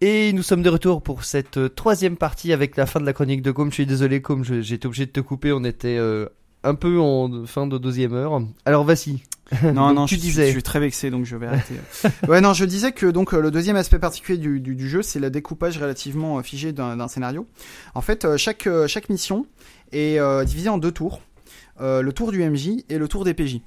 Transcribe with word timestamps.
Et 0.00 0.32
nous 0.32 0.42
sommes 0.42 0.62
de 0.62 0.70
retour 0.70 1.02
pour 1.02 1.24
cette 1.24 1.58
euh, 1.58 1.68
troisième 1.68 2.16
partie 2.16 2.52
avec 2.52 2.76
la 2.76 2.86
fin 2.86 3.00
de 3.00 3.04
la 3.06 3.12
chronique 3.12 3.42
de 3.42 3.50
Com. 3.50 3.68
Je 3.68 3.74
suis 3.74 3.86
désolé, 3.86 4.22
Com, 4.22 4.42
été 4.42 4.86
obligé 4.86 5.06
de 5.06 5.10
te 5.10 5.20
couper. 5.20 5.52
On 5.52 5.62
était 5.62 5.98
euh, 5.98 6.26
un 6.64 6.74
peu 6.74 6.98
en 6.98 7.44
fin 7.44 7.66
de 7.66 7.76
deuxième 7.76 8.14
heure. 8.14 8.40
Alors, 8.64 8.84
vas-y. 8.84 9.18
Non, 9.74 9.92
non, 9.94 10.06
tu 10.06 10.14
je, 10.14 10.20
suis- 10.20 10.28
disais. 10.30 10.46
je 10.46 10.52
suis 10.52 10.62
très 10.62 10.80
vexé, 10.80 11.10
donc 11.10 11.26
je 11.26 11.36
vais 11.36 11.48
arrêter. 11.48 11.74
ouais, 12.28 12.40
non, 12.40 12.54
je 12.54 12.64
disais 12.64 12.92
que 12.92 13.04
donc 13.06 13.34
euh, 13.34 13.40
le 13.42 13.50
deuxième 13.50 13.76
aspect 13.76 13.98
particulier 13.98 14.38
du, 14.38 14.58
du, 14.60 14.74
du 14.74 14.88
jeu, 14.88 15.02
c'est 15.02 15.20
le 15.20 15.30
découpage 15.30 15.76
relativement 15.76 16.42
figé 16.42 16.72
d'un 16.72 17.08
scénario. 17.08 17.46
En 17.94 18.00
fait, 18.00 18.36
chaque, 18.38 18.68
chaque 18.86 19.10
mission 19.10 19.44
est 19.92 20.18
euh, 20.18 20.44
divisée 20.44 20.70
en 20.70 20.78
deux 20.78 20.92
tours. 20.92 21.20
Euh, 21.82 22.00
le 22.02 22.12
tour 22.12 22.30
du 22.32 22.42
MJ 22.42 22.84
et 22.88 22.96
le 22.98 23.08
tour 23.08 23.24
des 23.24 23.32
PJ. 23.34 23.60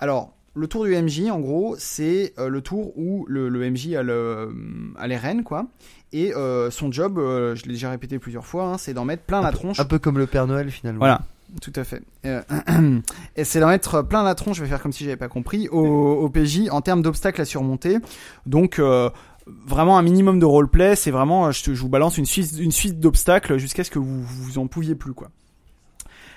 Alors, 0.00 0.32
le 0.54 0.66
tour 0.66 0.84
du 0.84 0.94
MJ, 1.00 1.30
en 1.30 1.38
gros, 1.40 1.76
c'est 1.78 2.32
euh, 2.38 2.48
le 2.48 2.60
tour 2.60 2.92
où 2.98 3.24
le, 3.28 3.48
le 3.48 3.70
MJ 3.70 3.94
a, 3.94 4.02
le, 4.02 4.52
a 4.98 5.06
les 5.06 5.16
rênes, 5.16 5.44
quoi. 5.44 5.66
Et 6.12 6.34
euh, 6.34 6.70
son 6.70 6.90
job, 6.90 7.18
euh, 7.18 7.54
je 7.54 7.64
l'ai 7.66 7.72
déjà 7.72 7.90
répété 7.90 8.18
plusieurs 8.18 8.44
fois, 8.46 8.64
hein, 8.64 8.78
c'est 8.78 8.92
d'en 8.94 9.04
mettre 9.04 9.22
plein 9.22 9.40
la 9.42 9.52
tronche. 9.52 9.78
Un 9.78 9.84
peu 9.84 9.98
comme 10.00 10.18
le 10.18 10.26
Père 10.26 10.46
Noël, 10.48 10.70
finalement. 10.72 10.98
Voilà, 10.98 11.20
tout 11.62 11.72
à 11.76 11.84
fait. 11.84 12.02
Euh, 12.26 12.42
et 13.36 13.44
c'est 13.44 13.60
d'en 13.60 13.68
mettre 13.68 14.02
plein 14.02 14.24
la 14.24 14.34
tronche, 14.34 14.56
je 14.56 14.62
vais 14.64 14.68
faire 14.68 14.82
comme 14.82 14.92
si 14.92 15.04
j'avais 15.04 15.16
pas 15.16 15.28
compris, 15.28 15.68
au, 15.68 15.78
au 15.84 16.28
PJ 16.30 16.68
en 16.70 16.80
termes 16.80 17.02
d'obstacles 17.02 17.40
à 17.40 17.44
surmonter. 17.44 17.98
Donc 18.44 18.80
euh, 18.80 19.08
vraiment 19.46 19.98
un 19.98 20.02
minimum 20.02 20.40
de 20.40 20.46
roleplay, 20.46 20.96
c'est 20.96 21.12
vraiment, 21.12 21.52
je, 21.52 21.62
te- 21.62 21.74
je 21.74 21.80
vous 21.80 21.88
balance 21.88 22.18
une 22.18 22.26
suite, 22.26 22.58
une 22.58 22.72
suite 22.72 22.98
d'obstacles 22.98 23.56
jusqu'à 23.58 23.84
ce 23.84 23.90
que 23.92 24.00
vous 24.00 24.20
vous 24.24 24.58
en 24.58 24.66
pouviez 24.66 24.96
plus 24.96 25.14
quoi. 25.14 25.28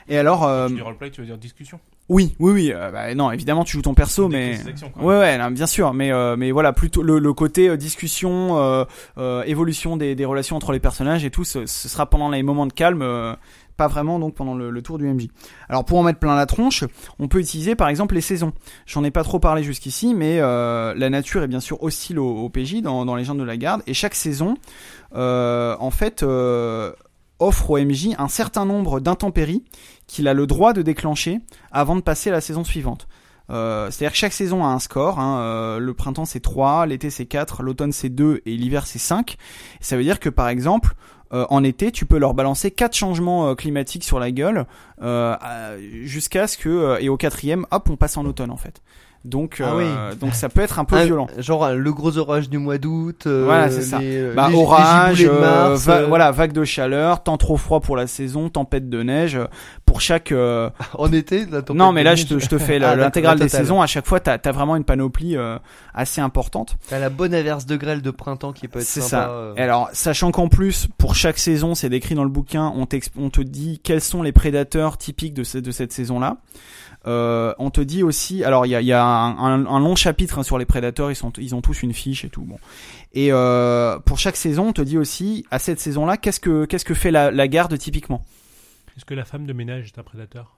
Et 0.08 0.18
alors, 0.18 0.44
euh, 0.44 0.68
Tu 0.68 0.76
dis 0.76 0.82
roleplay, 0.82 1.10
tu 1.12 1.22
veux 1.22 1.28
dire 1.28 1.38
discussion? 1.38 1.80
Oui, 2.10 2.36
oui, 2.40 2.52
oui, 2.52 2.72
euh, 2.74 2.92
bah, 2.92 3.16
non, 3.16 3.32
évidemment 3.32 3.64
tu 3.64 3.78
joues 3.78 3.82
ton 3.82 3.94
perso, 3.94 4.28
mais 4.28 4.58
ouais, 5.02 5.18
ouais, 5.18 5.38
non, 5.38 5.52
bien 5.52 5.66
sûr, 5.66 5.94
mais 5.94 6.12
euh, 6.12 6.36
mais 6.38 6.52
voilà, 6.52 6.74
plutôt 6.74 7.02
le, 7.02 7.20
le 7.20 7.34
côté 7.34 7.70
euh, 7.70 7.78
discussion, 7.78 8.58
euh, 8.60 8.84
euh, 9.18 9.44
évolution 9.44 9.96
des, 9.98 10.14
des 10.16 10.26
relations 10.26 10.56
entre 10.58 10.72
les 10.74 10.80
personnages 10.80 11.24
et 11.26 11.32
tout, 11.32 11.44
ce, 11.46 11.66
ce 11.66 11.88
sera 11.88 12.10
pendant 12.10 12.30
les 12.30 12.44
moments 12.44 12.66
de 12.68 12.74
calme, 12.74 13.02
euh, 13.02 13.34
pas 13.78 13.88
vraiment 13.88 14.20
donc 14.20 14.36
pendant 14.36 14.54
le, 14.54 14.70
le 14.70 14.82
tour 14.82 14.98
du 14.98 15.06
MJ. 15.08 15.28
Alors 15.70 15.86
pour 15.86 15.98
en 15.98 16.04
mettre 16.04 16.20
plein 16.20 16.36
la 16.36 16.46
tronche, 16.46 16.84
on 17.20 17.28
peut 17.28 17.40
utiliser 17.40 17.74
par 17.76 17.88
exemple 17.88 18.16
les 18.16 18.22
saisons. 18.22 18.54
J'en 18.86 19.04
ai 19.04 19.10
pas 19.12 19.24
trop 19.24 19.40
parlé 19.40 19.64
jusqu'ici, 19.64 20.14
mais 20.14 20.40
euh, 20.40 20.94
la 20.96 21.10
nature 21.10 21.42
est 21.42 21.48
bien 21.48 21.60
sûr 21.62 21.82
hostile 21.82 22.20
au, 22.20 22.30
au 22.30 22.50
PJ 22.50 22.82
dans, 22.82 23.06
dans 23.06 23.16
Légendes 23.16 23.40
de 23.40 23.44
la 23.44 23.58
Garde, 23.58 23.82
et 23.88 23.94
chaque 23.94 24.14
saison, 24.16 24.56
euh, 25.16 25.76
en 25.80 25.90
fait, 25.90 26.22
euh, 26.22 26.92
offre 27.40 27.72
au 27.72 27.78
MJ 27.78 28.10
un 28.18 28.28
certain 28.28 28.66
nombre 28.66 29.00
d'intempéries 29.00 29.64
qu'il 30.08 30.28
a 30.28 30.34
le 30.34 30.48
droit 30.48 30.74
de 30.74 30.82
déclencher 30.82 31.40
avant 31.72 31.96
de 31.96 32.02
passer 32.02 32.30
à 32.30 32.34
la 32.34 32.42
saison 32.42 32.64
suivante. 32.64 33.08
Euh, 33.50 33.92
C'est-à-dire 33.92 34.12
que 34.12 34.18
chaque 34.18 34.34
saison 34.34 34.64
a 34.64 34.68
un 34.68 34.80
score. 34.80 35.20
Hein, 35.20 35.40
euh, 35.40 35.80
le 35.80 35.94
printemps 35.94 36.26
c'est 36.26 36.40
3, 36.40 36.86
l'été 36.86 37.10
c'est 37.10 37.26
4, 37.26 37.64
l'automne 37.64 37.92
c'est 37.92 38.10
2 38.10 38.42
et 38.46 38.56
l'hiver 38.56 38.88
c'est 38.88 39.00
5. 39.00 39.38
Ça 39.82 39.98
veut 39.98 40.04
dire 40.04 40.20
que 40.20 40.30
par 40.30 40.48
exemple, 40.48 40.94
euh, 41.34 41.46
en 41.50 41.64
été, 41.64 41.92
tu 41.92 42.06
peux 42.06 42.18
leur 42.18 42.34
balancer 42.34 42.72
quatre 42.72 42.96
changements 42.96 43.56
climatiques 43.56 44.04
sur 44.04 44.20
la 44.20 44.32
gueule 44.32 44.66
jusqu'à 46.04 46.48
ce 46.48 46.58
que 46.58 46.98
et 47.02 47.10
au 47.10 47.18
quatrième, 47.18 47.66
hop, 47.72 47.90
on 47.90 47.98
passe 47.98 48.18
en 48.18 48.26
automne 48.26 48.52
en 48.52 48.58
fait. 48.58 48.82
Donc, 49.26 49.62
Ah 49.64 49.74
euh, 49.76 50.16
donc 50.16 50.34
ça 50.34 50.50
peut 50.50 50.60
être 50.60 50.80
un 50.80 50.86
peu 50.86 50.98
Un- 50.98 51.06
violent. 51.06 51.28
Genre 51.38 51.64
euh, 51.64 51.76
le 51.76 51.94
gros 51.94 52.18
orage 52.18 52.50
du 52.50 52.58
mois 52.58 52.78
d'août. 52.78 53.24
euh, 53.26 53.44
Voilà, 53.46 53.70
c'est 53.72 53.82
ça. 53.82 54.00
les, 54.00 54.32
Bah, 54.34 54.48
les- 54.50 54.56
les 54.56 54.62
orage, 54.62 55.16
giboulées 55.16 55.36
de 55.38 55.42
Mars, 55.42 55.86
va- 55.86 55.96
euh, 56.00 56.06
voilà, 56.08 56.32
vague 56.32 56.52
de 56.52 56.66
chaleur, 56.66 57.24
temps 57.24 57.38
trop 57.38 57.56
froid 57.56 57.80
pour 57.80 57.96
la 57.96 58.06
saison, 58.08 58.50
tempête 58.50 58.90
de 58.90 59.02
neige. 59.02 59.40
Pour 59.86 60.02
chaque 60.02 60.32
euh, 60.34 60.70
En 60.98 61.12
été, 61.14 61.46
la 61.46 61.62
tempête 61.62 61.76
non, 61.76 61.92
mais 61.94 62.04
là, 62.04 62.16
je 62.16 62.26
te, 62.26 62.38
je 62.40 62.48
te 62.48 62.58
fais 62.58 62.76
Ah, 62.84 62.96
l'intégrale 62.98 63.40
des 63.40 63.48
saisons. 63.50 63.82
À 63.82 63.88
chaque 63.88 64.06
fois, 64.08 64.20
t'as 64.20 64.38
as 64.44 64.52
vraiment 64.52 64.76
une 64.76 64.84
panoplie 64.84 65.38
euh, 65.38 65.58
assez 65.94 66.20
importante. 66.20 66.76
T'as 66.90 67.00
la 67.00 67.10
bonne 67.10 67.34
averse 67.34 67.66
de 67.66 67.78
grêle 67.78 68.02
de 68.02 68.12
printemps 68.12 68.52
qui 68.52 68.68
peut 68.68 68.80
être 68.80 68.86
C'est 68.86 69.00
ça. 69.02 69.54
Et 69.56 69.62
alors, 69.62 69.90
sachant 69.94 70.32
qu'en 70.32 70.50
plus, 70.50 70.88
pour 70.98 71.16
chaque 71.16 71.38
saison, 71.38 71.76
c'est 71.76 71.90
décrit 71.90 72.16
dans 72.16 72.24
le 72.26 72.30
bouquin, 72.30 72.74
on, 72.76 72.88
on 73.18 73.30
te 73.30 73.42
dit 73.42 73.80
quels 73.84 74.02
sont 74.02 74.22
les 74.22 74.32
prédateurs 74.34 74.98
typiques 74.98 75.34
de, 75.34 75.44
ce- 75.46 75.58
de 75.60 75.72
cette 75.72 75.94
saison-là. 75.94 76.38
Euh, 77.06 77.54
on 77.60 77.70
te 77.70 77.82
dit 77.82 78.02
aussi, 78.02 78.44
alors 78.46 78.66
il 78.66 78.70
y 78.70 78.76
a, 78.76 78.82
y 78.82 78.94
a 78.94 79.04
un, 79.04 79.38
un- 79.38 79.66
un 79.66 79.80
long 79.80 79.96
chapitre 79.96 80.40
hein, 80.40 80.44
sur 80.44 80.58
les 80.58 80.66
prédateurs, 80.66 81.12
ils, 81.12 81.16
sont, 81.16 81.34
ils 81.38 81.54
ont 81.54 81.62
tous 81.62 81.84
une 81.84 81.94
fiche 81.94 82.24
et 82.24 82.30
tout. 82.30 82.44
Bon. 82.44 82.58
Et 83.14 83.30
euh, 83.32 84.00
pour 84.00 84.18
chaque 84.20 84.38
saison, 84.38 84.70
on 84.70 84.74
te 84.74 84.82
dit 84.82 84.98
aussi, 84.98 85.46
à 85.52 85.60
cette 85.60 85.80
saison-là, 85.82 86.16
qu'est-ce 86.18 86.40
que 86.40 86.66
qu'est-ce 86.66 86.86
que 86.86 86.94
fait 86.94 87.12
la, 87.12 87.30
la 87.32 87.48
garde 87.50 87.78
typiquement? 87.78 88.24
Est-ce 88.96 89.06
que 89.06 89.14
la 89.16 89.26
femme 89.26 89.46
de 89.46 89.54
ménage 89.54 89.92
est 89.94 90.00
un 90.00 90.04
prédateur? 90.04 90.56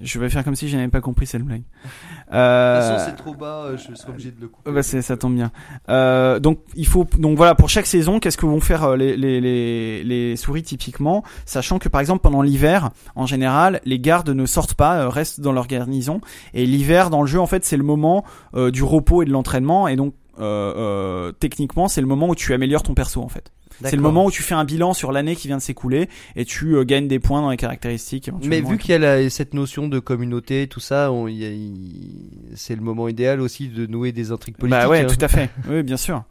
Je 0.00 0.18
vais 0.18 0.28
faire 0.28 0.44
comme 0.44 0.54
si 0.56 0.68
je 0.68 0.76
n'avais 0.76 0.88
pas 0.88 1.00
compris 1.00 1.26
cette 1.26 1.42
blague. 1.42 1.62
De 1.72 2.30
toute 2.30 2.34
Euh, 2.34 2.80
façon, 2.98 3.04
c'est 3.10 3.16
trop 3.16 3.34
bas, 3.34 3.64
euh, 3.66 3.76
je 3.76 3.94
serai 3.94 4.10
obligé 4.10 4.30
de 4.30 4.40
le 4.40 4.48
couper. 4.48 4.70
Bah 4.72 4.82
ça 4.82 5.16
tombe 5.16 5.34
bien. 5.36 5.52
Euh, 5.88 6.38
donc 6.40 6.58
il 6.74 6.86
faut 6.86 7.06
donc 7.18 7.36
voilà 7.36 7.54
pour 7.54 7.68
chaque 7.68 7.86
saison 7.86 8.18
qu'est-ce 8.18 8.36
que 8.36 8.46
vont 8.46 8.60
faire 8.60 8.82
euh, 8.84 8.96
les, 8.96 9.16
les, 9.16 9.40
les, 9.40 10.02
les 10.04 10.36
souris 10.36 10.62
typiquement, 10.64 11.22
sachant 11.44 11.78
que 11.78 11.88
par 11.88 12.00
exemple 12.00 12.22
pendant 12.22 12.42
l'hiver 12.42 12.90
en 13.14 13.26
général 13.26 13.80
les 13.84 13.98
gardes 14.00 14.28
ne 14.30 14.44
sortent 14.44 14.74
pas, 14.74 14.96
euh, 15.02 15.08
restent 15.08 15.40
dans 15.40 15.52
leur 15.52 15.66
garnison 15.68 16.20
et 16.52 16.66
l'hiver 16.66 17.10
dans 17.10 17.20
le 17.22 17.28
jeu 17.28 17.40
en 17.40 17.46
fait 17.46 17.64
c'est 17.64 17.76
le 17.76 17.84
moment 17.84 18.24
euh, 18.54 18.70
du 18.72 18.82
repos 18.82 19.22
et 19.22 19.24
de 19.24 19.30
l'entraînement 19.30 19.86
et 19.88 19.94
donc 19.96 20.14
euh, 20.38 20.74
euh, 20.76 21.32
techniquement 21.32 21.86
c'est 21.88 22.00
le 22.00 22.06
moment 22.06 22.28
où 22.28 22.34
tu 22.34 22.52
améliores 22.52 22.82
ton 22.82 22.94
perso 22.94 23.22
en 23.22 23.28
fait. 23.28 23.52
C'est 23.84 23.96
le 23.96 24.02
moment 24.02 24.24
où 24.26 24.30
tu 24.30 24.42
fais 24.42 24.54
un 24.54 24.64
bilan 24.64 24.94
sur 24.94 25.12
l'année 25.12 25.36
qui 25.36 25.48
vient 25.48 25.58
de 25.58 25.62
s'écouler 25.62 26.08
et 26.34 26.44
tu 26.44 26.76
euh, 26.76 26.84
gagnes 26.84 27.08
des 27.08 27.18
points 27.18 27.42
dans 27.42 27.50
les 27.50 27.56
caractéristiques. 27.56 28.30
Mais 28.44 28.60
vu 28.60 28.78
qu'il 28.78 28.90
y 28.90 28.94
a 28.94 28.98
la- 28.98 29.28
cette 29.30 29.52
notion 29.54 29.88
de 29.88 29.98
communauté, 29.98 30.66
tout 30.66 30.80
ça, 30.80 31.12
on- 31.12 31.28
il 31.28 31.36
y 31.36 31.44
a- 31.44 31.50
il- 31.52 32.52
c'est 32.54 32.74
le 32.74 32.82
moment 32.82 33.08
idéal 33.08 33.40
aussi 33.40 33.68
de 33.68 33.86
nouer 33.86 34.12
des 34.12 34.32
intrigues 34.32 34.56
politiques. 34.56 34.80
Bah 34.80 34.88
ouais, 34.88 35.00
hein. 35.00 35.06
tout 35.06 35.22
à 35.24 35.28
fait. 35.28 35.50
Oui, 35.68 35.82
bien 35.82 35.96
sûr. 35.96 36.24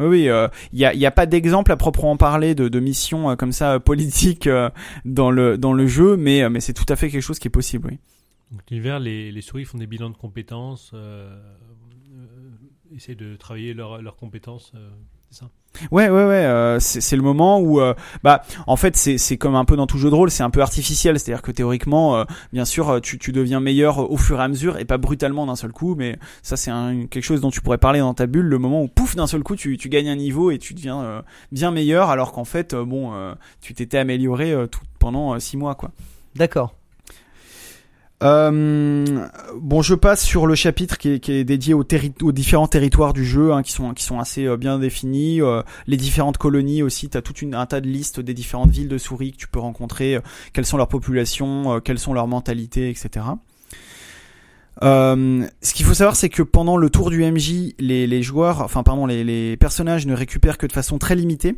Oui, 0.00 0.06
oui, 0.06 0.28
euh, 0.28 0.46
il 0.72 0.78
y 0.78 0.84
a, 0.84 0.94
il 0.94 1.00
y 1.00 1.06
a 1.06 1.10
pas 1.10 1.26
d'exemple 1.26 1.72
à 1.72 1.76
proprement 1.76 2.16
parler 2.16 2.54
de, 2.54 2.68
de 2.68 2.80
mission 2.80 3.30
euh, 3.30 3.34
comme 3.36 3.50
ça 3.52 3.74
euh, 3.74 3.78
politique 3.80 4.46
euh, 4.46 4.70
dans 5.04 5.30
le 5.32 5.58
dans 5.58 5.72
le 5.72 5.86
jeu, 5.88 6.16
mais 6.16 6.42
euh, 6.42 6.50
mais 6.50 6.60
c'est 6.60 6.72
tout 6.72 6.86
à 6.88 6.94
fait 6.96 7.10
quelque 7.10 7.20
chose 7.22 7.38
qui 7.40 7.48
est 7.48 7.50
possible. 7.50 7.88
Oui. 7.90 7.98
Donc 8.52 8.62
l'hiver, 8.70 9.00
les, 9.00 9.32
les 9.32 9.40
souris 9.40 9.64
font 9.64 9.76
des 9.76 9.88
bilans 9.88 10.08
de 10.10 10.16
compétences, 10.16 10.92
euh, 10.94 11.28
euh, 12.16 12.94
essaient 12.96 13.16
de 13.16 13.34
travailler 13.36 13.74
leurs 13.74 14.00
leurs 14.00 14.16
compétences, 14.16 14.70
euh, 14.76 14.88
c'est 15.30 15.40
ça 15.40 15.50
Ouais, 15.92 16.08
ouais, 16.08 16.24
ouais. 16.24 16.44
euh, 16.44 16.80
c'est 16.80 17.14
le 17.14 17.22
moment 17.22 17.60
où, 17.60 17.80
euh, 17.80 17.94
bah, 18.24 18.42
en 18.66 18.74
fait, 18.74 18.96
c'est 18.96 19.36
comme 19.36 19.54
un 19.54 19.64
peu 19.64 19.76
dans 19.76 19.86
tout 19.86 19.98
jeu 19.98 20.10
de 20.10 20.14
rôle, 20.14 20.28
c'est 20.30 20.42
un 20.42 20.50
peu 20.50 20.60
artificiel. 20.60 21.20
C'est-à-dire 21.20 21.42
que 21.42 21.52
théoriquement, 21.52 22.16
euh, 22.16 22.24
bien 22.52 22.64
sûr, 22.64 22.88
euh, 22.88 23.00
tu 23.00 23.16
tu 23.18 23.30
deviens 23.30 23.60
meilleur 23.60 24.10
au 24.10 24.16
fur 24.16 24.40
et 24.40 24.42
à 24.42 24.48
mesure 24.48 24.78
et 24.78 24.84
pas 24.84 24.98
brutalement 24.98 25.46
d'un 25.46 25.54
seul 25.54 25.70
coup. 25.70 25.94
Mais 25.94 26.18
ça, 26.42 26.56
c'est 26.56 26.72
quelque 27.10 27.22
chose 27.22 27.40
dont 27.40 27.50
tu 27.50 27.60
pourrais 27.60 27.78
parler 27.78 28.00
dans 28.00 28.14
ta 28.14 28.26
bulle. 28.26 28.46
Le 28.46 28.58
moment 28.58 28.82
où 28.82 28.88
pouf 28.88 29.14
d'un 29.14 29.28
seul 29.28 29.44
coup, 29.44 29.54
tu 29.54 29.76
tu 29.76 29.88
gagnes 29.88 30.08
un 30.08 30.16
niveau 30.16 30.50
et 30.50 30.58
tu 30.58 30.74
deviens 30.74 31.00
euh, 31.00 31.22
bien 31.52 31.70
meilleur, 31.70 32.10
alors 32.10 32.32
qu'en 32.32 32.44
fait, 32.44 32.74
bon, 32.74 33.12
tu 33.60 33.74
t'étais 33.74 33.98
amélioré 33.98 34.54
tout 34.70 34.80
pendant 34.98 35.38
six 35.38 35.56
mois, 35.56 35.76
quoi. 35.76 35.92
D'accord. 36.34 36.74
Euh, 38.22 39.28
bon, 39.54 39.82
je 39.82 39.94
passe 39.94 40.24
sur 40.24 40.46
le 40.46 40.54
chapitre 40.56 40.98
qui 40.98 41.08
est, 41.08 41.44
dédié 41.44 41.74
aux, 41.74 41.84
différents 41.84 42.66
territoires 42.66 43.12
du 43.12 43.24
jeu, 43.24 43.52
hein, 43.52 43.62
qui 43.62 43.72
sont 43.72 44.18
assez 44.18 44.46
euh, 44.46 44.56
bien 44.56 44.78
définis. 44.78 45.40
euh, 45.40 45.62
les 45.86 45.96
différentes 45.96 46.38
colonies 46.38 46.82
aussi, 46.82 47.08
t'as 47.08 47.22
toute 47.22 47.42
une 47.42 47.54
un 47.54 47.66
tas 47.66 47.80
de 47.80 47.86
listes 47.86 48.20
des 48.20 48.34
différentes 48.34 48.70
villes 48.70 48.88
de 48.88 48.98
souris 48.98 49.32
que 49.32 49.36
tu 49.36 49.48
peux 49.48 49.60
rencontrer. 49.60 50.18
quelles 50.52 50.66
sont 50.66 50.76
leurs 50.76 50.88
populations, 50.88 51.80
quelles 51.80 51.98
sont 51.98 52.12
leurs 52.12 52.28
mentalités, 52.28 52.90
etc. 52.90 53.26
Ce 54.82 55.74
qu'il 55.74 55.86
faut 55.86 55.94
savoir, 55.94 56.16
c'est 56.16 56.28
que 56.28 56.42
pendant 56.42 56.76
le 56.76 56.90
tour 56.90 57.10
du 57.10 57.24
MJ, 57.24 57.74
les, 57.78 58.22
joueurs, 58.22 58.62
enfin 58.62 58.82
pardon, 58.82 59.06
les, 59.06 59.56
personnages 59.56 60.06
ne 60.06 60.14
récupèrent 60.14 60.58
que 60.58 60.66
de 60.66 60.72
façon 60.72 60.98
très 60.98 61.14
limitée, 61.14 61.56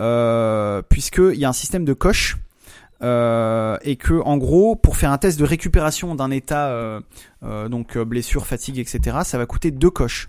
euh, 0.00 0.82
puisqu'il 0.88 1.38
y 1.38 1.44
a 1.44 1.48
un 1.48 1.54
système 1.54 1.84
de 1.84 1.92
coche 1.92 2.38
euh, 3.02 3.76
et 3.82 3.96
que 3.96 4.14
en 4.24 4.36
gros 4.36 4.76
pour 4.76 4.96
faire 4.96 5.10
un 5.12 5.18
test 5.18 5.38
de 5.38 5.44
récupération 5.44 6.14
d'un 6.14 6.30
état 6.30 6.68
euh, 6.68 7.00
euh, 7.42 7.68
donc 7.68 7.96
euh, 7.96 8.04
blessure 8.04 8.46
fatigue 8.46 8.78
etc 8.78 9.18
ça 9.24 9.38
va 9.38 9.46
coûter 9.46 9.70
deux 9.70 9.90
coches. 9.90 10.28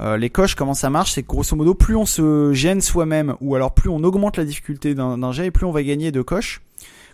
Euh, 0.00 0.16
les 0.16 0.30
coches 0.30 0.54
comment 0.54 0.74
ça 0.74 0.90
marche 0.90 1.12
c'est 1.12 1.22
que 1.22 1.28
grosso 1.28 1.54
modo 1.56 1.74
plus 1.74 1.96
on 1.96 2.06
se 2.06 2.52
gêne 2.52 2.80
soi-même 2.80 3.34
ou 3.40 3.54
alors 3.54 3.72
plus 3.74 3.88
on 3.90 4.02
augmente 4.04 4.36
la 4.36 4.44
difficulté 4.44 4.94
d'un 4.94 5.32
jet 5.32 5.46
et 5.46 5.50
plus 5.50 5.66
on 5.66 5.72
va 5.72 5.82
gagner 5.82 6.10
de 6.12 6.22
coches 6.22 6.60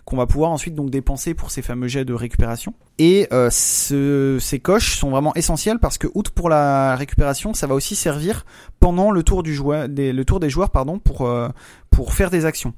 qu'on 0.05 0.15
va 0.17 0.25
pouvoir 0.25 0.49
ensuite 0.49 0.73
donc 0.73 0.89
dépenser 0.89 1.35
pour 1.35 1.51
ces 1.51 1.61
fameux 1.61 1.87
jets 1.87 2.03
de 2.05 2.15
récupération. 2.15 2.73
Et 2.97 3.27
euh, 3.31 3.49
ce- 3.51 4.37
ces 4.41 4.57
coches 4.57 4.97
sont 4.97 5.11
vraiment 5.11 5.35
essentielles 5.35 5.77
parce 5.77 5.99
que 5.99 6.07
outre 6.15 6.31
pour 6.31 6.49
la 6.49 6.95
récupération 6.95 7.53
ça 7.53 7.67
va 7.67 7.75
aussi 7.75 7.95
servir 7.95 8.43
pendant 8.79 9.11
le 9.11 9.21
tour 9.21 9.43
du 9.43 9.53
joueur 9.53 9.87
des, 9.87 10.11
le 10.11 10.25
tour 10.25 10.39
des 10.39 10.49
joueurs 10.49 10.71
pardon 10.71 10.97
pour 10.97 11.27
euh, 11.27 11.49
pour 11.91 12.13
faire 12.13 12.31
des 12.31 12.45
actions 12.45 12.73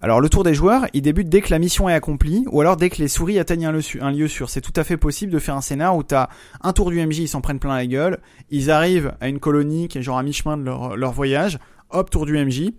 alors 0.00 0.20
le 0.20 0.28
tour 0.28 0.44
des 0.44 0.54
joueurs, 0.54 0.86
il 0.94 1.02
débute 1.02 1.28
dès 1.28 1.40
que 1.42 1.50
la 1.50 1.58
mission 1.58 1.88
est 1.88 1.94
accomplie, 1.94 2.44
ou 2.50 2.60
alors 2.60 2.76
dès 2.76 2.88
que 2.90 2.96
les 3.02 3.08
souris 3.08 3.38
atteignent 3.38 3.66
un 3.66 3.72
lieu, 3.72 3.82
su- 3.82 4.00
un 4.00 4.10
lieu 4.10 4.28
sûr. 4.28 4.48
C'est 4.48 4.60
tout 4.62 4.72
à 4.76 4.84
fait 4.84 4.96
possible 4.96 5.32
de 5.32 5.38
faire 5.38 5.56
un 5.56 5.60
scénar 5.60 5.96
où 5.96 6.02
t'as 6.02 6.28
un 6.62 6.72
tour 6.72 6.90
du 6.90 7.04
MJ, 7.04 7.18
ils 7.18 7.28
s'en 7.28 7.40
prennent 7.40 7.58
plein 7.58 7.74
la 7.74 7.86
gueule, 7.86 8.18
ils 8.50 8.70
arrivent 8.70 9.14
à 9.20 9.28
une 9.28 9.40
colonie 9.40 9.88
qui 9.88 9.98
est 9.98 10.02
genre 10.02 10.18
à 10.18 10.22
mi-chemin 10.22 10.56
de 10.56 10.64
leur, 10.64 10.96
leur 10.96 11.12
voyage, 11.12 11.58
hop, 11.90 12.08
tour 12.10 12.24
du 12.26 12.32
MJ, 12.42 12.70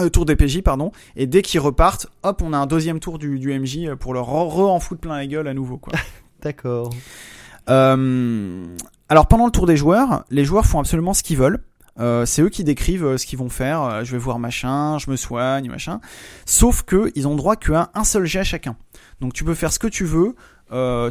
euh, 0.00 0.08
tour 0.08 0.24
des 0.24 0.36
PJ, 0.36 0.62
pardon, 0.62 0.92
et 1.16 1.26
dès 1.26 1.42
qu'ils 1.42 1.60
repartent, 1.60 2.06
hop, 2.22 2.40
on 2.44 2.52
a 2.52 2.58
un 2.58 2.66
deuxième 2.66 3.00
tour 3.00 3.18
du, 3.18 3.38
du 3.40 3.58
MJ 3.58 3.94
pour 3.98 4.14
leur 4.14 4.26
re-en 4.26 4.78
foutre 4.78 5.00
plein 5.00 5.16
la 5.16 5.26
gueule 5.26 5.48
à 5.48 5.54
nouveau, 5.54 5.76
quoi. 5.78 5.92
D'accord. 6.42 6.90
Euh, 7.68 8.64
alors 9.08 9.26
pendant 9.26 9.44
le 9.46 9.52
tour 9.52 9.66
des 9.66 9.76
joueurs, 9.76 10.24
les 10.30 10.44
joueurs 10.44 10.66
font 10.66 10.78
absolument 10.80 11.14
ce 11.14 11.22
qu'ils 11.22 11.36
veulent. 11.36 11.58
Euh, 12.00 12.24
c'est 12.24 12.42
eux 12.42 12.48
qui 12.48 12.64
décrivent 12.64 13.04
euh, 13.04 13.18
ce 13.18 13.26
qu'ils 13.26 13.38
vont 13.38 13.48
faire. 13.48 13.82
Euh, 13.82 14.04
je 14.04 14.12
vais 14.12 14.18
voir 14.18 14.38
machin, 14.38 14.98
je 14.98 15.10
me 15.10 15.16
soigne, 15.16 15.68
machin. 15.68 16.00
Sauf 16.46 16.82
que 16.82 17.12
ils 17.14 17.28
ont 17.28 17.36
droit 17.36 17.56
qu'à 17.56 17.90
un 17.94 18.04
seul 18.04 18.24
jet 18.24 18.44
chacun. 18.44 18.76
Donc 19.20 19.34
tu 19.34 19.44
peux 19.44 19.54
faire 19.54 19.72
ce 19.72 19.78
que 19.78 19.86
tu 19.86 20.04
veux. 20.04 20.34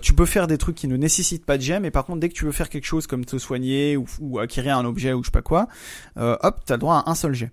Tu 0.01 0.13
peux 0.13 0.25
faire 0.25 0.47
des 0.47 0.57
trucs 0.57 0.75
qui 0.75 0.87
ne 0.87 0.95
nécessitent 0.95 1.45
pas 1.45 1.57
de 1.57 1.61
jet, 1.61 1.79
mais 1.79 1.91
par 1.91 2.05
contre 2.05 2.21
dès 2.21 2.29
que 2.29 2.33
tu 2.33 2.45
veux 2.45 2.53
faire 2.53 2.69
quelque 2.69 2.85
chose 2.85 3.07
comme 3.07 3.25
te 3.25 3.37
soigner 3.37 3.97
ou, 3.97 4.39
acquérir 4.39 4.77
un 4.77 4.85
objet 4.85 5.11
ou 5.11 5.21
je 5.21 5.27
sais 5.27 5.31
pas 5.31 5.41
quoi, 5.41 5.67
hop, 6.15 6.61
t'as 6.65 6.77
droit 6.77 7.03
à 7.05 7.09
un 7.09 7.15
seul 7.15 7.33
jet. 7.33 7.51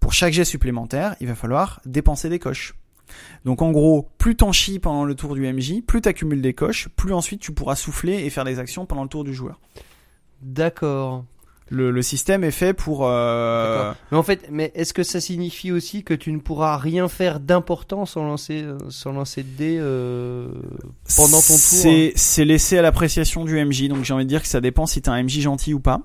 Pour 0.00 0.12
chaque 0.12 0.32
jet 0.32 0.44
supplémentaire, 0.44 1.14
il 1.20 1.28
va 1.28 1.36
falloir 1.36 1.80
dépenser 1.86 2.28
des 2.28 2.40
coches. 2.40 2.74
Donc 3.44 3.62
en 3.62 3.70
gros, 3.70 4.08
plus 4.18 4.34
t'en 4.34 4.50
chies 4.50 4.80
pendant 4.80 5.04
le 5.04 5.14
tour 5.14 5.36
du 5.36 5.52
MJ, 5.52 5.80
plus 5.86 6.00
t'accumules 6.00 6.42
des 6.42 6.54
coches, 6.54 6.88
plus 6.96 7.12
ensuite 7.12 7.40
tu 7.40 7.52
pourras 7.52 7.76
souffler 7.76 8.24
et 8.24 8.30
faire 8.30 8.44
des 8.44 8.58
actions 8.58 8.84
pendant 8.84 9.04
le 9.04 9.08
tour 9.08 9.22
du 9.22 9.32
joueur. 9.32 9.60
D'accord. 10.42 11.24
Le, 11.70 11.90
le 11.90 12.02
système 12.02 12.44
est 12.44 12.50
fait 12.50 12.72
pour... 12.72 13.06
Euh... 13.06 13.92
Mais 14.10 14.16
en 14.16 14.22
fait, 14.22 14.48
mais 14.50 14.72
est-ce 14.74 14.94
que 14.94 15.02
ça 15.02 15.20
signifie 15.20 15.70
aussi 15.72 16.02
que 16.04 16.14
tu 16.14 16.32
ne 16.32 16.38
pourras 16.38 16.76
rien 16.76 17.08
faire 17.08 17.40
d'important 17.40 18.06
sans 18.06 18.24
lancer, 18.24 18.62
euh, 18.62 18.78
sans 18.88 19.12
lancer 19.12 19.42
de 19.42 19.48
dés 19.56 19.76
euh, 19.78 20.48
pendant 21.16 21.38
ton 21.40 21.46
tour 21.48 21.54
hein 21.54 21.58
C'est 21.58 22.12
c'est 22.16 22.44
laissé 22.44 22.78
à 22.78 22.82
l'appréciation 22.82 23.44
du 23.44 23.62
MJ, 23.64 23.88
donc 23.88 24.04
j'ai 24.04 24.14
envie 24.14 24.24
de 24.24 24.28
dire 24.28 24.42
que 24.42 24.48
ça 24.48 24.60
dépend 24.60 24.86
si 24.86 25.02
t'es 25.02 25.10
un 25.10 25.22
MJ 25.22 25.40
gentil 25.40 25.74
ou 25.74 25.80
pas. 25.80 26.00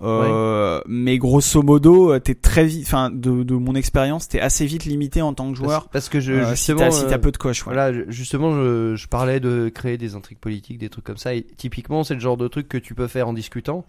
Euh, 0.00 0.80
Mais 0.86 1.18
grosso 1.18 1.62
modo, 1.62 2.12
euh, 2.12 2.20
t'es 2.20 2.34
très 2.34 2.64
vite, 2.64 2.84
enfin 2.86 3.10
de, 3.10 3.42
de 3.42 3.54
mon 3.54 3.74
expérience, 3.74 4.28
t'es 4.28 4.40
assez 4.40 4.64
vite 4.66 4.84
limité 4.84 5.22
en 5.22 5.34
tant 5.34 5.50
que 5.50 5.56
joueur. 5.56 5.88
Parce, 5.88 5.92
parce 5.92 6.08
que 6.08 6.20
je, 6.20 6.32
euh, 6.34 6.44
si 6.44 6.50
justement, 6.56 6.78
t'as 6.80 6.90
si 6.92 7.06
t'as 7.06 7.14
euh, 7.14 7.18
peu 7.18 7.32
de 7.32 7.36
coches. 7.36 7.66
ouais. 7.66 7.74
Voilà, 7.74 8.04
justement, 8.08 8.52
je, 8.52 8.94
je 8.94 9.08
parlais 9.08 9.40
de 9.40 9.68
créer 9.74 9.98
des 9.98 10.14
intrigues 10.14 10.38
politiques, 10.38 10.78
des 10.78 10.88
trucs 10.88 11.04
comme 11.04 11.16
ça. 11.16 11.34
Et 11.34 11.42
typiquement, 11.42 12.04
c'est 12.04 12.14
le 12.14 12.20
genre 12.20 12.36
de 12.36 12.46
truc 12.46 12.68
que 12.68 12.78
tu 12.78 12.94
peux 12.94 13.08
faire 13.08 13.28
en 13.28 13.32
discutant. 13.32 13.84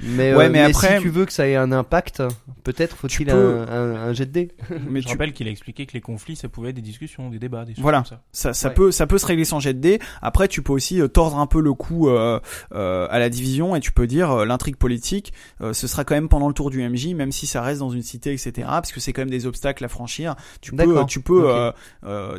Mais, 0.00 0.34
Ouais, 0.34 0.46
euh, 0.46 0.50
mais 0.50 0.60
après- 0.60 0.96
si 0.96 1.02
tu 1.02 1.08
veux 1.10 1.24
que 1.26 1.32
ça 1.32 1.46
ait 1.46 1.54
un 1.54 1.70
impact, 1.70 2.22
peut-être 2.64 2.96
faut-il 2.96 3.26
Tu 3.26 3.30
un, 3.32 3.36
un, 3.36 3.94
un 4.08 4.12
jet 4.12 4.26
de 4.26 4.32
dés. 4.32 4.48
Mais 4.88 5.00
Je 5.00 5.06
tu, 5.06 5.12
rappelle 5.12 5.32
qu'il 5.32 5.46
a 5.46 5.50
expliqué 5.50 5.86
que 5.86 5.92
les 5.92 6.00
conflits, 6.00 6.34
ça 6.34 6.48
pouvait 6.48 6.70
être 6.70 6.76
des 6.76 6.82
discussions, 6.82 7.30
des 7.30 7.38
débats, 7.38 7.64
des 7.64 7.74
choses 7.74 7.82
Voilà. 7.82 7.98
comme 7.98 8.06
ça. 8.06 8.22
ça, 8.32 8.52
ça 8.52 8.68
Ouais. 8.68 8.74
peut, 8.74 8.90
ça 8.90 9.06
peut 9.06 9.18
se 9.18 9.26
régler 9.26 9.44
sans 9.44 9.60
jet 9.60 9.74
de 9.74 9.78
dés. 9.80 10.00
Après, 10.20 10.48
tu 10.48 10.62
peux 10.62 10.72
aussi 10.72 11.00
euh, 11.00 11.06
tordre 11.08 11.38
un 11.38 11.46
peu 11.46 11.60
le 11.60 11.72
coup 11.74 12.08
euh, 12.08 12.40
euh, 12.74 13.06
à 13.10 13.18
la 13.20 13.28
division 13.30 13.76
et 13.76 13.80
tu 13.80 13.92
peux 13.92 14.06
dire 14.06 14.30
euh, 14.32 14.44
l'intrigue 14.44 14.76
politique, 14.76 15.32
euh, 15.60 15.72
ce 15.72 15.86
sera 15.86 16.04
quand 16.04 16.14
même 16.14 16.28
pendant 16.28 16.48
le 16.48 16.54
tour 16.54 16.70
du 16.70 16.82
MJ, 16.88 17.14
même 17.14 17.30
si 17.32 17.46
ça 17.46 17.62
reste 17.62 17.80
dans 17.80 17.90
une 17.90 18.02
cité, 18.02 18.32
etc. 18.32 18.52
Parce 18.66 18.92
que 18.92 18.98
c'est 19.00 19.12
quand 19.12 19.22
même 19.22 19.30
des 19.30 19.46
obstacles 19.46 19.84
à 19.84 19.88
franchir. 19.88 20.34
Tu 20.60 20.72
peux, 20.74 21.04
tu 21.06 21.20
peux 21.20 21.42
Ok. 21.42 21.46
euh, 21.48 21.72
euh, 22.04 22.38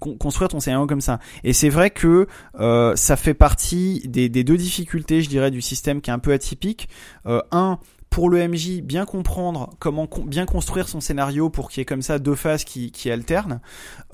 con- 0.00 0.16
construire 0.16 0.48
ton 0.48 0.60
scénario 0.60 0.86
comme 0.86 1.00
ça. 1.02 1.18
Et 1.44 1.52
c'est 1.52 1.68
vrai 1.68 1.90
que 1.90 2.26
euh, 2.60 2.96
ça 2.96 3.16
fait 3.16 3.34
partie 3.34 4.02
des, 4.06 4.28
des 4.28 4.44
deux 4.44 4.56
difficultés, 4.56 5.20
je 5.22 5.28
dirais, 5.28 5.50
du 5.50 5.60
système 5.60 6.00
qui 6.00 6.10
est 6.10 6.12
un 6.14 6.18
peu 6.18 6.32
atypique. 6.32 6.83
Euh, 7.26 7.40
un 7.50 7.78
pour 8.14 8.30
le 8.30 8.46
MJ, 8.46 8.80
bien 8.80 9.06
comprendre 9.06 9.70
comment 9.80 10.08
bien 10.24 10.46
construire 10.46 10.88
son 10.88 11.00
scénario 11.00 11.50
pour 11.50 11.68
qu'il 11.68 11.80
y 11.80 11.82
ait 11.82 11.84
comme 11.84 12.00
ça 12.00 12.20
deux 12.20 12.36
phases 12.36 12.62
qui, 12.62 13.10
alternent. 13.10 13.60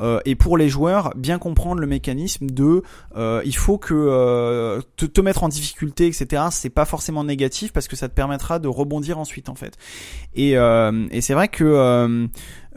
Euh, 0.00 0.20
et 0.24 0.36
pour 0.36 0.56
les 0.56 0.70
joueurs, 0.70 1.12
bien 1.16 1.38
comprendre 1.38 1.82
le 1.82 1.86
mécanisme 1.86 2.46
de 2.46 2.82
euh, 3.14 3.42
il 3.44 3.54
faut 3.54 3.76
que 3.76 3.92
euh, 3.92 4.80
te, 4.96 5.04
te 5.04 5.20
mettre 5.20 5.42
en 5.42 5.48
difficulté, 5.48 6.06
etc. 6.06 6.44
C'est 6.50 6.70
pas 6.70 6.86
forcément 6.86 7.24
négatif 7.24 7.74
parce 7.74 7.88
que 7.88 7.96
ça 7.96 8.08
te 8.08 8.14
permettra 8.14 8.58
de 8.58 8.68
rebondir 8.68 9.18
ensuite 9.18 9.50
en 9.50 9.54
fait. 9.54 9.76
Et, 10.34 10.52
et 10.52 11.20
c'est 11.20 11.34
vrai 11.34 11.48
que 11.48 12.26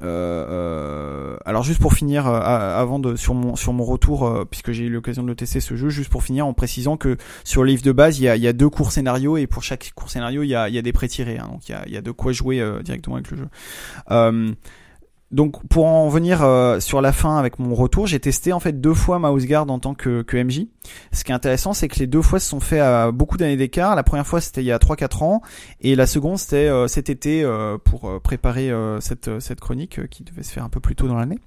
euh, 0.04 0.46
euh, 0.50 1.38
alors 1.46 1.64
juste 1.64 1.80
pour 1.80 1.94
finir 1.94 2.28
euh, 2.28 2.40
avant 2.40 3.00
de 3.00 3.16
sur 3.16 3.34
mon 3.34 3.56
sur 3.56 3.74
mon 3.74 3.86
retour 3.86 4.46
puisque 4.50 4.72
j'ai 4.72 4.86
eu 4.86 4.90
l'occasion 4.90 5.24
de 5.24 5.34
tester 5.34 5.60
ce 5.60 5.76
jeu 5.76 5.90
juste 5.90 6.10
pour 6.10 6.24
finir 6.24 6.46
en 6.46 6.54
précisant 6.54 6.98
que 6.98 7.18
sur 7.44 7.64
le 7.64 7.70
livre 7.70 7.84
de 7.84 7.92
base 7.92 8.20
il 8.20 8.24
y 8.24 8.48
a, 8.48 8.54
deux 8.54 8.70
cours 8.70 8.92
scénarios 8.92 9.38
et 9.38 9.48
pour 9.48 9.64
chaque 9.64 9.92
cours 9.96 10.10
scénario 10.10 10.44
il 10.44 10.50
y 10.50 10.56
a, 10.56 10.68
y 10.68 10.78
a 10.78 10.82
des 10.82 10.94
pré-tirés 10.94 11.38
hein, 11.38 11.48
donc 11.52 11.70
il 11.70 11.72
y 11.72 11.76
a, 11.76 11.84
il 11.88 11.94
y 11.94 11.98
a 11.98 12.02
de 12.02 12.12
quoi 12.12 12.32
jouer 12.34 12.64
directement 12.84 13.16
avec 13.16 13.32
le 13.32 13.38
jeu 13.38 14.56
donc 15.32 15.66
pour 15.68 15.86
en 15.86 16.10
venir 16.10 16.46
sur 16.80 17.02
la 17.02 17.12
fin 17.12 17.38
avec 17.38 17.58
mon 17.58 17.74
retour, 17.74 18.06
j'ai 18.06 18.20
testé 18.20 18.54
en 18.54 18.60
fait 18.60 18.80
deux 18.80 18.94
fois 18.94 19.18
Mouse 19.18 19.48
Guard 19.48 19.70
en 19.72 19.80
tant 19.80 19.96
que, 19.96 20.22
que 20.22 20.38
MJ. 20.38 20.68
Ce 21.12 21.24
qui 21.24 21.32
est 21.32 21.36
intéressant, 21.36 21.74
c'est 21.74 21.88
que 21.88 22.00
les 22.00 22.08
deux 22.08 22.22
fois 22.22 22.40
se 22.40 22.50
sont 22.50 22.60
faits 22.60 22.82
à 22.82 23.12
beaucoup 23.12 23.38
d'années 23.38 23.58
d'écart. 23.58 23.96
La 23.96 24.04
première 24.04 24.28
fois 24.28 24.42
c'était 24.42 24.62
il 24.62 24.66
y 24.68 24.72
a 24.72 24.78
3-4 24.78 25.24
ans 25.24 25.42
et 25.82 25.96
la 25.96 26.06
seconde 26.08 26.38
c'était 26.38 26.68
euh, 26.68 26.88
cet 26.88 27.10
été 27.10 27.44
euh, 27.44 27.78
pour 27.84 28.10
euh, 28.10 28.20
préparer 28.20 28.70
euh, 28.72 29.00
cette, 29.00 29.28
euh, 29.28 29.40
cette 29.40 29.60
chronique 29.60 30.00
euh, 30.00 30.08
qui 30.08 30.24
devait 30.24 30.44
se 30.44 30.52
faire 30.52 30.64
un 30.64 30.70
peu 30.70 30.80
plus 30.80 30.96
tôt 30.96 31.08
dans 31.08 31.16
l'année. 31.16 31.40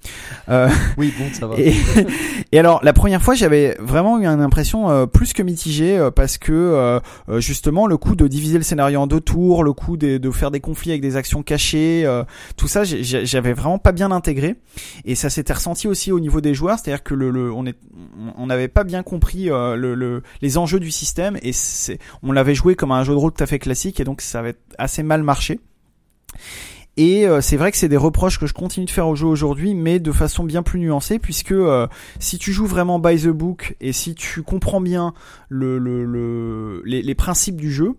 Euh, 0.49 0.69
Oui, 0.97 1.13
bon, 1.17 1.25
ça 1.33 1.47
va. 1.47 1.55
et, 1.57 1.73
et 2.51 2.59
alors 2.59 2.79
la 2.83 2.93
première 2.93 3.21
fois 3.21 3.35
j'avais 3.35 3.75
vraiment 3.79 4.19
eu 4.19 4.25
une 4.25 4.41
impression 4.41 4.89
euh, 4.89 5.05
plus 5.05 5.33
que 5.33 5.43
mitigée 5.43 5.97
euh, 5.97 6.11
parce 6.11 6.37
que 6.37 6.99
justement 7.37 7.87
le 7.87 7.97
coup 7.97 8.15
de 8.15 8.27
diviser 8.27 8.57
le 8.57 8.63
scénario 8.63 8.99
en 9.01 9.07
deux 9.07 9.21
tours, 9.21 9.63
le 9.63 9.73
coup 9.73 9.97
de, 9.97 10.17
de 10.17 10.31
faire 10.31 10.51
des 10.51 10.59
conflits 10.59 10.91
avec 10.91 11.01
des 11.01 11.15
actions 11.15 11.43
cachées, 11.43 12.03
euh, 12.05 12.23
tout 12.55 12.67
ça 12.67 12.83
j'avais 12.83 13.53
vraiment 13.53 13.77
pas 13.79 13.91
bien 13.91 14.11
intégré 14.11 14.55
et 15.05 15.15
ça 15.15 15.29
s'était 15.29 15.53
ressenti 15.53 15.87
aussi 15.87 16.11
au 16.11 16.19
niveau 16.19 16.41
des 16.41 16.53
joueurs, 16.53 16.79
c'est-à-dire 16.79 17.03
que 17.03 17.13
le, 17.13 17.29
le- 17.29 17.51
on 17.51 17.65
est 17.65 17.75
on 18.37 18.45
n'avait 18.47 18.67
pas 18.67 18.83
bien 18.83 19.03
compris 19.03 19.26
euh, 19.35 19.75
le, 19.75 19.95
le- 19.95 20.23
les 20.41 20.57
enjeux 20.57 20.79
du 20.79 20.91
système 20.91 21.37
et 21.41 21.51
on 22.23 22.31
l'avait 22.31 22.55
joué 22.55 22.75
comme 22.75 22.91
un 22.91 23.03
jeu 23.03 23.13
de 23.13 23.17
rôle 23.17 23.31
tout 23.33 23.43
à 23.43 23.47
fait 23.47 23.59
classique 23.59 23.99
et 23.99 24.03
donc 24.03 24.21
ça 24.21 24.39
avait 24.39 24.55
assez 24.77 25.03
mal 25.03 25.23
marché. 25.23 25.59
Et 26.97 27.27
euh, 27.27 27.41
c'est 27.41 27.57
vrai 27.57 27.71
que 27.71 27.77
c'est 27.77 27.89
des 27.89 27.95
reproches 27.97 28.39
que 28.39 28.47
je 28.47 28.53
continue 28.53 28.85
de 28.87 28.91
faire 28.91 29.07
au 29.07 29.15
jeu 29.15 29.27
aujourd'hui, 29.27 29.75
mais 29.75 29.99
de 29.99 30.11
façon 30.11 30.43
bien 30.43 30.63
plus 30.63 30.79
nuancée, 30.79 31.19
puisque 31.19 31.51
euh, 31.51 31.87
si 32.19 32.37
tu 32.39 32.51
joues 32.51 32.65
vraiment 32.65 32.97
by 32.97 33.17
the 33.21 33.27
book 33.27 33.75
et 33.81 33.93
si 33.93 34.15
tu 34.15 34.41
comprends 34.41 34.81
bien 34.81 35.13
le, 35.47 35.77
le, 35.77 36.05
le- 36.05 36.81
les, 36.85 37.01
les 37.03 37.15
principes 37.15 37.61
du 37.61 37.71
jeu, 37.71 37.93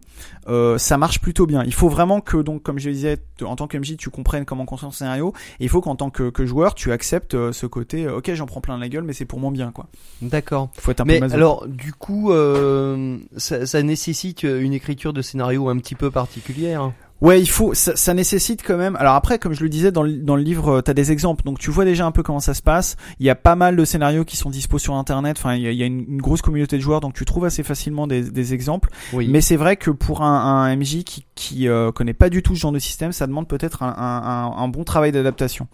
euh, 0.49 0.79
ça 0.79 0.99
marche 0.99 1.21
plutôt 1.21 1.47
bien. 1.47 1.62
Il 1.65 1.75
faut 1.75 1.89
vraiment 1.89 2.21
que, 2.21 2.39
donc, 2.39 2.62
comme 2.65 2.79
je 2.81 2.89
le 2.89 2.95
disais, 2.95 3.19
en 3.43 3.55
tant 3.55 3.69
que 3.69 3.79
MJ, 3.79 3.97
tu 3.97 4.11
comprennes 4.11 4.45
comment 4.45 4.65
construire 4.65 4.91
ton 4.91 4.97
scénario, 4.97 5.33
et 5.61 5.65
il 5.65 5.69
faut 5.69 5.81
qu'en 5.81 5.94
tant 5.97 6.11
que, 6.11 6.31
que 6.31 6.44
joueur, 6.44 6.75
tu 6.75 6.91
acceptes 6.91 7.35
euh, 7.35 7.53
ce 7.53 7.67
côté, 7.67 8.06
euh, 8.06 8.17
ok, 8.19 8.33
j'en 8.35 8.47
prends 8.47 8.61
plein 8.61 8.79
la 8.79 8.89
gueule, 8.89 9.05
mais 9.05 9.12
c'est 9.12 9.25
pour 9.27 9.39
mon 9.39 9.51
bien, 9.53 9.71
quoi. 9.71 9.87
D'accord. 10.23 10.71
Faut 10.79 10.91
être 10.91 11.03
un 11.03 11.05
Mais 11.05 11.21
peu 11.21 11.33
alors, 11.33 11.69
du 11.69 11.93
coup, 11.93 12.33
euh, 12.33 13.17
ça, 13.37 13.65
ça 13.65 13.81
nécessite 13.83 14.43
une 14.43 14.73
écriture 14.73 15.12
de 15.12 15.23
scénario 15.23 15.69
un 15.69 15.77
petit 15.79 15.94
peu 15.94 16.11
particulière. 16.11 16.91
Ouais, 17.20 17.41
il 17.41 17.49
faut. 17.49 17.75
Ça, 17.75 17.97
ça 17.97 18.15
nécessite 18.15 18.62
quand 18.65 18.76
même. 18.76 18.94
Alors 18.97 19.15
après, 19.15 19.38
comme 19.41 19.53
je 19.53 19.62
le 19.65 19.69
disais 19.69 19.91
dans 19.91 20.03
le, 20.05 20.12
dans 20.19 20.37
le 20.37 20.43
livre, 20.43 20.76
euh, 20.79 20.82
t'as 20.82 20.94
des 20.94 21.11
exemples, 21.11 21.43
donc 21.44 21.59
tu 21.59 21.70
vois 21.70 21.85
déjà 21.85 22.06
un 22.06 22.12
peu 22.12 22.23
comment 22.23 22.38
ça 22.38 22.55
se 22.55 22.62
passe. 22.62 22.97
Il 23.19 23.26
y 23.26 23.31
a 23.31 23.35
pas 23.35 23.56
mal 23.56 23.75
de 23.75 23.85
scénarios 23.85 24.25
qui 24.25 24.37
sont 24.37 24.50
dispo 24.50 24.79
sur 24.79 24.94
Internet. 24.94 25.37
Enfin, 25.38 25.55
il 25.55 25.62
y 25.62 25.67
a, 25.67 25.73
il 25.73 25.76
y 25.76 25.82
a 25.82 25.87
une, 25.87 26.05
une 26.09 26.23
grosse 26.23 26.43
communauté 26.43 26.76
de 26.76 26.82
joueurs, 26.82 27.00
donc 27.00 27.15
tu 27.15 27.25
trouves 27.25 27.44
assez 27.44 27.65
facilement 27.65 28.06
des, 28.06 28.23
des 28.31 28.55
exemples. 28.55 28.88
Oui. 29.12 29.26
Mais 29.29 29.41
c'est 29.41 29.56
vrai 29.56 29.76
que 29.76 29.91
pour 29.91 30.23
un, 30.23 30.38
un 30.65 30.76
MJ 30.76 31.03
qui, 31.03 31.26
qui 31.35 31.69
euh, 31.69 31.91
connaît 31.91 32.15
pas 32.15 32.31
du 32.31 32.43
tout 32.44 32.55
ce 32.55 32.61
genre 32.61 32.73
de 32.73 32.79
système, 32.79 33.11
ça 33.11 33.26
demande 33.26 33.49
peut-être 33.49 33.82
un, 33.82 33.94
un, 33.99 34.62
un- 34.62 34.69
bon 34.69 34.85
travail 34.85 35.11
d'adaptation. 35.11 35.67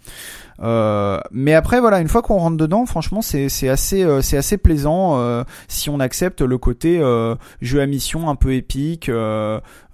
Euh, 0.61 1.19
mais 1.31 1.53
après, 1.53 1.79
voilà, 1.79 1.99
une 1.99 2.07
fois 2.07 2.21
qu'on 2.21 2.37
rentre 2.37 2.57
dedans, 2.57 2.85
franchement, 2.85 3.21
c'est 3.21 3.49
c'est 3.49 3.67
assez 3.67 4.03
euh, 4.03 4.21
c'est 4.21 4.37
assez 4.37 4.57
plaisant 4.57 5.19
euh, 5.19 5.43
si 5.67 5.89
on 5.89 5.99
accepte 5.99 6.41
le 6.41 6.57
côté 6.57 6.97
euh, 6.99 7.35
jeu 7.61 7.81
à 7.81 7.85
mission 7.85 8.29
un 8.29 8.35
peu 8.35 8.53
épique, 8.53 9.11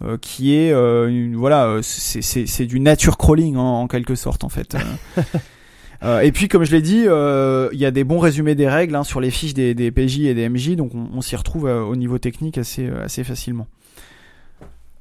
euh, 0.03 0.17
qui 0.19 0.55
est 0.55 0.71
euh, 0.71 1.07
une, 1.09 1.35
voilà, 1.35 1.65
euh, 1.65 1.81
c'est 1.81 2.21
c'est 2.21 2.45
c'est 2.45 2.65
du 2.65 2.79
nature 2.79 3.17
crawling 3.17 3.55
en, 3.55 3.81
en 3.81 3.87
quelque 3.87 4.15
sorte 4.15 4.43
en 4.43 4.49
fait. 4.49 4.75
Euh, 6.03 6.21
et 6.21 6.31
puis, 6.31 6.47
comme 6.47 6.63
je 6.63 6.71
l'ai 6.71 6.81
dit, 6.81 7.03
euh, 7.05 7.69
il 7.73 7.79
y 7.79 7.85
a 7.85 7.91
des 7.91 8.03
bons 8.03 8.19
résumés 8.19 8.55
des 8.55 8.67
règles 8.67 8.95
hein, 8.95 9.03
sur 9.03 9.21
les 9.21 9.29
fiches 9.29 9.53
des, 9.53 9.75
des 9.75 9.91
PJ 9.91 10.21
et 10.21 10.33
des 10.33 10.49
MJ, 10.49 10.75
donc 10.75 10.95
on, 10.95 11.09
on 11.13 11.21
s'y 11.21 11.35
retrouve 11.35 11.67
euh, 11.67 11.83
au 11.83 11.95
niveau 11.95 12.17
technique 12.17 12.57
assez, 12.57 12.87
assez 12.87 13.23
facilement. 13.23 13.67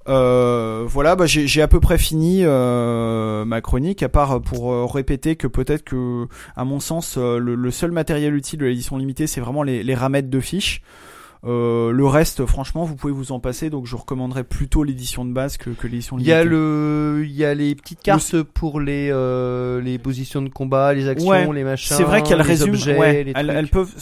Euh, 0.09 0.85
voilà, 0.87 1.15
bah, 1.17 1.25
j'ai 1.27 1.63
à 1.63 1.69
peu 1.69 1.79
près 1.79 1.99
fini 1.99 2.41
euh, 2.43 3.45
ma 3.45 3.61
chronique, 3.61 4.03
à 4.03 4.09
part 4.09 4.43
pour 4.43 4.93
répéter 4.93 5.37
que 5.37 5.47
peut-être 5.47 5.85
que, 5.85 6.27
à 6.57 6.65
mon 6.65 6.81
sens, 6.81 7.17
le, 7.17 7.55
le 7.55 7.71
seul 7.71 7.93
matériel 7.93 8.35
utile 8.35 8.59
de 8.59 8.67
l'édition 8.67 8.97
limitée, 8.97 9.27
c'est 9.27 9.41
vraiment 9.41 9.63
les, 9.63 9.83
les 9.83 9.95
ramettes 9.95 10.29
de 10.29 10.41
fiches. 10.41 10.83
Euh, 11.47 11.91
le 11.91 12.07
reste, 12.07 12.45
franchement, 12.45 12.85
vous 12.85 12.97
pouvez 12.97 13.13
vous 13.15 13.33
en 13.33 13.41
passer, 13.41 13.71
donc 13.71 13.87
je 13.87 13.97
recommanderais 13.97 14.45
plutôt 14.45 14.85
l'édition 14.85 15.25
de 15.25 15.33
base 15.33 15.57
que, 15.57 15.71
que 15.71 15.87
l'édition 15.87 16.17
Il 16.19 16.25
limitée. 16.25 16.31
y 16.37 16.41
a 16.41 16.45
le, 16.45 17.23
il 17.25 17.33
y 17.33 17.45
a 17.47 17.55
les 17.55 17.75
petites 17.75 18.03
cartes 18.03 18.43
pour 18.43 18.79
les 18.79 19.09
euh, 19.11 19.81
les 19.81 19.99
positions 19.99 20.43
de 20.43 20.51
combat, 20.51 20.93
les 20.93 21.09
actions, 21.09 21.29
Ouais, 21.31 21.51
les 21.55 21.65
machins. 21.65 21.97
C'est 21.97 22.03
vrai 22.05 22.23
qu'elles 22.23 22.37
les 22.39 22.43
résument, 22.45 22.75
objets, 22.75 22.99
ouais, 22.99 23.25
les 23.25 23.33
elles, 23.35 23.49
elles 23.51 23.69
peuvent. 23.69 23.95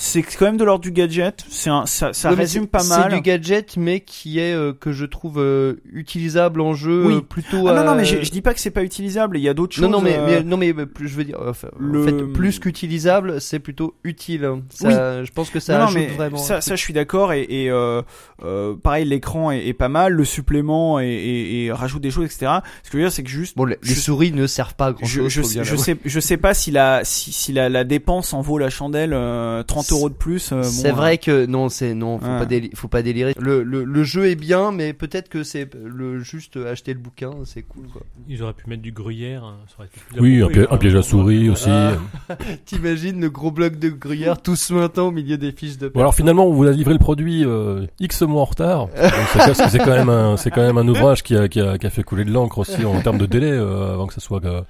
C'est 0.00 0.22
quand 0.22 0.44
même 0.44 0.56
de 0.56 0.62
l'ordre 0.64 0.82
du 0.82 0.92
gadget. 0.92 1.44
C'est 1.50 1.70
un, 1.70 1.84
ça, 1.84 2.12
ça 2.12 2.30
résume 2.30 2.68
pas 2.68 2.84
mal. 2.84 3.08
C'est 3.10 3.16
du 3.16 3.20
gadget, 3.20 3.76
mais 3.76 3.98
qui 3.98 4.38
est 4.38 4.54
euh, 4.54 4.72
que 4.72 4.92
je 4.92 5.04
trouve 5.04 5.40
euh, 5.40 5.74
utilisable 5.92 6.60
en 6.60 6.72
jeu 6.74 7.04
Oui. 7.06 7.14
euh, 7.16 7.20
plutôt. 7.20 7.66
Ah 7.66 7.74
non, 7.74 7.84
non, 7.84 7.92
euh, 7.92 7.94
mais 7.96 8.04
je, 8.04 8.22
je 8.22 8.30
dis 8.30 8.40
pas 8.40 8.54
que 8.54 8.60
c'est 8.60 8.70
pas 8.70 8.84
utilisable. 8.84 9.36
Il 9.38 9.42
y 9.42 9.48
a 9.48 9.54
d'autres 9.54 9.74
choses. 9.74 9.82
Non, 9.82 9.90
non, 9.90 10.00
mais, 10.00 10.16
euh, 10.16 10.26
mais- 10.26 10.42
non, 10.44 10.56
mais 10.56 10.72
plus, 10.86 11.08
je 11.08 11.16
veux 11.16 11.24
dire, 11.24 11.38
enfin, 11.44 11.66
le- 11.80 12.02
en 12.02 12.04
fait, 12.04 12.22
plus 12.32 12.60
qu'utilisable, 12.60 13.40
c'est 13.40 13.58
plutôt 13.58 13.94
utile. 14.04 14.48
Ça, 14.70 15.24
Je 15.24 15.32
pense 15.32 15.50
que 15.50 15.58
ça 15.58 15.72
non, 15.72 15.78
non, 15.80 15.84
ajoute 15.86 15.98
mais 15.98 16.06
vraiment. 16.06 16.36
ça, 16.38 16.60
ça, 16.60 16.76
je 16.76 16.80
suis 16.80 16.94
d'accord. 16.94 17.32
Et, 17.32 17.42
et 17.48 17.68
euh, 17.70 18.00
euh, 18.44 18.74
pareil, 18.76 19.04
l'écran 19.04 19.50
est, 19.50 19.66
est 19.66 19.72
pas 19.74 19.88
mal, 19.88 20.12
le 20.12 20.24
supplément 20.24 21.00
et, 21.00 21.06
et, 21.08 21.64
et 21.64 21.72
rajoute 21.72 22.02
des 22.02 22.12
choses, 22.12 22.26
etc. 22.26 22.52
Ce 22.84 22.90
que 22.90 22.92
je 22.92 22.96
veux 22.98 23.02
dire, 23.02 23.12
c'est 23.12 23.24
que 23.24 23.30
juste, 23.30 23.56
Bon, 23.56 23.64
les, 23.64 23.76
je- 23.82 23.94
souris 23.94 24.30
ne 24.30 24.46
servent 24.46 24.76
pas 24.76 24.86
à 24.86 24.92
grand 24.92 25.04
je, 25.04 25.22
chose. 25.22 25.32
je, 25.32 25.42
sais, 25.42 25.64
je 25.64 25.74
sais, 25.76 25.96
je 26.04 26.20
sais 26.20 26.36
pas 26.36 26.54
si 26.54 26.70
la, 26.70 27.00
si, 27.02 27.32
si 27.32 27.52
la, 27.52 27.68
la 27.68 27.82
dépense 27.82 28.32
en 28.32 28.42
vaut 28.42 28.58
la 28.58 28.70
chandelle 28.70 29.12
euh, 29.12 29.64
30 29.64 29.87
30 29.88 29.98
euros 29.98 30.08
de 30.08 30.14
plus. 30.14 30.52
euh, 30.52 30.62
C'est 30.62 30.90
euh, 30.90 30.92
vrai 30.94 31.18
que 31.18 31.46
non, 31.46 31.68
c'est 31.68 31.94
non, 31.94 32.18
faut 32.18 32.26
Ouais. 32.26 32.38
pas 32.38 32.44
déli- 32.46 32.74
faut 32.76 32.88
pas 32.88 33.02
délirer. 33.02 33.34
Le, 33.38 33.62
le, 33.62 33.84
le 33.84 34.02
jeu 34.04 34.26
est 34.26 34.34
bien, 34.36 34.70
mais 34.72 34.92
peut-être 34.92 35.28
que 35.28 35.42
c'est 35.42 35.68
le 35.74 36.20
juste 36.20 36.56
acheter 36.56 36.92
le 36.94 37.00
bouquin, 37.00 37.30
c'est 37.44 37.62
cool 37.62 37.86
quoi. 37.92 38.02
Ils 38.28 38.42
auraient 38.42 38.52
pu 38.52 38.68
mettre 38.68 38.82
du 38.82 38.92
gruyère. 38.92 39.44
hein, 39.44 39.56
ça 39.68 39.74
aurait 39.78 39.88
été 39.88 40.00
plus 40.08 40.20
Oui, 40.20 40.42
un, 40.42 40.48
piège- 40.48 40.66
quoi. 40.66 40.74
un 40.74 40.78
piège 40.78 40.94
à 40.96 41.02
souris 41.02 41.48
aussi. 41.50 41.68
Ah. 41.70 41.92
T'imagines 42.66 43.20
le 43.20 43.30
gros 43.30 43.50
bloc 43.50 43.78
de 43.78 43.88
gruyère 43.88 44.40
tout 44.40 44.56
suintant 44.56 45.08
au 45.08 45.10
milieu 45.10 45.38
des 45.38 45.52
fiches 45.52 45.78
de 45.78 45.88
Bon 45.88 46.00
alors 46.00 46.14
finalement 46.14 46.46
on 46.46 46.52
vous 46.52 46.66
a 46.66 46.70
livré 46.72 46.92
le 46.92 46.98
produit 46.98 47.44
euh, 47.44 47.86
X 48.00 48.22
mois 48.22 48.42
en 48.42 48.46
retard. 48.46 48.86
Donc, 48.96 48.96
c'est 49.32 49.38
parce 49.38 49.58
que 49.62 49.70
c'est 49.70 49.78
quand 49.78 49.86
même 49.96 50.08
un 50.10 50.36
c'est 50.36 50.50
quand 50.50 50.62
même 50.62 50.78
un 50.78 50.86
ouvrage 50.88 51.22
qui 51.22 51.36
a, 51.36 51.48
qui 51.48 51.60
a, 51.60 51.78
qui 51.78 51.86
a 51.86 51.90
fait 51.90 52.02
couler 52.02 52.24
de 52.24 52.30
l'encre 52.30 52.58
aussi 52.58 52.84
en 52.84 53.00
termes 53.00 53.18
de 53.18 53.26
délai 53.26 53.50
euh, 53.50 53.92
avant 53.94 54.06
que 54.06 54.14
ça 54.14 54.20
soit. 54.20 54.44
euh, 54.44 54.62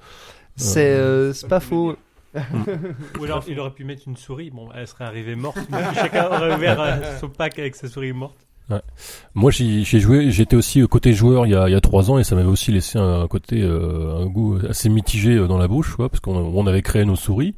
C'est 0.57 0.91
euh, 0.91 1.33
c'est 1.33 1.49
pas 1.49 1.61
faux. 1.61 1.97
Ou 3.19 3.25
alors 3.25 3.45
il 3.49 3.59
aurait 3.59 3.71
pu 3.71 3.85
mettre 3.85 4.03
une 4.07 4.17
souris. 4.17 4.51
Bon, 4.51 4.69
elle 4.75 4.87
serait 4.87 5.05
arrivée 5.05 5.35
morte. 5.35 5.59
mais 5.71 5.79
chacun 5.95 6.27
aurait 6.27 6.55
ouvert 6.55 6.81
euh, 6.81 7.19
son 7.19 7.29
pack 7.29 7.59
avec 7.59 7.75
sa 7.75 7.89
souris 7.89 8.13
morte. 8.13 8.49
Moi 9.35 9.51
j'ai 9.51 9.83
joué, 9.85 10.31
j'étais 10.31 10.57
aussi 10.57 10.83
euh, 10.83 10.87
côté 10.87 11.15
joueur 11.15 11.47
il 11.47 11.53
y 11.53 11.55
a 11.55 11.69
il 11.69 11.73
y 11.73 11.75
a 11.75 11.81
trois 11.81 12.11
ans 12.11 12.19
et 12.19 12.25
ça 12.25 12.35
m'avait 12.35 12.49
aussi 12.49 12.71
laissé 12.71 12.99
un 12.99 13.27
côté 13.27 13.63
euh, 13.63 14.19
un 14.19 14.27
goût 14.27 14.59
assez 14.69 14.91
mitigé 14.91 15.37
dans 15.47 15.57
la 15.57 15.69
bouche, 15.69 15.97
quoi, 15.97 16.11
parce 16.11 16.21
qu'on 16.21 16.37
on 16.37 16.67
avait 16.67 16.83
créé 16.83 17.07
nos 17.07 17.17
souris 17.17 17.55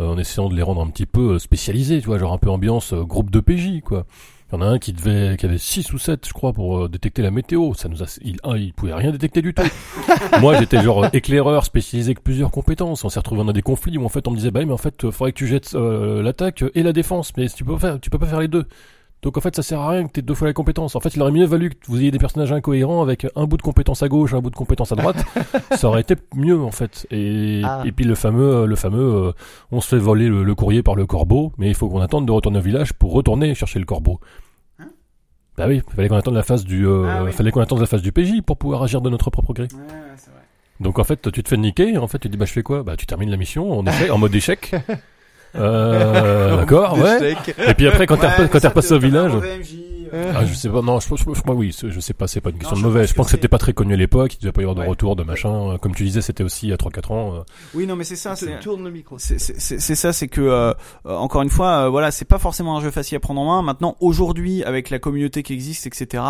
euh, 0.00 0.08
en 0.08 0.18
essayant 0.18 0.48
de 0.48 0.56
les 0.56 0.62
rendre 0.62 0.80
un 0.80 0.88
petit 0.88 1.06
peu 1.06 1.38
spécialisées, 1.38 2.00
tu 2.00 2.06
vois, 2.06 2.18
genre 2.18 2.32
un 2.32 2.38
peu 2.38 2.50
ambiance 2.50 2.94
euh, 2.94 3.04
groupe 3.04 3.30
de 3.30 3.40
PJ 3.40 3.80
quoi. 3.82 4.06
Il 4.54 4.60
y 4.60 4.62
en 4.62 4.66
a 4.68 4.70
un 4.70 4.78
qui 4.78 4.92
devait, 4.92 5.36
qui 5.36 5.46
avait 5.46 5.58
6 5.58 5.92
ou 5.92 5.98
7 5.98 6.28
je 6.28 6.32
crois 6.32 6.52
pour 6.52 6.84
euh, 6.84 6.88
détecter 6.88 7.22
la 7.22 7.32
météo. 7.32 7.74
Ça 7.74 7.88
nous 7.88 8.04
a, 8.04 8.06
il, 8.22 8.36
un, 8.44 8.56
il 8.56 8.72
pouvait 8.72 8.94
rien 8.94 9.10
détecter 9.10 9.42
du 9.42 9.52
tout. 9.52 9.64
Moi, 10.40 10.56
j'étais 10.60 10.80
genre 10.80 11.04
euh, 11.04 11.08
éclaireur 11.12 11.64
spécialisé 11.64 12.10
avec 12.10 12.22
plusieurs 12.22 12.52
compétences. 12.52 13.04
On 13.04 13.08
s'est 13.08 13.18
retrouvé 13.18 13.42
dans 13.44 13.52
des 13.52 13.62
conflits 13.62 13.98
où 13.98 14.04
en 14.04 14.08
fait 14.08 14.28
on 14.28 14.30
me 14.30 14.36
disait, 14.36 14.52
bah 14.52 14.64
mais 14.64 14.72
en 14.72 14.76
fait, 14.78 15.04
euh, 15.04 15.10
faudrait 15.10 15.32
que 15.32 15.38
tu 15.38 15.48
jettes 15.48 15.74
euh, 15.74 16.22
l'attaque 16.22 16.62
et 16.76 16.84
la 16.84 16.92
défense, 16.92 17.32
mais 17.36 17.48
tu 17.48 17.64
peux 17.64 17.72
pas 17.72 17.78
faire, 17.80 18.00
tu 18.00 18.10
peux 18.10 18.18
pas 18.18 18.26
faire 18.26 18.38
les 18.40 18.46
deux. 18.48 18.66
Donc 19.22 19.38
en 19.38 19.40
fait, 19.40 19.56
ça 19.56 19.62
sert 19.62 19.80
à 19.80 19.88
rien 19.88 20.06
que 20.06 20.12
tu 20.12 20.22
deux 20.22 20.34
fois 20.34 20.48
les 20.48 20.52
compétences. 20.52 20.94
En 20.96 21.00
fait, 21.00 21.14
il 21.16 21.22
aurait 21.22 21.32
mieux 21.32 21.46
valu 21.46 21.70
que 21.70 21.76
vous 21.86 21.98
ayez 21.98 22.10
des 22.10 22.18
personnages 22.18 22.52
incohérents 22.52 23.00
avec 23.02 23.26
un 23.34 23.46
bout 23.46 23.56
de 23.56 23.62
compétence 23.62 24.02
à 24.02 24.08
gauche, 24.08 24.34
un 24.34 24.40
bout 24.40 24.50
de 24.50 24.54
compétence 24.54 24.92
à 24.92 24.96
droite. 24.96 25.16
ça 25.74 25.88
aurait 25.88 26.02
été 26.02 26.14
mieux 26.36 26.60
en 26.60 26.70
fait. 26.70 27.06
Et, 27.10 27.62
Ah. 27.64 27.82
et 27.86 27.92
puis 27.92 28.04
le 28.04 28.14
fameux, 28.16 28.66
le 28.66 28.76
fameux, 28.76 29.28
euh, 29.28 29.32
on 29.72 29.80
se 29.80 29.88
fait 29.88 29.98
voler 29.98 30.28
le, 30.28 30.44
le 30.44 30.54
courrier 30.54 30.82
par 30.82 30.94
le 30.94 31.06
corbeau, 31.06 31.52
mais 31.56 31.68
il 31.68 31.74
faut 31.74 31.88
qu'on 31.88 32.02
attende 32.02 32.26
de 32.26 32.32
retourner 32.32 32.58
au 32.58 32.62
village 32.62 32.92
pour 32.92 33.12
retourner 33.12 33.54
chercher 33.54 33.78
le 33.78 33.86
corbeau. 33.86 34.20
Bah 35.56 35.66
oui, 35.68 35.82
fallait 35.94 36.08
qu'on 36.08 36.16
attende 36.16 36.34
la 36.34 36.42
phase 36.42 36.64
du, 36.64 36.86
euh, 36.86 37.06
Ah 37.08 37.24
oui. 37.24 37.32
fallait 37.32 37.50
qu'on 37.52 37.60
attende 37.60 37.80
la 37.80 37.86
phase 37.86 38.02
du 38.02 38.10
PJ 38.12 38.42
pour 38.44 38.56
pouvoir 38.56 38.82
agir 38.82 39.00
de 39.00 39.08
notre 39.10 39.30
propre 39.30 39.52
gré. 39.52 39.64
Ouais, 39.72 39.78
ouais, 39.78 39.86
c'est 40.16 40.30
vrai. 40.30 40.40
Donc 40.80 40.98
en 40.98 41.04
fait, 41.04 41.30
tu 41.30 41.42
te 41.42 41.48
fais 41.48 41.56
niquer, 41.56 41.96
en 41.98 42.08
fait, 42.08 42.18
tu 42.18 42.28
te 42.28 42.32
dis 42.32 42.36
bah 42.38 42.44
je 42.46 42.52
fais 42.52 42.62
quoi? 42.64 42.82
Bah 42.82 42.96
tu 42.96 43.06
termines 43.06 43.30
la 43.30 43.36
mission 43.36 43.78
en, 43.78 43.86
échec, 43.86 44.10
en 44.10 44.18
mode 44.18 44.34
échec. 44.34 44.74
Euh, 45.56 46.56
d'accord, 46.56 46.98
ouais. 46.98 47.36
Et 47.68 47.74
puis 47.74 47.86
après, 47.86 48.06
quand 48.08 48.16
Ouais, 48.20 48.48
t'es 48.48 48.66
repassé 48.68 48.92
au 48.92 48.98
village, 48.98 49.32
MJ, 49.34 49.76
ah, 50.34 50.44
je 50.44 50.54
sais 50.54 50.68
pas, 50.68 50.82
non, 50.82 51.00
je, 51.00 51.08
je, 51.08 51.16
je 51.34 51.40
crois 51.42 51.54
oui, 51.54 51.74
je 51.86 52.00
sais 52.00 52.14
pas, 52.14 52.26
c'est 52.26 52.40
pas 52.40 52.50
une 52.50 52.58
question 52.58 52.76
Non, 52.76 52.82
de 52.82 52.86
mauvais. 52.86 53.06
Je 53.06 53.14
pense 53.14 53.26
que 53.26 53.32
c'était 53.32 53.48
pas 53.48 53.58
très 53.58 53.72
connu 53.72 53.94
à 53.94 53.96
l'époque, 53.96 54.34
il 54.34 54.38
devait 54.40 54.52
pas 54.52 54.60
y 54.60 54.64
avoir 54.64 54.74
de 54.74 54.80
Ouais. 54.80 54.86
retour, 54.88 55.16
de 55.16 55.22
machin. 55.22 55.76
Comme 55.80 55.94
tu 55.94 56.04
disais, 56.04 56.20
c'était 56.22 56.44
aussi 56.44 56.66
il 56.66 56.70
y 56.70 56.72
a 56.72 56.76
3-4 56.76 57.12
ans. 57.12 57.34
euh. 57.34 57.40
Oui, 57.74 57.86
non, 57.86 57.96
mais 57.96 58.04
c'est 58.04 58.16
ça. 58.16 58.36
C'est 58.36 58.58
tournes 58.60 58.84
le 58.84 58.90
micro. 58.90 59.18
c'est 59.18 59.38
ça, 59.38 60.12
c'est 60.12 60.28
que 60.28 60.40
euh, 60.40 60.72
euh, 61.06 61.16
encore 61.16 61.42
une 61.42 61.50
fois, 61.50 61.86
euh, 61.86 61.88
voilà, 61.88 62.10
c'est 62.10 62.24
pas 62.24 62.38
forcément 62.38 62.76
un 62.76 62.80
jeu 62.80 62.90
facile 62.90 63.16
à 63.16 63.20
prendre 63.20 63.40
en 63.40 63.46
main. 63.46 63.62
Maintenant, 63.62 63.96
aujourd'hui, 64.00 64.62
avec 64.64 64.90
la 64.90 64.98
communauté 64.98 65.42
qui 65.42 65.52
existe, 65.52 65.86
etc. 65.86 66.22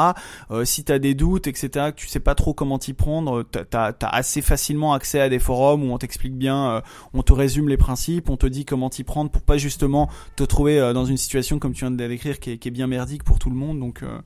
Euh, 0.51 0.65
si 0.65 0.85
t'as 0.85 0.99
des 0.99 1.15
doutes, 1.15 1.47
etc., 1.47 1.69
que 1.91 1.97
tu 1.97 2.07
sais 2.09 2.21
pas 2.21 2.35
trop 2.35 2.55
comment 2.55 2.79
t'y 2.79 2.93
prendre, 2.93 3.39
euh, 3.41 3.43
t'as- 3.45 3.65
t'as 3.93 3.93
as 4.07 4.15
assez 4.17 4.43
facilement 4.43 4.93
accès 4.95 5.21
à 5.21 5.29
des 5.29 5.39
forums 5.39 5.83
où 5.85 5.93
on 5.93 5.99
t'explique 5.99 6.37
bien, 6.37 6.71
euh, 6.71 6.81
on 7.13 7.23
te 7.23 7.33
résume 7.33 7.69
les 7.69 7.77
principes, 7.77 8.31
on 8.31 8.37
te 8.37 8.47
dit 8.47 8.65
comment 8.65 8.91
t'y 8.91 9.05
prendre 9.05 9.31
pour 9.31 9.43
pas 9.43 9.57
justement 9.57 10.09
te 10.37 10.45
trouver 10.45 10.79
euh, 10.79 10.93
dans 10.93 11.05
une 11.05 11.17
situation 11.17 11.59
comme 11.59 11.73
tu 11.73 11.81
viens 11.81 11.91
de 11.91 11.97
décrire 11.97 12.39
qui 12.39 12.53
est, 12.53 12.59
qui 12.59 12.69
est 12.69 12.71
bien 12.71 12.87
merdique 12.87 13.25
pour 13.25 13.39
tout 13.39 13.51
le 13.51 13.57
monde. 13.57 13.74
Donc 13.79 14.03
euh, 14.03 14.19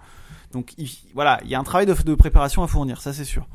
donc 0.52 0.74
il- 0.78 0.90
voilà, 1.14 1.40
il 1.44 1.50
y 1.50 1.54
a 1.54 1.58
un 1.60 1.64
travail 1.64 1.86
de, 1.86 1.94
de 1.94 2.14
préparation 2.14 2.62
à 2.62 2.66
fournir, 2.66 3.00
ça 3.00 3.12
c'est 3.12 3.24
sûr. 3.24 3.46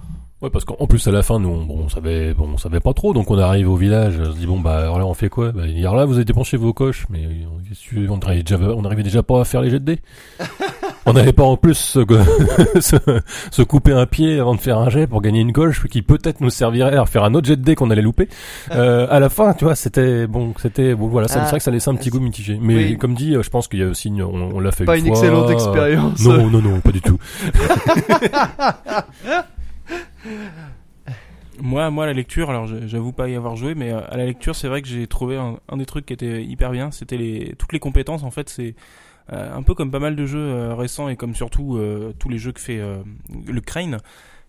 Ouais, 0.41 0.49
parce 0.49 0.65
qu'en 0.65 0.75
en 0.79 0.87
plus 0.87 1.07
à 1.07 1.11
la 1.11 1.23
fin, 1.23 1.39
nous, 1.39 1.47
on, 1.47 1.63
bon, 1.65 1.79
on 1.85 1.89
savait, 1.89 2.33
bon, 2.33 2.49
on 2.53 2.57
savait 2.57 2.81
pas 2.81 2.93
trop, 2.93 3.13
donc 3.13 3.31
on 3.31 3.37
arrive 3.37 3.69
au 3.69 3.77
village, 3.77 4.19
on 4.19 4.33
se 4.33 4.37
dit 4.37 4.45
bon 4.45 4.59
bah 4.59 4.79
alors 4.79 4.99
là 4.99 5.05
on 5.05 5.13
fait 5.13 5.29
quoi? 5.29 5.53
Bah, 5.53 5.65
Hier 5.67 5.95
là, 5.95 6.03
vous 6.05 6.15
avez 6.15 6.25
débranché 6.25 6.57
vos 6.57 6.73
coches, 6.73 7.05
mais 7.09 7.23
euh, 7.25 8.07
on 8.09 8.19
arrivait 8.19 8.43
déjà, 8.43 8.57
on 8.59 8.83
arrivait 8.83 9.03
déjà 9.03 9.23
pas 9.23 9.39
à 9.41 9.45
faire 9.45 9.61
les 9.61 9.69
jets 9.69 9.79
de 9.79 9.85
dés. 9.85 10.01
on 11.05 11.13
n'avait 11.13 11.33
pas 11.33 11.43
en 11.43 11.57
plus 11.57 11.73
se, 11.75 11.99
se, 12.79 12.95
se 13.51 13.61
couper 13.61 13.91
un 13.93 14.05
pied 14.05 14.39
avant 14.39 14.55
de 14.55 14.59
faire 14.61 14.77
un 14.77 14.89
jet 14.89 15.07
pour 15.07 15.21
gagner 15.21 15.41
une 15.41 15.53
coche 15.53 15.85
qui 15.87 16.01
peut-être 16.01 16.41
nous 16.41 16.49
servirait 16.49 16.95
à 16.97 17.05
faire 17.05 17.23
un 17.23 17.33
autre 17.33 17.47
jet 17.47 17.55
de 17.57 17.61
dés 17.63 17.75
qu'on 17.75 17.89
allait 17.91 18.01
louper. 18.01 18.27
Euh, 18.71 19.07
à 19.09 19.19
la 19.19 19.29
fin, 19.29 19.53
tu 19.53 19.65
vois, 19.65 19.75
c'était 19.75 20.27
bon, 20.27 20.53
c'était 20.59 20.95
bon, 20.95 21.07
voilà, 21.07 21.27
ça, 21.27 21.39
Ah, 21.41 21.43
c'est 21.45 21.49
vrai 21.51 21.57
que 21.59 21.63
ça 21.63 21.71
laissait 21.71 21.89
un 21.89 21.95
petit 21.95 22.09
goût 22.09 22.19
mitigé. 22.19 22.57
Mais 22.61 22.75
oui. 22.75 22.97
comme 22.97 23.15
dit, 23.15 23.33
je 23.41 23.49
pense 23.49 23.67
qu'il 23.67 23.79
y 23.79 23.83
a 23.83 23.87
aussi, 23.87 24.11
on, 24.21 24.23
on 24.55 24.59
l'a 24.59 24.71
fait 24.71 24.85
Pas 24.85 24.97
une 24.97 25.05
une 25.07 25.13
fois. 25.15 25.23
excellente 25.23 25.49
expérience. 25.51 26.19
Non, 26.25 26.49
non, 26.49 26.61
non, 26.61 26.79
pas 26.79 26.91
du 26.91 27.01
tout. 27.01 27.17
Moi, 31.61 31.89
moi, 31.91 32.05
la 32.07 32.13
lecture, 32.13 32.49
alors 32.49 32.67
j'avoue 32.87 33.11
pas 33.11 33.29
y 33.29 33.35
avoir 33.35 33.55
joué, 33.55 33.75
mais 33.75 33.91
euh, 33.91 33.99
à 34.09 34.17
la 34.17 34.25
lecture, 34.25 34.55
c'est 34.55 34.67
vrai 34.67 34.81
que 34.81 34.87
j'ai 34.87 35.05
trouvé 35.07 35.37
un, 35.37 35.59
un 35.69 35.77
des 35.77 35.85
trucs 35.85 36.05
qui 36.07 36.13
était 36.13 36.43
hyper 36.43 36.71
bien. 36.71 36.89
C'était 36.91 37.15
les 37.17 37.53
toutes 37.59 37.73
les 37.73 37.79
compétences. 37.79 38.23
En 38.23 38.31
fait, 38.31 38.49
c'est 38.49 38.73
un 39.29 39.63
peu 39.63 39.73
comme 39.73 39.91
pas 39.91 39.99
mal 39.99 40.15
de 40.15 40.25
jeux 40.25 40.39
euh, 40.39 40.75
récents 40.75 41.09
et 41.09 41.15
comme 41.15 41.35
surtout 41.35 41.77
euh, 41.77 42.13
tous 42.19 42.29
les 42.29 42.37
jeux 42.37 42.51
que 42.51 42.59
fait 42.59 42.79
euh, 42.79 43.01
le 43.47 43.61
Crane. 43.61 43.99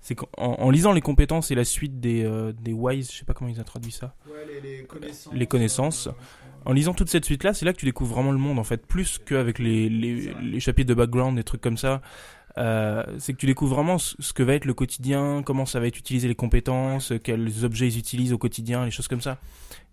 C'est 0.00 0.14
qu'en 0.14 0.28
en 0.36 0.70
lisant 0.70 0.92
les 0.92 1.00
compétences 1.00 1.50
et 1.50 1.54
la 1.54 1.64
suite 1.64 1.98
des 1.98 2.24
euh, 2.24 2.52
des 2.52 2.74
wise, 2.74 3.10
je 3.10 3.18
sais 3.18 3.24
pas 3.24 3.32
comment 3.32 3.50
ils 3.50 3.58
ont 3.60 3.64
traduit 3.64 3.92
ça. 3.92 4.14
les, 4.62 4.84
connaissances. 4.84 5.32
Les 5.32 5.46
connaissances. 5.46 6.08
En 6.66 6.72
lisant 6.72 6.94
toute 6.94 7.10
cette 7.10 7.24
suite-là, 7.24 7.52
c'est 7.52 7.64
là 7.66 7.72
que 7.72 7.78
tu 7.78 7.84
découvres 7.84 8.14
vraiment 8.14 8.32
le 8.32 8.38
monde, 8.38 8.58
en 8.58 8.64
fait, 8.64 8.86
plus 8.86 9.18
qu'avec 9.18 9.58
les, 9.58 9.88
les, 9.90 10.34
les 10.42 10.60
chapitres 10.60 10.88
de 10.88 10.94
background, 10.94 11.36
des 11.36 11.44
trucs 11.44 11.60
comme 11.60 11.76
ça. 11.76 12.00
Euh, 12.56 13.04
c'est 13.18 13.32
que 13.32 13.38
tu 13.38 13.46
découvres 13.46 13.74
vraiment 13.74 13.98
ce 13.98 14.32
que 14.32 14.42
va 14.42 14.54
être 14.54 14.64
le 14.64 14.74
quotidien, 14.74 15.42
comment 15.44 15.66
ça 15.66 15.80
va 15.80 15.86
être 15.86 15.98
utilisé 15.98 16.28
les 16.28 16.34
compétences, 16.34 17.12
quels 17.22 17.64
objets 17.64 17.88
ils 17.88 17.98
utilisent 17.98 18.32
au 18.32 18.38
quotidien, 18.38 18.84
les 18.84 18.90
choses 18.90 19.08
comme 19.08 19.20
ça. 19.20 19.38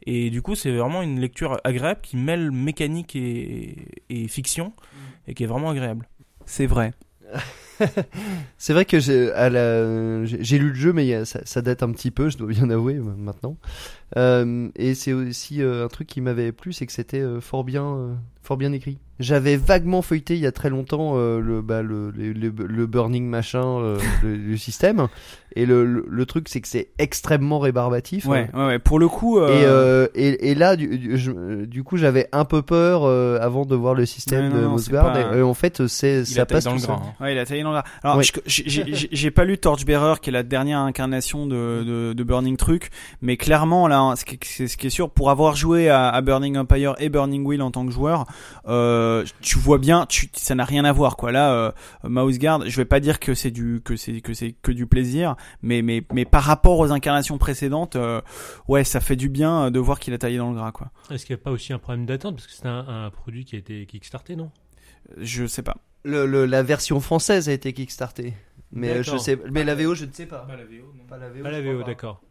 Et 0.04 0.30
du 0.30 0.42
coup, 0.42 0.56
c'est 0.56 0.72
vraiment 0.72 1.02
une 1.02 1.20
lecture 1.20 1.60
agréable 1.64 2.02
qui 2.02 2.18
mêle 2.18 2.52
mécanique 2.52 3.16
et, 3.16 3.88
et 4.10 4.28
fiction, 4.28 4.74
et 5.28 5.34
qui 5.34 5.44
est 5.44 5.48
vraiment 5.48 5.70
agréable. 5.70 6.08
C'est 6.46 6.68
vrai. 6.68 6.94
C'est 8.58 8.74
vrai 8.74 8.86
que 8.86 9.00
j'ai 9.00 10.60
lu 10.60 10.70
le 10.70 10.76
jeu, 10.76 10.94
mais 10.94 11.26
ça, 11.26 11.42
ça 11.46 11.62
date 11.62 11.84
un 11.84 11.92
petit 11.92 12.12
peu, 12.12 12.30
je 12.30 12.38
dois 12.38 12.48
bien 12.48 12.70
avouer 12.70 12.96
euh, 12.96 13.16
maintenant. 13.18 13.58
Euh, 14.18 14.70
et 14.76 14.94
c'est 14.94 15.14
aussi 15.14 15.62
euh, 15.62 15.86
un 15.86 15.88
truc 15.88 16.08
qui 16.08 16.22
m'avait 16.22 16.52
plu, 16.52 16.74
c'est 16.74 16.86
que 16.86 16.92
c'était 16.92 17.22
euh, 17.22 17.40
fort 17.42 17.64
bien, 17.64 17.86
euh, 17.86 18.14
fort 18.42 18.58
bien 18.58 18.72
écrit. 18.74 18.98
J'avais 19.20 19.56
vaguement 19.56 20.02
feuilleté 20.02 20.34
il 20.34 20.40
y 20.40 20.48
a 20.48 20.52
très 20.52 20.72
longtemps 20.72 21.12
euh, 21.16 21.40
le, 21.40 21.62
bah, 21.62 21.84
le, 21.84 22.10
le, 22.10 22.32
le- 22.34 22.88
burning 22.88 23.28
machin, 23.28 23.64
euh, 23.64 24.00
le, 24.24 24.58
système. 24.58 25.08
Et 25.56 25.68
le, 25.68 25.86
le, 25.86 26.06
le 26.10 26.26
truc, 26.26 26.48
c'est 26.50 26.60
que 26.62 26.68
c'est 26.68 26.88
extrêmement 26.98 27.60
rébarbatif. 27.60 28.26
Ouais, 28.26 28.50
ouais, 28.56 28.66
ouais. 28.66 28.80
Pour 28.80 28.98
le 28.98 29.08
coup. 29.08 29.38
euh, 29.38 29.50
Et, 29.50 29.66
euh, 29.66 30.08
et, 30.16 30.50
et 30.52 30.56
là, 30.56 30.76
du, 30.76 30.98
du, 30.98 31.18
je- 31.20 31.66
du 31.66 31.84
coup, 31.84 31.98
j'avais 31.98 32.30
un 32.32 32.46
peu 32.46 32.64
peur 32.64 33.04
euh, 33.04 33.38
avant 33.42 33.66
de 33.66 33.76
voir 33.76 33.94
le 33.94 34.08
système 34.08 34.46
Ouais, 34.46 34.56
non, 34.56 34.62
de 34.64 34.68
Mossguard. 34.68 35.14
pas- 35.14 35.20
Et, 35.20 35.24
euh, 35.40 35.46
en 35.46 35.54
fait, 35.54 35.86
c'est 35.86 36.22
Il 36.22 36.26
ça 36.26 36.48
passe 36.48 36.64
dans 36.64 36.72
tout 36.72 36.78
le 36.78 36.88
grain. 36.88 37.02
hein. 37.20 37.24
Ouais, 37.24 37.34
il 37.36 37.38
a 37.38 37.46
taillé 37.46 37.62
dans 37.62 37.70
le 37.74 37.76
gras. 37.76 37.86
Alors, 38.02 38.24
je- 38.24 38.40
j'ai- 38.48 39.32
pas 39.32 39.44
lu 39.46 39.60
Torchbearer, 39.60 40.16
qui 40.22 40.30
est 40.32 40.34
la 40.34 40.42
dernière 40.44 40.80
incarnation 40.80 41.46
de, 41.46 41.84
de, 41.84 42.14
de 42.14 42.24
Burning 42.24 42.58
Truc, 42.58 42.90
mais 43.22 43.38
clairement, 43.38 43.88
là, 43.88 44.00
hein, 44.00 44.16
ce 44.16 44.26
qui, 44.26 44.40
c'est- 44.42 44.68
ce 44.68 44.78
qui 44.78 44.88
est 44.88 44.92
sûr, 44.92 45.12
pour 45.12 45.30
avoir 45.30 45.56
joué 45.56 45.90
à, 45.90 46.08
à 46.10 46.22
Burning 46.22 46.58
Empire 46.58 46.96
et 46.98 47.10
Burning 47.10 47.46
Wheel 47.46 47.62
en 47.62 47.70
tant 47.70 47.86
que 47.86 47.92
joueur, 47.92 48.26
euh, 48.68 49.26
tu 49.42 49.58
vois 49.58 49.78
bien, 49.78 50.06
tu, 50.06 50.30
ça 50.34 50.56
n'a 50.56 50.66
rien 50.66 50.86
à 50.86 50.92
voir, 50.92 51.18
quoi. 51.18 51.32
Là, 51.32 51.54
euh, 51.54 51.72
Mouse 52.04 52.40
Guard, 52.40 52.68
je 52.70 52.76
vais 52.78 52.86
pas 52.86 53.00
dire 53.00 53.20
que 53.20 53.34
c'est 53.34 53.52
du, 53.52 53.82
que 53.84 53.96
c'est, 53.96 54.22
que 54.22 54.34
c'est 54.34 54.54
que 54.62 54.72
du 54.72 54.88
plaisir, 54.88 55.36
mais, 55.62 55.82
mais, 55.82 56.04
mais 56.14 56.26
par 56.26 56.44
rapport 56.44 56.80
aux 56.80 56.92
incarnations 56.92 57.38
précédentes, 57.38 57.96
euh, 57.96 58.22
ouais, 58.68 58.84
ça 58.84 59.00
fait 59.00 59.16
du 59.16 59.30
bien 59.30 59.72
de 59.72 59.80
voir 59.80 60.00
qu'il 60.00 60.14
a 60.14 60.18
taillé 60.18 60.38
dans 60.38 60.50
le 60.50 60.56
gras, 60.56 60.72
quoi. 60.72 60.92
Est-ce 61.10 61.26
qu'il 61.26 61.36
n'y 61.36 61.42
a 61.42 61.44
pas 61.44 61.52
aussi 61.52 61.74
un 61.74 61.80
problème 61.80 62.06
d'attente? 62.06 62.36
Parce 62.36 62.48
que 62.48 62.54
c'est 62.54 62.68
un, 62.68 62.88
un 63.06 63.10
produit 63.10 63.46
qui 63.46 63.56
a 63.56 63.60
été 63.60 63.86
kickstarté, 63.86 64.36
non? 64.36 64.52
Je 65.18 65.46
sais 65.46 65.64
pas. 65.64 65.78
Le, 66.04 66.26
le- 66.26 66.46
la 66.46 66.64
version 66.64 67.00
française 67.00 67.50
a 67.50 67.52
été 67.54 67.74
kickstartée. 67.74 68.34
Mais 68.72 68.90
euh, 68.98 69.04
je 69.04 69.18
sais, 69.18 69.38
mais 69.52 69.64
la 69.64 69.76
VO, 69.76 69.96
je 69.96 70.06
ne 70.06 70.12
sais 70.14 70.26
pas. 70.26 70.40
Pas 70.48 70.56
la 70.56 70.64
VO, 70.64 70.94
non. 70.96 71.04
Pas 71.06 71.18
la 71.18 71.84
d'accord. 71.84 72.22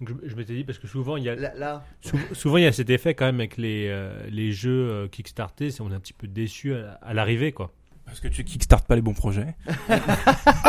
Donc 0.00 0.10
je, 0.22 0.28
je 0.28 0.36
m'étais 0.36 0.52
dit, 0.54 0.64
parce 0.64 0.78
que 0.78 0.86
souvent, 0.86 1.16
il 1.16 1.24
y 1.24 1.28
a, 1.30 1.34
Là, 1.36 1.52
là. 1.56 1.84
sou- 2.02 2.18
souvent, 2.32 2.58
il 2.58 2.64
y 2.64 2.66
a 2.66 2.72
cet 2.72 2.90
effet 2.90 3.14
quand 3.14 3.24
même 3.26 3.40
avec 3.40 3.56
les, 3.56 3.88
euh, 3.88 4.12
les 4.30 4.52
jeux 4.52 4.88
euh, 4.90 5.08
kickstartés, 5.08 5.70
c'est 5.70 5.80
on 5.80 5.90
est 5.90 5.94
un 5.94 6.00
petit 6.00 6.12
peu 6.12 6.26
déçu 6.26 6.74
à, 6.74 6.98
à 7.02 7.14
l'arrivée, 7.14 7.52
quoi. 7.52 7.72
Parce 8.04 8.20
que 8.20 8.28
tu 8.28 8.44
kickstart 8.44 8.82
pas 8.86 8.94
les 8.94 9.00
bons 9.02 9.14
projets. 9.14 9.56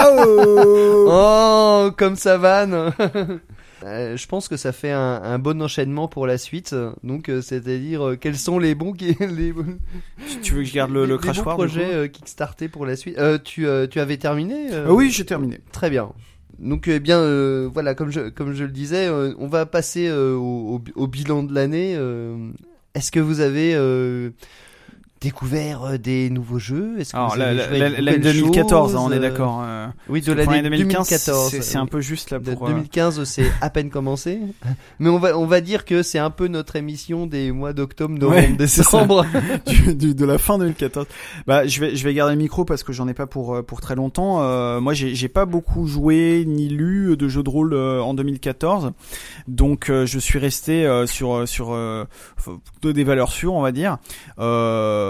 Oh, 1.06 1.92
comme 1.98 2.16
ça 2.16 2.38
vanne. 2.38 2.92
Euh, 3.84 4.18
je 4.18 4.26
pense 4.28 4.48
que 4.48 4.58
ça 4.58 4.72
fait 4.72 4.90
un, 4.92 5.22
un 5.22 5.38
bon 5.38 5.62
enchaînement 5.62 6.08
pour 6.08 6.26
la 6.26 6.40
suite. 6.40 6.76
Donc, 7.04 7.30
euh, 7.30 7.44
c'est-à-dire 7.44 8.04
euh, 8.08 8.16
quels 8.16 8.36
sont 8.36 8.58
les 8.58 8.74
bons 8.74 8.92
qui, 8.92 9.14
les, 9.20 9.54
Tu- 9.54 10.42
Tu 10.42 10.54
veux 10.56 10.62
que 10.64 10.68
je 10.68 10.74
garde 10.74 10.90
le, 10.90 11.02
les- 11.04 11.08
le 11.10 11.14
les 11.14 11.20
crash 11.22 11.36
bons 11.38 11.42
du 11.44 11.46
coup? 11.50 11.54
projets 11.58 11.94
euh, 11.94 12.08
kickstartés 12.08 12.70
pour 12.70 12.88
la 12.88 12.96
suite? 12.96 13.20
Euh, 13.20 13.38
tu, 13.38 13.68
euh, 13.68 13.86
tu 13.86 14.00
avais 14.00 14.18
terminé 14.18 14.70
Oui, 14.88 15.12
j'ai 15.12 15.26
terminé. 15.28 15.60
Très 15.72 15.92
bien. 15.92 16.12
Donc 16.60 16.88
eh 16.88 17.00
bien 17.00 17.20
euh, 17.20 17.70
voilà 17.72 17.94
comme 17.94 18.10
je 18.12 18.30
comme 18.30 18.54
je 18.54 18.64
le 18.64 18.72
disais 18.72 19.08
euh, 19.08 19.34
on 19.38 19.48
va 19.48 19.66
passer 19.66 20.08
euh, 20.08 20.34
au, 20.36 20.76
au- 20.78 21.02
au 21.04 21.08
bilan 21.08 21.44
de 21.44 21.54
l'année. 21.54 21.94
euh, 21.96 22.36
Est-ce 22.96 23.12
que 23.12 23.20
vous 23.20 23.42
avez 23.42 23.74
découvert 25.22 25.84
euh, 25.84 25.98
des 25.98 26.30
nouveaux 26.30 26.60
jeux? 26.60 26.96
Est-ce 27.00 27.12
que 27.14 27.18
Alors, 27.18 27.34
vous 27.34 27.40
la- 27.40 27.48
avez 27.48 27.58
la- 27.58 27.68
joué 27.68 27.80
la- 27.80 27.90
de 27.90 27.96
l'année 28.06 28.18
nouvelles 28.18 28.34
2014, 28.42 28.92
choses, 28.92 29.00
on 29.02 29.12
est 29.12 29.16
euh, 29.16 29.20
d'accord. 29.20 29.62
euh, 29.66 29.88
Oui, 30.10 30.22
de 30.22 30.32
l'année 30.34 30.62
l'année 30.62 30.78
2015, 30.78 31.08
2014. 31.10 31.60
c'est- 31.62 31.78
un 31.78 31.86
peu 31.86 32.02
juste 32.02 32.32
là 32.32 32.40
pour. 32.40 32.66
euh, 32.66 32.70
2015, 32.72 33.24
c'est 33.24 33.52
à 33.62 33.70
peine 33.70 33.90
commencé. 33.90 34.40
Mais 35.00 35.10
on 35.10 35.20
va, 35.20 35.38
on 35.38 35.46
va 35.46 35.62
dire 35.62 35.86
que 35.86 36.04
c'est 36.04 36.20
un 36.20 36.30
peu 36.30 36.48
notre 36.48 36.76
émission 36.76 37.26
des 37.28 37.52
mois 37.52 37.74
d'octobre, 37.74 38.14
novembre, 38.18 38.36
Ouais, 38.38 38.48
décembre. 38.50 39.26
du- 39.66 39.96
du- 39.96 40.16
de 40.16 40.26
la 40.26 40.38
fin 40.38 40.58
2014. 40.58 41.06
Bah, 41.48 41.66
je 41.68 41.80
vais, 41.80 41.96
je 41.96 42.04
vais 42.04 42.14
garder 42.14 42.34
le 42.34 42.40
micro 42.40 42.66
parce 42.66 42.84
que 42.84 42.94
j'en 42.94 43.08
ai 43.08 43.14
pas 43.14 43.28
pour 43.28 43.56
euh, 43.56 43.62
pour 43.64 43.82
très 43.82 43.96
longtemps. 43.96 44.42
Euh, 44.42 44.80
moi, 44.80 44.94
j'ai, 44.94 45.16
j'ai 45.16 45.28
pas 45.30 45.46
beaucoup 45.46 45.88
joué 45.88 46.44
ni 46.48 46.68
lu 46.70 47.18
de 47.18 47.28
jeux 47.28 47.44
de 47.44 47.50
rôle 47.50 47.74
euh, 47.74 48.02
en 48.02 48.14
2014, 48.14 48.92
donc 49.48 49.90
euh, 49.90 50.06
je 50.06 50.20
suis 50.20 50.40
resté 50.40 50.86
euh, 50.86 51.06
sur 51.08 51.48
sur 51.48 51.74
euh, 51.74 52.06
des 52.84 53.04
valeurs 53.04 53.32
sûres, 53.32 53.54
on 53.54 53.62
va 53.62 53.72
dire. 53.72 53.98
Euh, 54.40 55.07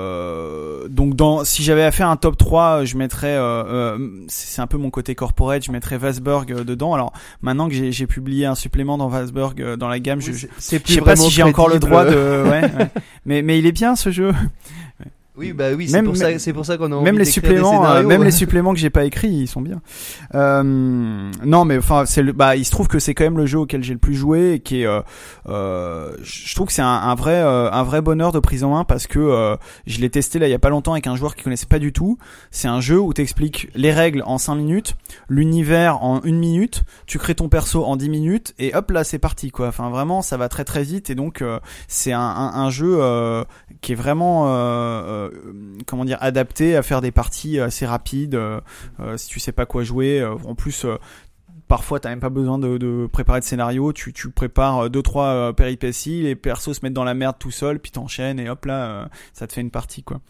donc, 0.90 1.16
dans 1.16 1.44
si 1.44 1.64
j'avais 1.64 1.84
à 1.84 1.92
faire 1.92 2.10
un 2.10 2.18
top 2.18 2.38
3, 2.38 2.86
je 2.86 2.98
mettrais, 2.98 3.36
euh, 3.36 3.64
euh, 3.98 4.10
c'est 4.28 4.62
un 4.62 4.68
peu 4.68 4.78
mon 4.78 4.90
côté 4.90 5.16
corporate, 5.16 5.64
je 5.64 5.72
mettrais 5.72 5.98
Vasberg 5.98 6.52
euh, 6.52 6.64
dedans. 6.64 6.94
Alors 6.94 7.14
maintenant 7.42 7.68
que 7.70 7.74
j'ai, 7.74 8.08
publié 8.08 8.46
un 8.46 8.56
supplément 8.56 8.98
dans 8.98 9.08
Vasberg 9.08 9.62
euh, 9.62 9.76
dans 9.76 9.88
la 9.88 10.00
gamme, 10.00 10.22
je, 10.22 10.32
je, 10.32 10.48
sais 10.58 10.80
pas 11.02 11.16
si 11.16 11.30
j'ai 11.30 11.44
encore 11.44 11.70
le 11.70 11.80
droit 11.80 12.06
de. 12.06 12.44
Ouais, 12.44 12.62
ouais. 12.62 12.90
Mais 13.26 13.42
mais 13.42 13.60
il 13.60 13.66
est 13.66 13.72
bien 13.72 13.96
ce 13.96 14.12
jeu. 14.12 14.32
Oui, 15.38 15.54
bah 15.54 15.66
oui, 15.78 15.88
c'est 15.88 16.02
pour 16.02 16.18
ça, 16.18 16.30
même- 16.30 16.40
c'est 16.40 16.54
pour 16.54 16.66
ça 16.66 16.78
qu'on 16.78 16.92
a 16.92 16.96
envie 16.96 17.04
même 17.06 17.18
les 17.20 17.26
des 17.26 17.30
suppléments, 17.32 17.72
scénarios. 17.84 18.08
même 18.08 18.24
les 18.24 18.32
suppléments 18.44 18.74
que 18.74 18.80
j'ai 18.80 18.90
pas 18.90 19.06
écrits, 19.06 19.30
ils 19.30 19.48
sont 19.48 19.62
bien. 19.62 19.82
Euh, 20.34 20.64
non, 20.64 21.64
mais 21.64 21.78
enfin, 21.78 22.06
c'est 22.08 22.24
le, 22.24 22.32
bah, 22.34 22.56
il 22.56 22.66
se 22.66 22.72
trouve 22.72 22.88
que 22.88 22.98
c'est 23.00 23.14
quand 23.14 23.24
même 23.24 23.38
le 23.38 23.46
jeu 23.46 23.60
auquel 23.60 23.84
j'ai 23.84 23.94
le 23.94 24.00
plus 24.00 24.16
joué 24.16 24.54
et 24.54 24.60
qui 24.60 24.82
est, 24.82 24.86
euh, 24.88 25.02
euh, 25.48 26.12
je 26.24 26.56
trouve 26.56 26.68
que 26.68 26.74
c'est 26.74 26.82
un, 26.82 26.88
un 26.88 27.14
vrai, 27.16 27.36
euh, 27.36 27.72
un 27.72 27.84
vrai 27.84 28.02
bonheur 28.02 28.32
de 28.32 28.40
prise 28.40 28.64
en 28.64 28.72
main 28.72 28.84
parce 28.84 29.06
que 29.06 29.20
euh, 29.20 29.56
je 29.86 30.00
l'ai 30.00 30.10
testé 30.10 30.40
là 30.40 30.48
il 30.48 30.52
y 30.52 30.56
a 30.56 30.60
pas 30.60 30.70
longtemps 30.70 30.94
avec 30.94 31.06
un 31.08 31.16
joueur 31.16 31.36
qui 31.36 31.44
connaissait 31.44 31.68
pas 31.68 31.80
du 31.80 31.94
tout. 31.94 32.18
C'est 32.50 32.68
un 32.68 32.82
jeu 32.82 33.00
où 33.00 33.14
t'expliques 33.14 33.70
les 33.76 33.92
règles 33.92 34.24
en 34.26 34.38
5 34.40 34.56
minutes, 34.56 34.96
l'univers 35.30 36.04
en 36.04 36.22
une 36.24 36.40
minute, 36.40 36.84
tu 37.06 37.20
crées 37.20 37.36
ton 37.36 37.48
perso 37.50 37.86
en 37.86 37.96
10 37.96 38.10
minutes 38.10 38.54
et 38.58 38.74
hop 38.76 38.90
là 38.92 39.04
c'est 39.04 39.20
parti 39.20 39.52
quoi. 39.52 39.68
Enfin 39.68 39.90
vraiment 39.92 40.22
ça 40.24 40.38
va 40.38 40.50
très 40.50 40.64
très 40.66 40.82
vite 40.84 41.10
et 41.12 41.16
donc 41.16 41.42
euh, 41.44 41.60
c'est 41.88 42.12
un, 42.14 42.20
un, 42.22 42.54
un 42.56 42.70
jeu 42.72 42.98
euh, 43.00 43.44
qui 43.82 43.92
est 43.92 43.96
vraiment 43.96 44.46
comment 45.86 46.06
dire 46.06 46.18
adapté 46.22 46.76
à 46.76 46.84
faire 46.84 47.02
des 47.02 47.12
parties 47.12 47.60
assez 47.60 47.86
rapides 47.86 48.36
euh, 48.36 48.60
euh, 49.00 49.18
si 49.18 49.30
tu 49.30 49.40
sais 49.40 49.52
pas 49.52 49.66
quoi 49.66 49.84
jouer 49.84 50.22
euh, 50.22 50.36
en 50.46 50.56
plus 50.56 50.86
euh, 50.86 50.98
Parfois, 51.68 52.00
t'as 52.00 52.10
même 52.10 52.22
pas 52.22 52.30
besoin 52.30 52.58
de, 52.58 53.08
préparer 53.12 53.42
de 53.42 53.46
scénario. 53.46 53.92
Tu, 53.92 54.14
prépares 54.30 54.86
euh, 54.86 54.90
deux 54.90 55.02
trois 55.02 55.28
euh, 55.28 55.54
péripéties, 55.54 56.24
les 56.24 56.36
persos 56.36 56.74
se 56.74 56.80
mettent 56.84 56.94
dans 56.94 57.04
la 57.04 57.14
merde 57.14 57.36
tout 57.38 57.52
seul, 57.52 57.80
puis 57.80 57.92
t'enchaînes 57.92 58.40
et 58.40 58.50
hop 58.50 58.66
là, 58.66 58.86
euh, 58.86 59.06
ça 59.34 59.48
te 59.48 59.54
fait 59.54 59.62
une 59.62 59.72
partie 59.72 60.04
quoi. 60.04 60.22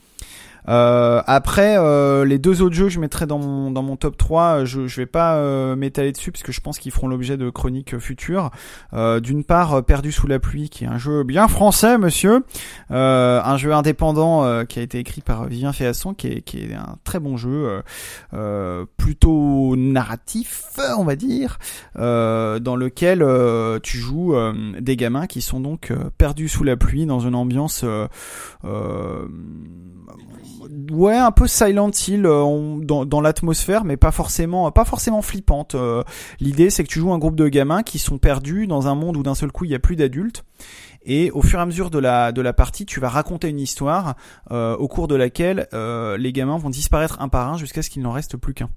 Euh, 0.70 1.22
après, 1.26 1.78
euh, 1.78 2.26
les 2.26 2.40
deux 2.40 2.62
autres 2.62 2.76
jeux 2.76 2.86
que 2.86 2.92
je 2.92 3.00
mettrais 3.00 3.26
dans 3.26 3.40
mon, 3.40 3.72
dans 3.72 3.84
mon 3.84 3.96
top 3.96 4.18
3, 4.18 4.66
je, 4.66 4.88
je 4.88 5.02
vais 5.02 5.06
pas 5.06 5.36
euh, 5.36 5.76
m'étaler 5.76 6.12
dessus 6.12 6.32
parce 6.32 6.44
que 6.44 6.52
je 6.52 6.60
pense 6.62 6.78
qu'ils 6.78 6.92
feront 6.92 7.08
l'objet 7.08 7.38
de 7.38 7.50
chroniques 7.50 7.94
euh, 7.94 8.00
futures. 8.00 8.52
Euh, 8.94 9.20
D'une 9.20 9.44
part, 9.44 9.76
euh, 9.76 9.82
Perdu 9.82 10.12
sous 10.12 10.28
la 10.28 10.40
pluie, 10.40 10.70
qui 10.70 10.84
est 10.84 10.88
un 10.88 10.98
jeu 10.98 11.24
bien 11.24 11.48
français, 11.48 11.98
monsieur. 11.98 12.44
Euh, 12.92 13.42
un 13.44 13.58
jeu 13.58 13.74
indépendant 13.74 14.44
euh, 14.44 14.66
qui 14.66 14.80
a 14.80 14.82
été 14.82 15.00
écrit 15.00 15.22
par 15.22 15.46
Vivien 15.46 15.72
Féasson, 15.72 16.14
qui 16.14 16.28
est, 16.28 16.42
qui 16.42 16.60
est 16.60 16.74
un 16.74 16.98
très 17.04 17.20
bon 17.20 17.38
jeu, 17.38 17.50
euh, 17.68 17.82
euh, 18.34 18.86
plutôt 18.98 19.76
narratif, 19.78 20.78
on 20.98 21.04
va 21.06 21.16
dire, 21.16 21.60
euh, 21.98 22.60
dans 22.60 22.76
lequel 22.76 23.22
euh, 23.22 23.80
tu 23.82 23.98
joues 23.98 24.36
euh, 24.36 24.54
des 24.80 24.98
gamins 24.98 25.28
qui 25.28 25.42
sont 25.42 25.60
donc 25.60 25.92
euh, 25.92 26.10
perdus 26.18 26.50
sous 26.50 26.64
la 26.64 26.76
pluie 26.76 27.06
dans 27.06 27.20
une 27.22 27.36
ambiance... 27.36 27.82
euh, 27.84 28.08
euh, 28.66 29.28
ouais 30.92 31.16
un 31.18 31.32
peu 31.32 31.48
Silent 31.48 31.92
Hill 32.08 32.26
euh, 32.26 32.42
on- 32.44 32.78
dans, 32.78 33.06
dans 33.06 33.22
l'atmosphère 33.22 33.84
mais 33.84 33.98
pas 33.98 34.12
forcément 34.12 34.72
pas 34.72 34.86
forcément 34.86 35.22
flippante 35.22 35.76
Euh, 35.76 36.04
l'idée 36.40 36.70
c'est 36.70 36.84
que 36.84 36.90
tu 36.90 37.00
joues 37.00 37.14
un 37.14 37.18
groupe 37.20 37.36
de 37.36 37.48
gamins 37.48 37.84
qui 37.84 38.00
sont 38.00 38.18
perdus 38.18 38.68
dans 38.68 38.88
un 38.88 38.96
monde 38.96 39.18
où 39.18 39.24
d'un 39.24 39.36
seul 39.36 39.52
coup 39.52 39.66
il 39.66 39.72
y 39.72 39.76
a 39.76 39.80
plus 39.80 39.96
d'adultes. 39.96 40.44
Et 41.10 41.32
au 41.32 41.42
fur 41.42 41.60
et 41.60 41.62
à 41.62 41.66
mesure 41.66 41.90
de 41.90 42.00
la 42.00 42.32
de 42.32 42.42
la 42.42 42.54
partie 42.54 42.86
tu 42.86 43.00
vas 43.00 43.10
raconter 43.10 43.48
une 43.50 43.60
histoire 43.60 44.16
euh, 44.52 44.76
au 44.78 44.88
cours 44.88 45.08
de 45.08 45.16
laquelle 45.16 45.68
les 45.74 46.34
gamins 46.34 46.58
vont 46.58 46.70
disparaître 46.70 47.18
un 47.22 47.30
par 47.30 47.52
un 47.54 47.58
jusqu'à 47.58 47.82
ce 47.82 47.90
qu'il 47.90 48.02
n'en 48.02 48.12
reste 48.12 48.36
plus 48.38 48.54
qu'un 48.54 48.70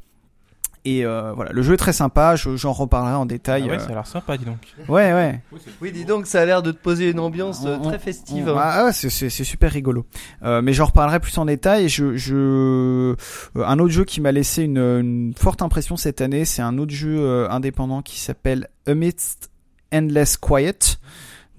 et 0.84 1.04
euh, 1.04 1.32
voilà 1.34 1.52
le 1.52 1.60
jeu 1.62 1.74
est 1.74 1.76
très 1.76 1.92
sympa 1.92 2.36
je- 2.36 2.56
j'en 2.56 2.72
reparlerai 2.72 3.14
en 3.14 3.26
détail 3.26 3.64
Ah 3.66 3.70
ouais, 3.70 3.76
euh. 3.76 3.78
ça 3.78 3.86
a 3.90 3.94
l'air 3.94 4.06
sympa, 4.06 4.36
dis 4.38 4.44
donc. 4.46 4.56
ouais 4.88 5.12
ouais 5.12 5.40
Oui, 5.82 5.92
dis 5.92 6.04
donc, 6.04 6.26
ça 6.26 6.40
a 6.40 6.44
l'air 6.46 6.62
de 6.62 6.72
te 6.72 6.78
poser 6.78 7.10
une 7.10 7.20
ambiance 7.20 7.60
On- 7.64 7.78
très 7.80 7.96
on- 7.96 7.98
festive. 7.98 8.48
on- 8.48 8.56
hein. 8.56 8.62
ah 8.62 8.84
ouais, 8.86 8.92
c'est- 8.92 9.10
c'est 9.10 9.28
c'est 9.30 9.44
super 9.44 9.70
rigolo. 9.72 10.06
Euh, 10.42 10.62
mais 10.62 10.72
j'en 10.72 10.86
reparlerai 10.86 11.20
plus 11.20 11.36
en 11.38 11.44
détail. 11.44 11.88
Je, 11.88 12.16
je, 12.16 12.34
euh, 12.34 13.16
un 13.56 13.78
autre 13.78 13.92
jeu 13.92 14.04
qui 14.04 14.20
m'a 14.20 14.32
laissé 14.32 14.62
une, 14.62 14.78
une 14.78 15.34
forte 15.36 15.60
impression 15.62 15.96
cette 15.96 16.20
année, 16.20 16.44
c'est 16.44 16.62
un 16.62 16.78
autre 16.78 16.92
jeu 16.92 17.18
euh, 17.20 17.48
indépendant 17.50 18.00
qui 18.02 18.18
s'appelle 18.20 18.68
Amidst 18.86 19.50
Endless 19.92 20.36
Quiet. 20.38 20.78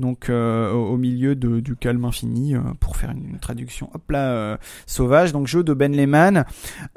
Donc 0.02 0.30
euh, 0.30 0.72
au, 0.74 0.98
milieu 0.98 1.36
de, 1.36 1.60
du 1.60 1.76
calme 1.76 2.04
infini, 2.04 2.56
euh, 2.56 2.60
pour 2.80 2.98
faire 2.98 3.12
une, 3.12 3.40
traduction, 3.40 3.90
hop 3.94 4.10
là, 4.12 4.32
euh, 4.32 4.58
sauvage. 4.86 5.32
Donc 5.32 5.48
jeu 5.48 5.64
de 5.64 5.74
Ben 5.74 5.96
Lehman, 5.96 6.46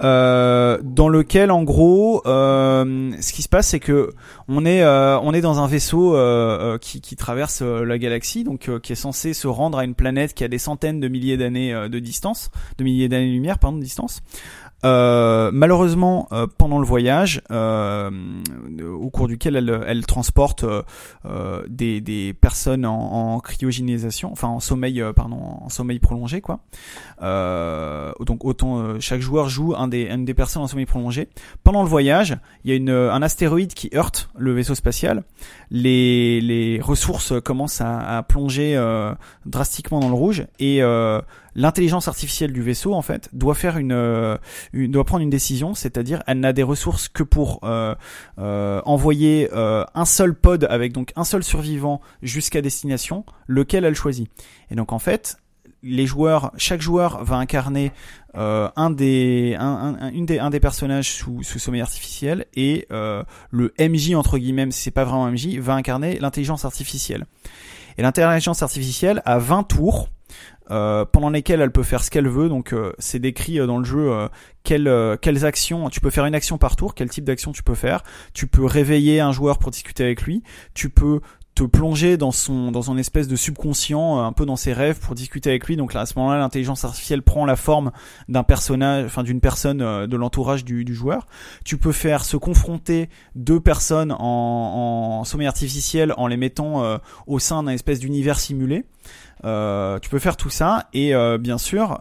euh, 0.02 0.78
dans 0.82 1.08
lequel 1.08 1.50
en 1.50 1.62
gros, 1.62 2.22
ce 2.24 3.32
qui 3.32 3.42
se 3.42 3.48
passe, 3.48 3.68
c'est 3.68 3.80
que 3.80 4.12
on 4.48 4.64
est 4.66 4.84
on 4.84 5.32
est 5.32 5.40
dans 5.40 5.60
un 5.60 5.68
vaisseau 5.68 6.16
qui, 6.80 7.00
qui 7.00 7.16
traverse 7.16 7.62
la 7.62 7.98
galaxie, 7.98 8.42
donc 8.42 8.70
qui 8.80 8.92
est 8.92 8.96
censé 8.96 9.34
se 9.34 9.46
rendre 9.46 9.78
à 9.78 9.84
une 9.84 9.94
planète 9.94 10.34
qui 10.34 10.42
a 10.42 10.48
des 10.48 10.58
centaines 10.58 11.00
de 11.00 11.08
milliers 11.08 11.36
d'années 11.36 11.72
de 11.88 11.98
distance, 11.98 12.50
de 12.78 12.84
milliers 12.84 13.08
d'années-lumière, 13.08 13.58
pardon, 13.58 13.76
de 13.76 13.82
distance. 13.82 14.22
Euh, 14.84 15.50
malheureusement, 15.52 16.28
euh, 16.32 16.46
pendant 16.58 16.78
le 16.78 16.84
voyage, 16.84 17.40
euh, 17.50 18.10
au 18.86 19.08
cours 19.08 19.28
duquel 19.28 19.56
elle, 19.86 20.06
transporte 20.06 20.64
des, 21.68 22.36
personnes 22.40 22.84
en, 22.84 23.40
cryogénisation, 23.40 24.30
enfin 24.32 24.48
en 24.48 24.60
sommeil, 24.60 25.02
pardon, 25.16 25.36
en 25.36 25.68
sommeil 25.68 25.98
prolongé, 25.98 26.40
quoi. 26.40 26.60
Donc 27.20 28.44
autant 28.44 29.00
chaque 29.00 29.20
joueur 29.20 29.48
joue 29.48 29.74
un 29.76 29.88
des, 29.88 30.06
une 30.06 30.24
des 30.24 30.34
personnes 30.34 30.62
en 30.62 30.66
sommeil 30.66 30.86
prolongé. 30.86 31.28
Pendant 31.62 31.82
le 31.82 31.88
voyage, 31.88 32.36
il 32.64 32.74
y 32.74 32.90
a 32.90 33.12
un 33.12 33.22
astéroïde 33.22 33.74
qui 33.74 33.90
heurte 33.94 34.30
le 34.36 34.52
vaisseau 34.52 34.74
spatial. 34.74 35.24
Les, 35.70 36.80
ressources 36.82 37.32
commencent 37.42 37.80
à, 37.80 38.18
à 38.18 38.22
plonger 38.22 38.78
drastiquement 39.46 40.00
dans 40.00 40.08
le 40.08 40.14
rouge 40.14 40.46
et 40.58 40.82
l'intelligence 41.54 42.08
artificielle 42.08 42.52
du 42.52 42.62
vaisseau 42.62 42.94
en 42.94 43.02
fait 43.02 43.28
doit 43.32 43.54
faire 43.54 43.78
une, 43.78 43.92
euh, 43.92 44.36
une- 44.72 44.90
doit 44.90 45.04
prendre 45.04 45.22
une 45.22 45.30
décision, 45.30 45.74
c'est-à-dire 45.74 46.22
elle 46.26 46.40
n'a 46.40 46.52
des 46.52 46.62
ressources 46.62 47.08
que 47.08 47.22
pour 47.22 47.60
euh, 47.64 47.94
euh, 48.38 48.80
envoyer 48.84 49.48
un 49.52 50.04
seul 50.04 50.34
pod 50.34 50.66
avec 50.70 50.92
donc 50.92 51.12
un 51.16 51.24
seul 51.24 51.42
survivant 51.44 52.00
jusqu'à 52.22 52.60
destination, 52.62 53.24
lequel 53.46 53.84
elle 53.84 53.94
choisit. 53.94 54.28
Et 54.70 54.74
donc 54.74 54.92
en 54.92 54.98
fait, 54.98 55.36
les 55.82 56.06
joueurs, 56.06 56.50
chaque 56.56 56.80
joueur 56.80 57.22
va 57.24 57.36
incarner 57.36 57.92
un 58.34 58.90
des, 58.90 59.54
un, 59.58 59.64
un- 59.66 60.06
un- 60.06 60.10
une 60.12 60.26
des, 60.26 60.38
un 60.38 60.50
des 60.50 60.58
personnages 60.60 61.12
sous, 61.12 61.42
sous 61.42 61.58
sommeil 61.58 61.82
artificiel 61.82 62.46
et 62.54 62.86
le 62.90 63.72
MJ 63.78 64.14
entre 64.14 64.38
guillemets, 64.38 64.68
c'est 64.70 64.90
pas 64.90 65.04
vraiment 65.04 65.30
MJ, 65.30 65.58
va 65.58 65.74
incarner 65.74 66.18
l'intelligence 66.18 66.64
artificielle. 66.64 67.26
Et 67.96 68.02
l'intelligence 68.02 68.62
artificielle 68.62 69.22
a 69.24 69.38
20 69.38 69.62
tours 69.64 70.08
euh, 70.70 71.04
pendant 71.04 71.30
lesquels 71.30 71.60
elle 71.60 71.70
peut 71.70 71.82
faire 71.82 72.02
ce 72.02 72.10
qu'elle 72.10 72.28
veut. 72.28 72.48
Donc 72.48 72.72
euh, 72.72 72.92
c'est 72.98 73.18
décrit 73.18 73.60
euh, 73.60 73.66
dans 73.66 73.78
le 73.78 73.84
jeu 73.84 74.12
euh, 74.12 74.28
quelles, 74.62 75.18
quelles 75.20 75.44
actions. 75.44 75.90
Tu 75.90 76.00
peux 76.00 76.10
faire 76.10 76.26
une 76.26 76.34
action 76.34 76.58
par 76.58 76.76
tour. 76.76 76.94
Quel 76.94 77.10
type 77.10 77.24
d'action 77.24 77.52
tu 77.52 77.62
peux 77.62 77.74
faire. 77.74 78.02
Tu 78.32 78.46
peux 78.46 78.64
réveiller 78.64 79.20
un 79.20 79.32
joueur 79.32 79.58
pour 79.58 79.70
discuter 79.70 80.04
avec 80.04 80.22
lui. 80.22 80.42
Tu 80.72 80.88
peux 80.88 81.20
te 81.54 81.62
plonger 81.62 82.16
dans 82.16 82.32
son 82.32 82.72
dans 82.72 82.82
son 82.82 82.98
espèce 82.98 83.28
de 83.28 83.36
subconscient, 83.36 84.18
euh, 84.18 84.22
un 84.22 84.32
peu 84.32 84.44
dans 84.44 84.56
ses 84.56 84.72
rêves 84.72 84.98
pour 84.98 85.14
discuter 85.14 85.50
avec 85.50 85.66
lui. 85.66 85.76
Donc 85.76 85.94
là, 85.94 86.00
à 86.00 86.06
ce 86.06 86.18
moment-là, 86.18 86.38
l'intelligence 86.38 86.84
artificielle 86.84 87.22
prend 87.22 87.46
la 87.46 87.56
forme 87.56 87.92
d'un 88.28 88.42
personnage, 88.42 89.06
enfin 89.06 89.22
d'une 89.22 89.40
personne 89.40 89.80
euh, 89.80 90.06
de 90.06 90.16
l'entourage 90.16 90.64
du, 90.64 90.94
joueur. 90.94 91.26
Tu 91.64 91.76
peux 91.76 91.92
faire 91.92 92.24
se 92.24 92.36
confronter 92.36 93.08
deux 93.34 93.60
personnes 93.60 94.14
en, 94.18 95.22
sommeil 95.24 95.46
artificiel 95.46 96.12
en 96.16 96.26
les 96.26 96.36
mettant 96.36 96.84
euh, 96.84 96.98
au 97.26 97.38
sein 97.38 97.62
d'un 97.62 97.72
espèce 97.72 98.00
d'univers 98.00 98.38
simulé. 98.38 98.84
Tu 99.42 100.10
peux 100.10 100.18
faire 100.18 100.36
tout 100.36 100.50
ça 100.50 100.88
et 100.92 101.12
bien 101.38 101.58
sûr 101.58 102.00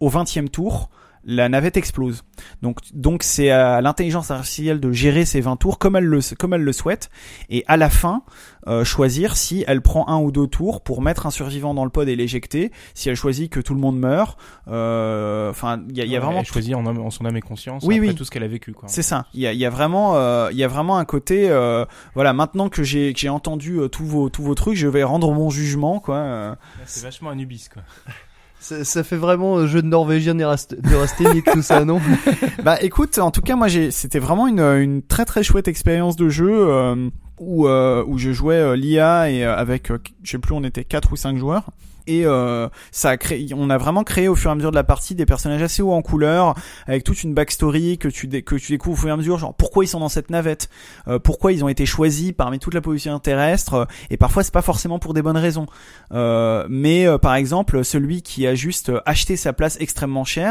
au 0.00 0.10
20e 0.10 0.48
tour 0.48 0.90
la 1.30 1.48
navette 1.50 1.76
explose. 1.76 2.24
Donc 2.62 2.78
donc 2.94 3.22
c'est 3.22 3.50
à 3.50 3.80
l'intelligence 3.82 4.30
artificielle 4.30 4.80
de 4.80 4.90
gérer 4.92 5.24
ces 5.26 5.40
20 5.42 5.56
tours 5.56 5.78
comme 5.78 5.94
elle 5.96 6.06
le 6.06 6.20
comme 6.38 6.54
elle 6.54 6.62
le 6.62 6.72
souhaite 6.72 7.10
et 7.50 7.64
à 7.68 7.76
la 7.76 7.90
fin 7.90 8.22
euh, 8.66 8.82
choisir 8.84 9.36
si 9.36 9.62
elle 9.66 9.82
prend 9.82 10.08
un 10.08 10.18
ou 10.18 10.30
deux 10.32 10.46
tours 10.46 10.82
pour 10.82 11.02
mettre 11.02 11.26
un 11.26 11.30
survivant 11.30 11.74
dans 11.74 11.84
le 11.84 11.90
pod 11.90 12.08
et 12.08 12.16
l'éjecter, 12.16 12.72
si 12.94 13.08
elle 13.08 13.16
choisit 13.16 13.50
que 13.50 13.60
tout 13.60 13.74
le 13.74 13.80
monde 13.80 13.98
meurt. 13.98 14.38
euh, 14.68 15.50
Enfin 15.50 15.82
il 15.88 15.96
y 15.96 16.00
a, 16.00 16.04
il 16.04 16.10
y 16.10 16.16
a 16.16 16.18
Ouais, 16.18 16.24
vraiment 16.24 16.40
elle 16.40 16.46
choisit 16.46 16.74
en, 16.74 16.84
en 16.86 17.10
son 17.10 17.24
âme 17.24 17.36
et 17.36 17.40
conscience 17.42 17.84
Oui, 17.84 17.96
après 17.96 18.08
oui. 18.08 18.14
tout 18.14 18.24
ce 18.24 18.30
qu'elle 18.30 18.42
a 18.44 18.48
vécu 18.48 18.72
quoi. 18.72 18.88
c'est 18.88 19.02
ça. 19.02 19.26
Il 19.34 19.40
y 19.40 19.46
a, 19.46 19.52
il 19.52 19.58
y 19.58 19.66
a 19.66 19.70
vraiment, 19.70 20.16
euh, 20.16 20.48
il 20.52 20.56
y 20.58 20.64
a 20.64 20.68
vraiment 20.68 20.98
un 20.98 21.04
côté, 21.04 21.48
euh, 21.50 21.84
voilà. 22.14 22.32
Maintenant 22.32 22.68
que 22.68 22.82
j'ai 22.82 23.12
que 23.12 23.18
j'ai 23.20 23.28
entendu 23.28 23.78
euh, 23.78 23.88
tous 23.88 24.04
vos 24.06 24.28
tous 24.30 24.42
vos 24.42 24.54
trucs, 24.54 24.76
je 24.76 24.86
vais 24.88 25.04
rendre 25.04 25.32
mon 25.32 25.50
jugement, 25.50 26.00
quoi. 26.00 26.16
euh. 26.16 26.54
C'est 26.86 27.02
vachement 27.04 27.30
Anubis 27.30 27.68
quoi. 27.72 27.82
Ça, 28.60 28.84
ça 28.84 29.04
fait 29.04 29.16
vraiment 29.16 29.56
euh, 29.58 29.66
jeu 29.66 29.82
de 29.82 29.86
norvégien 29.86 30.34
neurasthénique 30.34 31.44
tout 31.52 31.62
ça, 31.62 31.84
non? 31.84 32.00
Bah 32.64 32.76
écoute, 32.82 33.18
en 33.18 33.30
tout 33.30 33.40
cas 33.40 33.54
moi 33.56 33.68
j'ai 33.68 33.90
c'était 33.90 34.18
vraiment 34.18 34.46
une, 34.48 34.60
une 34.60 35.02
très 35.02 35.24
très 35.24 35.42
chouette 35.42 35.68
expérience 35.68 36.16
de 36.16 36.28
jeu 36.28 36.50
euh, 36.50 37.08
où 37.38 37.68
euh, 37.68 38.04
où 38.06 38.18
je 38.18 38.32
jouais 38.32 38.56
euh, 38.56 38.76
l'IA 38.76 39.30
et 39.30 39.44
euh, 39.44 39.56
avec 39.56 39.90
euh, 39.90 39.98
je 40.22 40.32
sais 40.32 40.38
plus 40.38 40.54
on 40.54 40.64
était 40.64 40.84
quatre 40.84 41.12
ou 41.12 41.16
cinq 41.16 41.38
joueurs 41.38 41.70
et 42.08 42.24
euh, 42.24 42.68
ça 42.90 43.10
a 43.10 43.16
créé 43.16 43.48
on 43.54 43.70
a 43.70 43.78
vraiment 43.78 44.02
créé 44.02 44.28
au 44.28 44.34
fur 44.34 44.50
et 44.50 44.52
à 44.52 44.54
mesure 44.54 44.70
de 44.70 44.76
la 44.76 44.84
partie 44.84 45.14
des 45.14 45.26
personnages 45.26 45.62
assez 45.62 45.82
hauts 45.82 45.92
en 45.92 46.02
couleur 46.02 46.54
avec 46.86 47.04
toute 47.04 47.22
une 47.22 47.34
backstory 47.34 47.98
que 47.98 48.08
tu 48.08 48.28
que 48.42 48.56
tu 48.56 48.72
découvres 48.72 48.98
au 48.98 49.00
fur 49.00 49.08
et 49.10 49.12
à 49.12 49.16
mesure 49.16 49.38
genre 49.38 49.54
pourquoi 49.54 49.84
ils 49.84 49.88
sont 49.88 50.00
dans 50.00 50.08
cette 50.08 50.30
navette 50.30 50.70
euh, 51.06 51.18
pourquoi 51.18 51.52
ils 51.52 51.62
ont 51.62 51.68
été 51.68 51.86
choisis 51.86 52.32
parmi 52.32 52.58
toute 52.58 52.74
la 52.74 52.80
population 52.80 53.18
terrestre 53.18 53.74
euh, 53.74 53.84
et 54.10 54.16
parfois 54.16 54.42
c'est 54.42 54.52
pas 54.52 54.62
forcément 54.62 54.98
pour 54.98 55.14
des 55.14 55.22
bonnes 55.22 55.36
raisons. 55.36 55.66
Mais 56.10 57.06
par 57.20 57.34
exemple 57.34 57.84
celui 57.84 58.22
qui 58.22 58.46
a 58.46 58.54
juste 58.54 58.90
acheté 59.04 59.36
sa 59.36 59.52
place 59.52 59.76
extrêmement 59.80 60.24
cher 60.24 60.50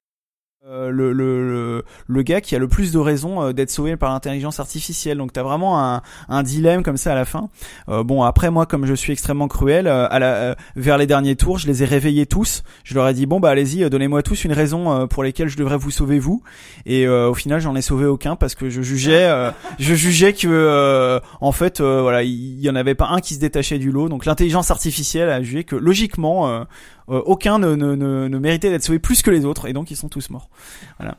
euh, 0.70 0.90
le, 0.90 1.14
le, 1.14 1.86
le, 2.08 2.22
gars 2.24 2.42
qui 2.42 2.54
a 2.54 2.60
le 2.60 2.68
plus 2.68 2.92
de 2.92 2.98
raisons 2.98 3.42
euh, 3.42 3.54
d'être 3.54 3.70
sauvé 3.70 3.96
par 3.96 4.12
l'intelligence 4.12 4.60
artificielle. 4.60 5.18
Donc 5.18 5.32
t'as 5.32 5.44
vraiment 5.44 5.82
un, 5.82 6.02
un 6.28 6.44
dilemme 6.44 6.84
comme 6.84 6.98
ça 6.98 7.14
à 7.14 7.16
la 7.16 7.24
fin. 7.24 7.50
Euh, 7.88 8.04
bon 8.04 8.24
après 8.24 8.52
moi 8.52 8.66
comme 8.66 8.86
je 8.86 8.94
suis 8.94 9.14
extrêmement 9.14 9.48
cruel, 9.48 9.88
euh, 9.88 10.08
à 10.10 10.20
la, 10.20 10.34
euh, 10.34 10.56
vers 10.76 10.98
les 10.98 11.08
derniers 11.08 11.38
tours 11.38 11.58
je 11.58 11.68
les 11.68 11.84
ai 11.84 11.86
réveillés 11.86 12.26
tous. 12.26 12.64
Je 12.84 12.96
leur 12.96 13.08
ai 13.08 13.14
dit 13.14 13.26
bon 13.26 13.40
bah 13.40 13.50
allez-y 13.50 13.90
donnez-moi 13.90 14.24
tous 14.24 14.44
une 14.44 14.52
raison 14.52 15.08
pour 15.08 15.24
lesquelles 15.24 15.48
je 15.48 15.56
devrais 15.56 15.78
vous 15.78 15.92
sauver 15.92 16.20
vous. 16.20 16.44
Et 16.86 17.08
au 17.08 17.34
final 17.34 17.62
j'en 17.62 17.76
ai 17.76 17.82
sauvé 17.82 18.06
aucun 18.06 18.36
parce 18.36 18.54
que 18.54 18.70
je 18.70 18.82
jugeais 18.82 19.52
je 19.80 19.94
jugeais 19.94 20.34
que 20.34 21.22
en 21.40 21.52
fait 21.54 21.80
voilà 21.80 22.24
il 22.24 22.60
y, 22.60 22.70
en 22.70 22.76
avait 22.76 22.96
pas 22.96 23.08
un 23.08 23.22
qui 23.22 23.36
se 23.36 23.40
détachait 23.40 23.80
du 23.80 23.92
lot. 23.92 24.10
Donc 24.10 24.26
l'intelligence 24.26 24.70
artificielle 24.70 25.30
a 25.30 25.42
jugé 25.42 25.64
que 25.64 25.78
logiquement 25.78 26.66
aucun 27.08 27.60
ne, 27.60 27.76
ne, 27.76 27.96
ne, 27.96 28.28
ne 28.28 28.38
méritait 28.38 28.70
d'être 28.70 28.84
sauvé 28.84 29.00
plus 29.00 29.22
que 29.22 29.32
les 29.32 29.46
autres 29.46 29.68
et 29.68 29.74
donc 29.74 29.92
ils 29.92 29.98
sont 29.98 30.10
tous 30.10 30.30
morts. 30.30 30.50
Voilà. 31.00 31.18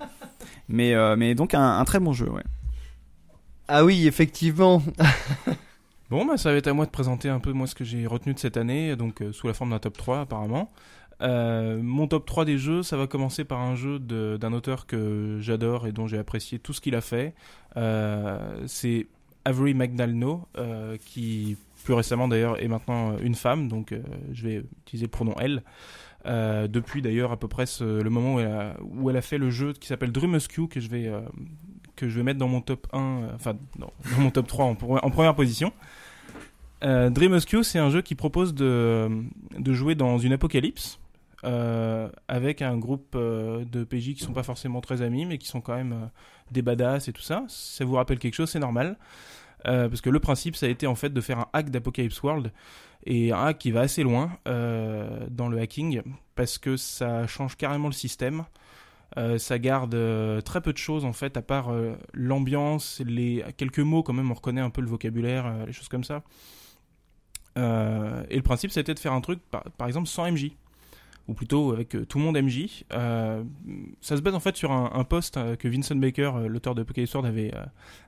Mais 0.68 0.94
euh, 0.94 1.16
mais 1.16 1.34
donc 1.34 1.54
un, 1.54 1.78
un 1.78 1.84
très 1.84 1.98
bon 1.98 2.12
jeu, 2.12 2.28
ouais. 2.28 2.44
Ah 3.68 3.84
oui, 3.84 4.06
effectivement. 4.06 4.82
Bon, 6.10 6.24
bah, 6.24 6.38
ça 6.38 6.50
va 6.50 6.56
être 6.56 6.68
à 6.68 6.72
moi 6.72 6.86
de 6.86 6.90
présenter 6.90 7.28
un 7.28 7.38
peu 7.38 7.52
moi 7.52 7.66
ce 7.66 7.74
que 7.74 7.84
j'ai 7.84 8.06
retenu 8.06 8.32
de 8.32 8.38
cette 8.38 8.56
année, 8.56 8.96
donc 8.96 9.20
euh, 9.20 9.30
sous 9.30 9.46
la 9.46 9.52
forme 9.52 9.70
d'un 9.70 9.78
top 9.78 9.96
3 9.98 10.20
apparemment. 10.20 10.70
Euh, 11.20 11.80
mon 11.82 12.06
top 12.06 12.24
3 12.24 12.46
des 12.46 12.56
jeux, 12.56 12.82
ça 12.82 12.96
va 12.96 13.06
commencer 13.06 13.44
par 13.44 13.60
un 13.60 13.74
jeu 13.74 13.98
d'un 13.98 14.52
auteur 14.54 14.86
que 14.86 15.36
j'adore 15.40 15.86
et 15.86 15.92
dont 15.92 16.06
j'ai 16.06 16.18
apprécié 16.18 16.58
tout 16.58 16.72
ce 16.72 16.80
qu'il 16.80 16.94
a 16.94 17.02
fait. 17.02 17.34
Euh, 17.76 18.62
c'est 18.66 19.06
Avery 19.44 19.74
Magdaleno, 19.74 20.46
euh, 20.56 20.96
qui 21.04 21.58
plus 21.88 21.94
récemment 21.94 22.28
d'ailleurs 22.28 22.62
est 22.62 22.68
maintenant 22.68 23.16
une 23.16 23.34
femme, 23.34 23.66
donc 23.66 23.92
euh, 23.92 24.02
je 24.34 24.46
vais 24.46 24.62
utiliser 24.82 25.06
le 25.06 25.10
pronom 25.10 25.34
elle. 25.40 25.62
Euh, 26.26 26.68
depuis 26.68 27.00
d'ailleurs 27.00 27.32
à 27.32 27.38
peu 27.38 27.48
près 27.48 27.64
le 27.80 28.10
moment 28.10 28.34
où 28.34 29.08
elle, 29.08 29.16
a, 29.16 29.22
fait 29.22 29.38
le 29.38 29.48
jeu 29.48 29.72
qui 29.72 29.86
s'appelle 29.88 30.12
Dream 30.12 30.34
Rescue 30.34 30.68
que 30.68 30.80
je 30.80 30.88
vais 30.90 31.06
euh, 31.06 31.22
que 31.96 32.10
je 32.10 32.16
vais 32.18 32.22
mettre 32.24 32.38
dans 32.38 32.48
mon 32.48 32.60
top 32.60 32.88
1 32.92 32.98
euh, 32.98 33.30
enfin 33.34 33.54
dans 33.78 33.90
mon 34.18 34.30
top 34.30 34.48
3 34.48 34.66
en, 34.66 34.74
pre- 34.74 35.02
en 35.02 35.10
première 35.10 35.34
position. 35.34 35.72
Euh, 36.84 37.08
Dream 37.08 37.32
Rescue, 37.32 37.64
c'est 37.64 37.78
un 37.78 37.88
jeu 37.88 38.02
qui 38.02 38.14
propose 38.14 38.52
de, 38.52 39.08
de 39.58 39.72
jouer 39.72 39.94
dans 39.94 40.18
une 40.18 40.34
apocalypse 40.34 41.00
euh, 41.44 42.10
avec 42.26 42.60
un 42.60 42.76
groupe 42.76 43.14
euh, 43.14 43.64
de 43.64 43.82
PJ 43.82 44.12
qui 44.12 44.24
sont 44.24 44.34
pas 44.34 44.42
forcément 44.42 44.82
très 44.82 45.00
amis, 45.00 45.24
mais 45.24 45.38
qui 45.38 45.48
sont 45.48 45.62
quand 45.62 45.74
même 45.74 45.92
euh, 45.94 46.06
des 46.50 46.60
badass 46.60 47.08
et 47.08 47.14
tout 47.14 47.22
ça. 47.22 47.46
Ça 47.48 47.86
vous 47.86 47.94
rappelle 47.94 48.18
quelque 48.18 48.34
chose, 48.34 48.50
c'est 48.50 48.58
normal. 48.58 48.98
Euh, 49.66 49.88
parce 49.88 50.00
que 50.00 50.10
le 50.10 50.20
principe, 50.20 50.56
ça 50.56 50.66
a 50.66 50.68
été 50.68 50.86
en 50.86 50.94
fait 50.94 51.10
de 51.10 51.20
faire 51.20 51.38
un 51.38 51.48
hack 51.52 51.70
d'Apocalypse 51.70 52.22
World 52.22 52.52
et 53.04 53.32
un 53.32 53.46
hack 53.46 53.58
qui 53.58 53.70
va 53.70 53.80
assez 53.80 54.02
loin 54.02 54.38
euh, 54.46 55.26
dans 55.30 55.48
le 55.48 55.58
hacking 55.58 56.02
parce 56.34 56.58
que 56.58 56.76
ça 56.76 57.26
change 57.26 57.56
carrément 57.56 57.88
le 57.88 57.94
système. 57.94 58.44
Euh, 59.16 59.38
ça 59.38 59.58
garde 59.58 59.96
très 60.44 60.60
peu 60.60 60.72
de 60.72 60.78
choses 60.78 61.04
en 61.04 61.12
fait, 61.12 61.36
à 61.36 61.42
part 61.42 61.72
l'ambiance, 62.12 63.02
les 63.04 63.44
quelques 63.56 63.78
mots 63.80 64.02
quand 64.02 64.12
même, 64.12 64.30
on 64.30 64.34
reconnaît 64.34 64.60
un 64.60 64.70
peu 64.70 64.80
le 64.80 64.88
vocabulaire, 64.88 65.66
les 65.66 65.72
choses 65.72 65.88
comme 65.88 66.04
ça. 66.04 66.22
Et 67.56 68.36
le 68.36 68.42
principe, 68.42 68.70
c'était 68.70 68.94
de 68.94 69.00
faire 69.00 69.12
un 69.12 69.20
truc, 69.20 69.40
par 69.50 69.88
exemple, 69.88 70.06
sans 70.06 70.30
MJ, 70.30 70.52
ou 71.28 71.34
plutôt 71.34 71.72
avec 71.72 71.94
euh, 71.94 72.06
tout 72.06 72.18
le 72.18 72.24
monde 72.24 72.38
MJ. 72.38 72.84
Euh, 72.92 73.44
ça 74.00 74.16
se 74.16 74.22
base 74.22 74.34
en 74.34 74.40
fait 74.40 74.56
sur 74.56 74.72
un, 74.72 75.04
post 75.04 75.36
euh, 75.36 75.56
que 75.56 75.68
Vincent 75.68 75.94
Baker, 75.94 76.32
l'auteur 76.48 76.74
de 76.74 76.80
Apocalypse 76.80 77.14
World, 77.14 77.28
avait, 77.28 77.52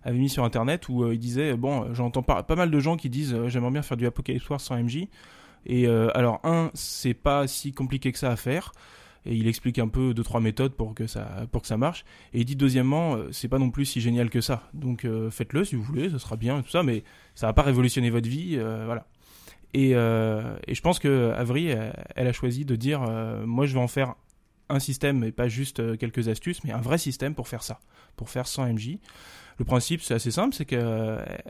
avait 0.02 0.18
mis 0.18 0.30
sur 0.30 0.42
internet 0.42 0.88
où 0.88 1.12
il 1.12 1.18
disait 1.18 1.54
Bon, 1.54 1.92
j'entends 1.94 2.22
pas, 2.22 2.44
mal 2.56 2.70
de 2.70 2.80
gens 2.80 2.96
qui 2.96 3.10
disent 3.10 3.36
J'aimerais 3.46 3.70
bien 3.70 3.82
faire 3.82 3.98
du 3.98 4.06
Apocalypse 4.06 4.48
World 4.48 4.64
sans 4.64 4.82
MJ. 4.82 5.06
Et 5.66 5.86
alors, 5.86 6.40
un, 6.42 6.70
c'est 6.72 7.14
pas 7.14 7.46
si 7.46 7.72
compliqué 7.72 8.10
que 8.10 8.18
ça 8.18 8.30
à 8.30 8.36
faire. 8.36 8.72
Et 9.26 9.34
il 9.34 9.46
explique 9.46 9.78
un 9.78 9.88
peu 9.88 10.14
deux 10.14 10.22
trois 10.22 10.40
méthodes 10.40 10.72
pour 10.72 10.94
que 10.94 11.06
ça 11.06 11.46
pour 11.52 11.60
que 11.60 11.68
ça 11.68 11.76
marche. 11.76 12.06
Et 12.32 12.40
il 12.40 12.44
dit 12.46 12.56
deuxièmement, 12.56 13.18
c'est 13.32 13.48
pas 13.48 13.58
non 13.58 13.70
plus 13.70 13.84
si 13.84 14.00
génial 14.00 14.30
que 14.30 14.40
ça. 14.40 14.62
Donc 14.72 15.06
faites-le 15.30 15.64
si 15.64 15.76
vous 15.76 15.82
voulez, 15.82 16.08
ce 16.08 16.16
sera 16.16 16.36
bien 16.36 16.62
tout 16.62 16.70
ça, 16.70 16.82
mais 16.82 17.04
ça 17.34 17.46
va 17.46 17.52
pas 17.52 17.62
révolutionner 17.62 18.08
votre 18.08 18.28
vie, 18.28 18.56
voilà. 18.56 19.06
Et, 19.74 19.92
euh, 19.94 20.56
et 20.66 20.74
je 20.74 20.82
pense 20.82 20.98
que 20.98 21.32
Avery, 21.36 21.68
elle, 21.68 21.92
elle 22.16 22.26
a 22.26 22.32
choisi 22.32 22.64
de 22.64 22.76
dire, 22.76 23.02
euh, 23.08 23.46
moi 23.46 23.66
je 23.66 23.74
vais 23.74 23.80
en 23.80 23.88
faire 23.88 24.14
un 24.68 24.80
système 24.80 25.24
et 25.24 25.32
pas 25.32 25.48
juste 25.48 25.80
euh, 25.80 25.96
quelques 25.96 26.28
astuces, 26.28 26.62
mais 26.64 26.72
un 26.72 26.80
vrai 26.80 26.98
système 26.98 27.34
pour 27.34 27.48
faire 27.48 27.62
ça, 27.62 27.80
pour 28.16 28.30
faire 28.30 28.46
100 28.46 28.74
MJ. 28.74 28.98
Le 29.58 29.64
principe, 29.64 30.00
c'est 30.00 30.14
assez 30.14 30.30
simple, 30.30 30.54
c'est 30.54 30.64
qu'elle 30.64 30.80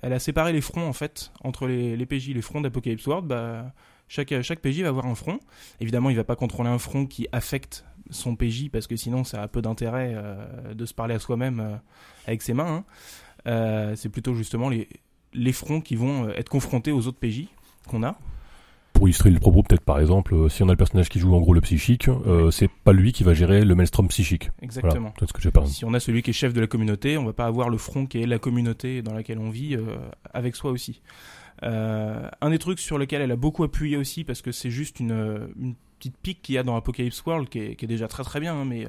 a 0.02 0.18
séparé 0.18 0.52
les 0.52 0.60
fronts 0.60 0.86
en 0.88 0.92
fait 0.92 1.32
entre 1.44 1.66
les, 1.66 1.96
les 1.96 2.06
PJ, 2.06 2.30
les 2.30 2.42
fronts 2.42 2.60
d'Apocalypse 2.60 3.06
World. 3.06 3.28
Bah, 3.28 3.72
chaque, 4.10 4.60
PJ 4.60 4.80
va 4.82 4.88
avoir 4.88 5.06
un 5.06 5.14
front. 5.14 5.38
Évidemment, 5.80 6.10
il 6.10 6.16
va 6.16 6.24
pas 6.24 6.34
contrôler 6.34 6.68
un 6.68 6.80
front 6.80 7.06
qui 7.06 7.28
affecte 7.30 7.84
son 8.10 8.34
PJ 8.34 8.68
parce 8.68 8.88
que 8.88 8.96
sinon, 8.96 9.22
ça 9.22 9.40
a 9.40 9.46
peu 9.46 9.62
d'intérêt 9.62 10.12
euh, 10.16 10.74
de 10.74 10.84
se 10.84 10.92
parler 10.92 11.14
à 11.14 11.20
soi-même 11.20 11.60
euh, 11.60 11.76
avec 12.26 12.42
ses 12.42 12.52
mains. 12.52 12.78
hein. 12.78 12.84
Euh, 13.46 13.94
c'est 13.94 14.08
plutôt 14.08 14.34
justement 14.34 14.68
les, 14.68 15.52
fronts 15.52 15.80
qui 15.80 15.94
vont 15.94 16.24
euh, 16.26 16.32
être 16.36 16.48
confrontés 16.48 16.90
aux 16.90 17.06
autres 17.06 17.18
PJ 17.18 17.46
qu'on 17.88 18.02
a. 18.02 18.16
Pour 18.92 19.08
illustrer 19.08 19.30
le 19.30 19.38
propos, 19.38 19.62
peut-être 19.62 19.84
par 19.84 19.98
exemple, 19.98 20.34
euh, 20.34 20.48
si 20.48 20.62
on 20.62 20.68
a 20.68 20.72
le 20.72 20.76
personnage 20.76 21.08
qui 21.08 21.20
joue 21.20 21.34
en 21.34 21.40
gros 21.40 21.54
le 21.54 21.60
psychique, 21.60 22.08
euh, 22.08 22.50
c'est 22.50 22.68
pas 22.68 22.92
lui 22.92 23.12
qui 23.12 23.24
va 23.24 23.32
gérer 23.32 23.64
le 23.64 23.74
maelstrom 23.74 24.08
psychique. 24.08 24.50
Exactement. 24.60 25.12
Voilà, 25.16 25.26
ce 25.26 25.32
que 25.32 25.40
j'ai. 25.40 25.50
Si 25.66 25.84
on 25.84 25.94
a 25.94 26.00
celui 26.00 26.22
qui 26.22 26.30
est 26.30 26.34
chef 26.34 26.52
de 26.52 26.60
la 26.60 26.66
communauté, 26.66 27.16
on 27.16 27.24
va 27.24 27.32
pas 27.32 27.46
avoir 27.46 27.70
le 27.70 27.78
front 27.78 28.04
qui 28.04 28.20
est 28.20 28.26
la 28.26 28.38
communauté 28.38 29.00
dans 29.00 29.14
laquelle 29.14 29.38
on 29.38 29.48
vit 29.48 29.74
euh, 29.74 29.96
avec 30.34 30.54
soi 30.54 30.70
aussi. 30.70 31.00
Euh, 31.62 32.28
un 32.40 32.50
des 32.50 32.58
trucs 32.58 32.78
sur 32.78 32.98
lequel 32.98 33.22
elle 33.22 33.32
a 33.32 33.36
beaucoup 33.36 33.64
appuyé 33.64 33.96
aussi, 33.96 34.24
parce 34.24 34.42
que 34.42 34.52
c'est 34.52 34.70
juste 34.70 35.00
une, 35.00 35.48
une 35.58 35.74
petite 35.98 36.16
pique 36.18 36.42
qu'il 36.42 36.56
y 36.56 36.58
a 36.58 36.62
dans 36.62 36.76
Apocalypse 36.76 37.22
World, 37.24 37.48
qui 37.48 37.60
est, 37.60 37.76
qui 37.76 37.84
est 37.84 37.88
déjà 37.88 38.08
très 38.08 38.24
très 38.24 38.40
bien, 38.40 38.54
hein, 38.54 38.64
mais 38.66 38.86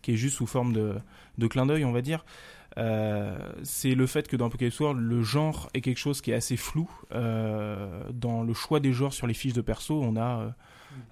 qui 0.00 0.12
est 0.12 0.16
juste 0.16 0.36
sous 0.36 0.46
forme 0.46 0.72
de, 0.72 0.94
de 1.38 1.46
clin 1.46 1.66
d'œil, 1.66 1.84
on 1.84 1.92
va 1.92 2.02
dire. 2.02 2.24
Euh, 2.78 3.36
c'est 3.62 3.94
le 3.94 4.06
fait 4.06 4.28
que 4.28 4.36
dans 4.36 4.46
Apocalypse 4.46 4.80
World, 4.80 5.00
le 5.00 5.22
genre 5.22 5.68
est 5.74 5.80
quelque 5.82 5.98
chose 5.98 6.20
qui 6.20 6.30
est 6.30 6.34
assez 6.34 6.56
flou. 6.56 6.90
Euh, 7.12 8.04
dans 8.12 8.42
le 8.42 8.54
choix 8.54 8.80
des 8.80 8.92
genres 8.92 9.12
sur 9.12 9.26
les 9.26 9.34
fiches 9.34 9.52
de 9.52 9.60
perso, 9.60 10.00
on 10.02 10.16
a 10.16 10.54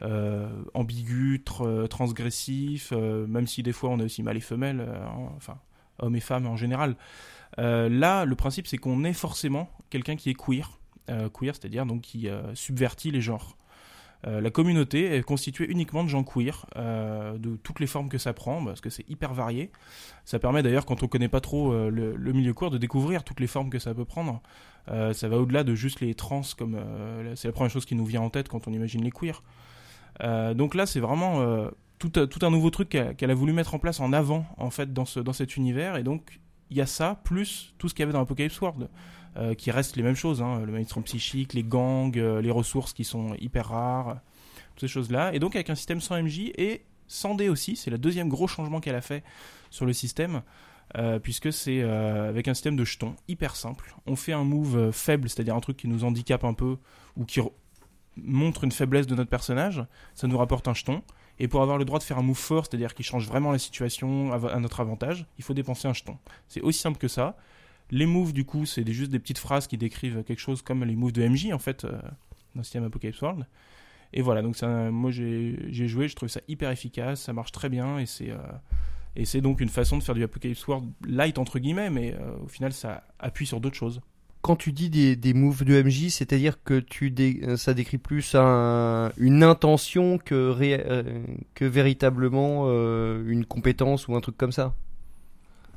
euh, 0.02 0.48
ambigu, 0.74 1.42
tr- 1.44 1.86
transgressif, 1.88 2.92
même 2.92 3.46
si 3.46 3.62
des 3.62 3.72
fois 3.72 3.90
on 3.90 4.00
a 4.00 4.04
aussi 4.04 4.22
mâle 4.22 4.36
et 4.36 4.40
femelle, 4.40 4.80
en- 5.14 5.32
enfin 5.36 5.58
hommes 5.98 6.16
et 6.16 6.20
femmes 6.20 6.46
en 6.46 6.56
général. 6.56 6.96
Là, 7.58 8.24
le 8.24 8.34
principe 8.36 8.66
c'est 8.66 8.78
qu'on 8.78 9.04
est 9.04 9.12
forcément 9.12 9.68
quelqu'un 9.90 10.16
qui 10.16 10.30
est 10.30 10.34
queer, 10.34 10.78
queer, 11.08 11.54
c'est-à-dire 11.54 11.84
donc 11.84 12.02
qui 12.02 12.28
subvertit 12.54 13.10
les 13.10 13.20
genres. 13.20 13.56
Euh, 14.26 14.40
la 14.40 14.50
communauté 14.50 15.16
est 15.16 15.22
constituée 15.22 15.70
uniquement 15.70 16.04
de 16.04 16.08
gens 16.08 16.24
queer, 16.24 16.66
euh, 16.76 17.38
de 17.38 17.56
toutes 17.56 17.80
les 17.80 17.86
formes 17.86 18.08
que 18.08 18.18
ça 18.18 18.32
prend, 18.32 18.64
parce 18.64 18.80
que 18.80 18.90
c'est 18.90 19.08
hyper 19.08 19.32
varié. 19.32 19.70
Ça 20.24 20.38
permet 20.38 20.62
d'ailleurs, 20.62 20.84
quand 20.84 21.02
on 21.02 21.08
connaît 21.08 21.28
pas 21.28 21.40
trop 21.40 21.72
euh, 21.72 21.90
le, 21.90 22.32
milieu 22.32 22.52
queer, 22.52 22.70
de 22.70 22.78
découvrir 22.78 23.24
toutes 23.24 23.40
les 23.40 23.46
formes 23.46 23.70
que 23.70 23.78
ça 23.78 23.94
peut 23.94 24.04
prendre. 24.04 24.42
Ça 25.12 25.28
va 25.28 25.36
au-delà 25.36 25.62
de 25.62 25.76
juste 25.76 26.00
les 26.00 26.14
trans, 26.14 26.40
comme 26.58 26.76
c'est 27.36 27.46
la 27.46 27.52
première 27.52 27.70
chose 27.70 27.84
qui 27.84 27.94
nous 27.94 28.04
vient 28.04 28.22
en 28.22 28.30
tête 28.30 28.48
quand 28.48 28.66
on 28.66 28.72
imagine 28.72 29.04
les 29.04 29.12
queers. 29.12 29.40
Donc 30.56 30.74
là, 30.74 30.84
c'est 30.84 30.98
vraiment 30.98 31.70
tout, 32.00 32.10
un- 32.16 32.50
nouveau 32.50 32.70
truc 32.70 32.88
qu'elle 32.88 33.14
qu'elle 33.14 33.30
a 33.30 33.34
voulu 33.34 33.52
mettre 33.52 33.74
en 33.74 33.78
place 33.78 34.00
en 34.00 34.12
avant, 34.12 34.46
en 34.56 34.70
fait, 34.70 34.92
dans, 34.92 35.04
ce, 35.04 35.20
dans 35.20 35.32
cet 35.32 35.56
univers. 35.56 35.96
Et 35.96 36.02
donc, 36.02 36.40
il 36.70 36.76
y 36.76 36.80
a 36.80 36.86
ça, 36.86 37.20
plus 37.22 37.74
tout 37.78 37.88
ce 37.88 37.94
qu'il 37.94 38.02
y 38.02 38.04
avait 38.04 38.12
dans 38.12 38.22
Apocalypse 38.22 38.60
World, 38.60 38.88
euh, 39.36 39.54
qui 39.54 39.70
reste 39.70 39.96
les 39.96 40.02
mêmes 40.02 40.16
choses. 40.16 40.42
Hein, 40.42 40.62
le 40.64 40.72
mainstream 40.72 41.04
psychique, 41.04 41.52
les 41.54 41.62
gangs, 41.64 42.16
euh, 42.16 42.40
les 42.40 42.50
ressources 42.50 42.92
qui 42.92 43.04
sont 43.04 43.34
hyper 43.38 43.68
rares, 43.68 44.20
toutes 44.74 44.80
ces 44.80 44.88
choses-là. 44.88 45.32
Et 45.34 45.38
donc, 45.38 45.54
avec 45.54 45.70
un 45.70 45.74
système 45.74 46.00
sans 46.00 46.20
MJ 46.22 46.50
et 46.56 46.82
sans 47.06 47.34
dé 47.34 47.48
aussi, 47.48 47.76
c'est 47.76 47.90
le 47.90 47.98
deuxième 47.98 48.28
gros 48.28 48.46
changement 48.46 48.80
qu'elle 48.80 48.94
a 48.94 49.00
fait 49.00 49.22
sur 49.70 49.86
le 49.86 49.92
système. 49.92 50.42
euh, 50.96 51.20
puisque 51.20 51.52
c'est 51.52 51.82
avec 51.82 52.48
un 52.48 52.54
système 52.54 52.74
de 52.74 52.84
jetons 52.84 53.14
hyper 53.28 53.54
simple. 53.54 53.94
On 54.06 54.16
fait 54.16 54.32
un 54.32 54.42
move 54.42 54.90
faible, 54.90 55.28
c'est-à-dire 55.28 55.54
un 55.54 55.60
truc 55.60 55.76
qui 55.76 55.86
nous 55.86 56.02
handicape 56.04 56.42
un 56.42 56.52
peu 56.52 56.78
ou 57.16 57.24
qui 57.24 57.38
re- 57.40 57.52
montre 58.16 58.64
une 58.64 58.72
faiblesse 58.72 59.06
de 59.06 59.14
notre 59.14 59.30
personnage, 59.30 59.84
ça 60.16 60.26
nous 60.26 60.36
rapporte 60.36 60.66
un 60.66 60.74
jeton. 60.74 61.02
Et 61.38 61.46
pour 61.46 61.62
avoir 61.62 61.78
le 61.78 61.84
droit 61.84 62.00
de 62.00 62.04
faire 62.04 62.18
un 62.18 62.22
move 62.22 62.36
fort, 62.36 62.66
c'est-à-dire 62.66 62.92
qui 62.94 63.04
change 63.04 63.28
vraiment 63.28 63.52
la 63.52 63.58
situation 63.60 64.32
à 64.32 64.58
notre 64.58 64.80
avantage, 64.80 65.26
il 65.38 65.44
faut 65.44 65.54
dépenser 65.54 65.86
un 65.86 65.94
jeton. 65.94 66.18
C'est 66.48 66.60
aussi 66.60 66.80
simple 66.80 66.98
que 66.98 67.06
ça. 67.08 67.36
Les 67.90 68.06
moves, 68.06 68.32
du 68.32 68.44
coup, 68.44 68.66
c'est 68.66 68.90
juste 68.92 69.10
des 69.10 69.18
petites 69.18 69.38
phrases 69.38 69.66
qui 69.66 69.76
décrivent 69.76 70.22
quelque 70.24 70.38
chose 70.38 70.62
comme 70.62 70.84
les 70.84 70.96
moves 70.96 71.12
de 71.12 71.26
MJ, 71.26 71.52
en 71.52 71.58
fait, 71.58 71.84
euh, 71.84 71.92
dans 71.92 72.60
le 72.60 72.62
système 72.62 72.84
Apocalypse 72.84 73.20
World. 73.20 73.46
Et 74.12 74.22
voilà, 74.22 74.42
donc 74.42 74.60
moi 74.62 75.10
j'ai 75.10 75.88
joué, 75.88 76.08
je 76.08 76.16
trouve 76.16 76.28
ça 76.28 76.40
hyper 76.48 76.70
efficace, 76.70 77.22
ça 77.22 77.32
marche 77.32 77.52
très 77.52 77.68
bien 77.68 77.98
et 77.98 78.06
c'est 78.06 78.30
euh, 78.30 78.38
et 79.16 79.24
c'est 79.24 79.40
donc 79.40 79.60
une 79.60 79.68
façon 79.68 79.98
de 79.98 80.02
faire 80.02 80.14
du 80.14 80.22
Apocalypse 80.22 80.66
World 80.66 80.88
light 81.06 81.38
entre 81.38 81.58
guillemets, 81.58 81.90
mais 81.90 82.14
euh, 82.14 82.44
au 82.44 82.48
final 82.48 82.72
ça 82.72 83.04
appuie 83.18 83.46
sur 83.46 83.60
d'autres 83.60 83.76
choses. 83.76 84.00
Quand 84.42 84.56
tu 84.56 84.72
dis 84.72 84.88
des, 84.88 85.16
des 85.16 85.34
moves 85.34 85.64
de 85.64 85.80
MJ, 85.82 86.08
c'est-à-dire 86.08 86.62
que 86.64 86.80
tu 86.80 87.14
euh, 87.20 87.56
ça 87.56 87.74
décrit 87.74 87.98
plus 87.98 88.34
un, 88.34 89.12
une 89.18 89.42
intention 89.42 90.16
que, 90.18 91.04
que 91.54 91.64
véritablement 91.64 92.66
une 92.66 93.44
compétence 93.44 94.08
ou 94.08 94.16
un 94.16 94.20
truc 94.20 94.36
comme 94.36 94.52
ça? 94.52 94.74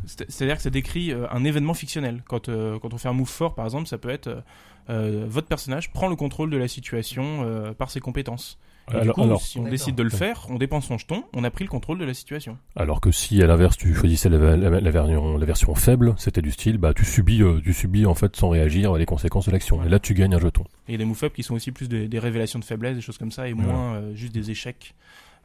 C'est- 0.05 0.29
C'est-à-dire 0.29 0.57
que 0.57 0.63
ça 0.63 0.69
décrit 0.69 1.11
euh, 1.11 1.25
un 1.31 1.43
événement 1.43 1.73
fictionnel. 1.73 2.23
Quand, 2.27 2.49
euh, 2.49 2.77
quand 2.79 2.93
on 2.93 2.97
fait 2.97 3.09
un 3.09 3.13
move 3.13 3.29
fort, 3.29 3.55
par 3.55 3.65
exemple, 3.65 3.87
ça 3.87 3.97
peut 3.97 4.09
être 4.09 4.43
euh, 4.89 5.25
votre 5.27 5.47
personnage 5.47 5.91
prend 5.93 6.07
le 6.09 6.15
contrôle 6.15 6.49
de 6.49 6.57
la 6.57 6.67
situation 6.67 7.43
euh, 7.45 7.71
par 7.73 7.89
ses 7.89 7.99
compétences. 8.01 8.59
Et 8.89 8.95
du 8.95 8.97
Alors, 8.99 9.15
coup, 9.15 9.23
alors, 9.23 9.41
si 9.41 9.57
on 9.59 9.63
décide 9.63 9.95
de 9.95 10.03
le 10.03 10.09
faire, 10.09 10.45
on 10.49 10.57
dépense 10.57 10.87
son 10.87 10.97
jeton, 10.97 11.23
on 11.33 11.45
a 11.45 11.49
pris 11.49 11.63
le 11.63 11.69
contrôle 11.69 11.97
de 11.99 12.03
la 12.03 12.13
situation. 12.13 12.57
alors 12.75 12.99
que 12.99 13.11
si 13.11 13.41
à 13.41 13.47
l'inverse 13.47 13.77
tu 13.77 13.93
choisissais 13.95 14.27
la, 14.27 14.57
la- 14.57 14.81
la 14.81 14.91
version, 14.91 15.37
la 15.37 15.45
version 15.45 15.73
faible, 15.73 16.13
c'était 16.17 16.41
du 16.41 16.51
style, 16.51 16.77
bah 16.77 16.93
tu 16.93 17.05
subis, 17.05 17.41
euh, 17.41 17.61
tu 17.63 17.71
subis 17.71 18.05
en 18.05 18.13
fait 18.13 18.35
sans 18.35 18.49
réagir 18.49 18.93
les 18.95 19.05
conséquences 19.05 19.45
de 19.45 19.51
l'action. 19.51 19.81
Et 19.85 19.87
là 19.87 19.99
tu 19.99 20.13
gagnes 20.13 20.35
un 20.35 20.39
jeton. 20.39 20.63
Et 20.63 20.67
il 20.89 20.91
y 20.91 20.95
a 20.95 20.97
des 20.97 21.05
move 21.05 21.23
up 21.23 21.33
qui 21.33 21.43
sont 21.43 21.55
aussi 21.55 21.71
plus 21.71 21.87
des, 21.87 22.09
des 22.09 22.19
révélations 22.19 22.59
de 22.59 22.65
faiblesse, 22.65 22.95
des 22.95 23.01
choses 23.01 23.17
comme 23.17 23.31
ça, 23.31 23.47
et 23.47 23.53
Ouais. 23.53 23.63
moins 23.63 23.93
euh, 23.95 24.15
juste 24.15 24.33
des 24.33 24.51
échecs. 24.51 24.95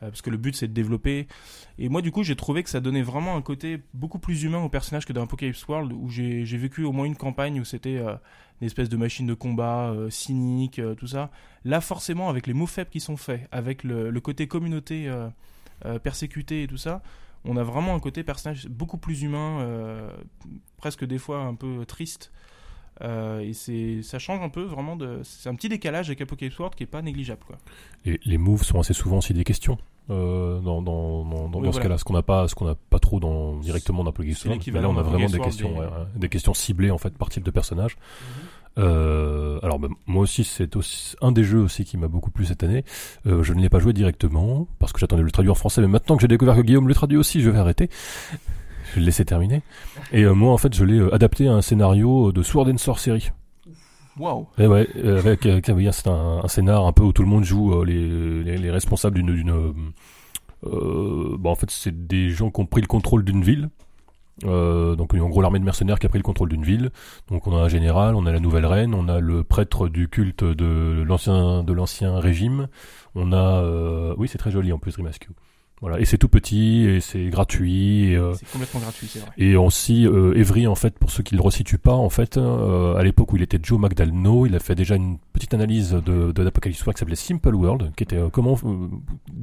Euh, 0.03 0.09
parce 0.09 0.23
que 0.23 0.31
le 0.31 0.37
but 0.37 0.55
c'est 0.55 0.69
de 0.69 0.73
développer. 0.73 1.27
Et 1.79 1.89
moi 1.89 2.03
du 2.03 2.13
coup 2.13 2.23
j'ai 2.23 2.37
trouvé 2.37 2.63
que 2.63 2.71
ça 2.71 2.81
donnait 2.81 3.03
vraiment 3.03 3.37
un 3.37 3.43
côté 3.43 3.83
beaucoup 3.95 4.19
plus 4.19 4.43
humain 4.43 4.63
au 4.63 4.69
personnage 4.69 5.07
que 5.07 5.13
dans 5.13 5.23
Apocalypse 5.23 5.67
World, 5.67 5.93
où 5.93 6.09
j'ai 6.09 6.45
vécu 6.45 6.85
au 6.85 6.93
moins 6.93 7.07
une 7.07 7.17
campagne 7.17 7.61
où 7.61 7.65
c'était 7.65 7.97
euh, 7.97 8.15
une 8.61 8.67
espèce 8.67 8.89
de 8.89 8.97
machine 8.97 9.27
de 9.27 9.35
combat 9.35 9.91
euh, 9.91 10.11
cynique, 10.11 10.81
tout 10.97 11.07
ça. 11.07 11.31
Là 11.65 11.81
forcément 11.81 12.29
avec 12.29 12.47
les 12.47 12.55
moves 12.55 12.71
faibles 12.71 12.91
qui 12.91 13.01
sont 13.01 13.17
faits, 13.17 13.49
avec 13.51 13.85
le, 13.85 14.19
côté 14.21 14.47
communauté 14.47 15.11
persécutée 16.03 16.65
et 16.65 16.67
tout 16.67 16.77
ça, 16.77 17.03
on 17.45 17.57
a 17.57 17.63
vraiment 17.63 17.95
un 17.95 18.01
côté 18.01 18.23
personnage 18.25 18.67
beaucoup 18.69 18.99
plus 18.99 19.23
humain, 19.23 20.11
presque 20.77 21.05
des 21.05 21.19
fois 21.19 21.41
un 21.41 21.55
peu 21.55 21.85
triste. 21.87 22.33
Euh, 23.03 23.41
et 23.41 23.53
c'est 23.53 24.03
ça 24.03 24.19
change 24.19 24.43
un 24.43 24.49
peu 24.49 24.63
vraiment 24.63 24.97
de 24.97 25.21
c'est 25.23 25.49
un 25.49 25.55
petit 25.55 25.69
décalage 25.69 26.09
avec 26.09 26.21
Apocalypse 26.21 26.59
World 26.59 26.75
qui 26.75 26.83
est 26.83 26.87
pas 26.87 27.03
négligeable 27.03 27.43
quoi. 27.47 27.57
Les, 28.05 28.19
les 28.25 28.39
moves 28.39 28.65
sont 28.65 28.81
assez 28.81 28.95
souvent 28.95 29.19
aussi 29.19 29.35
des 29.35 29.45
questions. 29.45 29.79
Euh, 30.11 30.61
dans 30.61 30.81
dans, 30.81 31.23
dans, 31.25 31.61
dans 31.61 31.73
ce 31.73 31.81
cas-là, 31.81 31.99
ce 31.99 32.05
qu'on 32.05 32.15
n'a 32.15 32.23
pas, 32.23 32.49
ce 32.49 32.55
qu'on 32.55 32.65
n'a 32.65 32.75
pas 32.75 32.99
trop 32.99 33.21
dans 33.21 33.59
directement 33.59 34.03
dans 34.05 34.11
Apocalypse 34.11 34.43
World. 34.47 34.63
Mais 34.73 34.81
là, 34.81 34.89
on 34.89 34.97
a 34.97 35.03
vraiment 35.03 35.29
des 35.29 35.39
questions, 35.39 35.79
ouais, 35.79 35.87
des 36.17 36.31
questions 36.31 36.55
ciblées 36.55 36.91
en 36.91 36.97
fait 36.99 37.17
par 37.17 37.29
type 37.29 37.45
de 37.45 37.51
personnage. 37.51 37.97
Euh, 38.79 39.59
alors 39.63 39.81
ben, 39.81 39.89
moi 40.07 40.23
aussi 40.23 40.45
c'est 40.45 40.77
aussi 40.77 41.17
un 41.21 41.33
des 41.33 41.43
jeux 41.43 41.59
aussi 41.59 41.85
qui 41.85 41.97
m'a 41.97 42.07
beaucoup 42.09 42.31
plu 42.31 42.47
cette 42.47 42.63
année. 42.63 42.85
Euh, 43.27 43.43
je 43.43 43.53
ne 43.53 43.61
l'ai 43.61 43.69
pas 43.69 43.81
joué 43.81 43.93
directement 43.93 44.69
parce 44.79 44.93
que 44.93 45.01
j'attendais 45.01 45.23
de 45.23 45.27
le 45.27 45.33
traduire 45.33 45.53
en 45.53 45.57
français, 45.57 45.81
mais 45.81 45.89
maintenant 45.89 46.17
que 46.17 46.23
j'ai 46.23 46.29
découvert 46.29 46.55
que 46.55 46.63
Guillaume 46.63 46.89
le 46.89 46.95
traduit 46.95 47.19
aussi, 47.19 47.41
je 47.41 47.51
vais 47.51 47.59
arrêter. 47.59 47.91
Je 48.91 48.95
vais 48.95 49.01
le 49.01 49.07
laisser 49.07 49.25
terminer. 49.25 49.63
Et 50.13 50.25
euh, 50.25 50.33
moi 50.35 50.53
en 50.53 50.59
fait 50.59 50.75
je 50.75 50.85
l'ai 50.85 50.99
euh, 50.99 51.15
adapté 51.15 51.49
à 51.49 51.53
un 51.53 51.63
scénario 51.63 52.33
de 52.33 52.43
Sword 52.43 52.69
and 52.69 52.79
Sorcery. 52.79 53.31
Waouh. 54.19 54.49
Et 54.59 54.67
ouais, 54.67 54.89
euh, 54.97 55.19
avec 55.19 55.47
euh, 55.47 55.61
c'est 55.93 56.09
un, 56.09 56.41
un 56.43 56.49
scénar 56.49 56.87
un 56.87 56.93
peu 56.93 57.03
où 57.05 57.13
tout 57.13 57.23
le 57.23 57.29
monde 57.29 57.45
joue 57.45 57.85
les, 57.85 58.43
les, 58.43 58.59
les 58.59 58.71
responsables 58.71 59.17
d'une 59.17 59.35
d'une 59.35 59.53
bon 60.63 61.51
en 61.51 61.55
fait 61.55 61.71
c'est 61.71 62.07
des 62.07 62.31
gens 62.31 62.51
qui 62.51 62.61
ont 62.61 62.67
pris 62.67 62.81
le 62.81 62.87
contrôle 62.87 63.25
d'une 63.25 63.43
ville. 63.43 63.69
Donc 64.43 65.15
en 65.15 65.29
gros 65.29 65.43
l'armée 65.43 65.59
de 65.59 65.65
mercenaires 65.65 65.99
qui 65.99 66.07
a 66.07 66.09
pris 66.09 66.19
le 66.19 66.25
contrôle 66.25 66.49
d'une 66.49 66.65
ville. 66.65 66.91
Donc 67.29 67.47
on 67.47 67.57
a 67.57 67.61
un 67.61 67.69
général, 67.69 68.17
on 68.17 68.27
a 68.27 68.33
la 68.33 68.41
nouvelle 68.41 68.67
reine, 68.67 68.95
on 68.95 69.09
a 69.09 69.21
le 69.21 69.45
prêtre 69.45 69.89
du 69.89 70.09
culte 70.09 70.43
de 70.43 71.03
l'ancien 71.07 71.63
de 71.63 71.73
l'ancien 71.73 72.19
régime. 72.19 72.69
On 73.15 73.33
a 73.33 73.63
oui 74.17 74.27
c'est 74.27 74.39
très 74.39 74.51
joli 74.51 74.73
en 74.73 74.79
plus 74.79 74.97
Rimascu. 74.97 75.31
Voilà 75.81 76.01
et 76.01 76.05
c'est 76.05 76.19
tout 76.19 76.29
petit 76.29 76.81
et 76.87 77.01
c'est 77.01 77.27
gratuit. 77.27 78.17
Euh, 78.17 78.35
C'est 78.35 78.51
complètement 78.51 78.81
gratuit, 78.81 79.07
c'est 79.09 79.21
vrai. 79.21 79.31
et 79.39 79.55
aussi, 79.57 80.07
euh, 80.07 80.35
Evry, 80.37 80.67
en 80.67 80.75
fait, 80.75 80.99
pour 80.99 81.11
ceux 81.11 81.23
qui 81.23 81.37
le 81.37 81.41
resituent 81.41 81.79
pas, 81.79 81.93
en 81.95 82.11
fait, 82.11 82.37
euh, 82.37 82.95
à 82.97 83.03
l'époque 83.05 83.33
où 83.33 83.37
il 83.37 83.43
était 83.43 83.59
Joe 83.63 83.79
Magdaleno, 83.79 84.47
il 84.47 84.55
a 84.57 84.59
fait 84.59 84.75
déjà 84.75 84.97
une 84.97 85.19
petite 85.33 85.55
analyse 85.55 85.93
de, 85.93 86.33
de 86.33 86.43
l'Apocalypse 86.43 86.81
World 86.81 86.97
qui 86.97 86.99
s'appelait 87.01 87.15
Simple 87.17 87.55
World, 87.55 87.93
qui 87.97 88.03
était 88.03 88.17
euh, 88.17 88.29
comment 88.29 88.59
euh, 88.65 88.89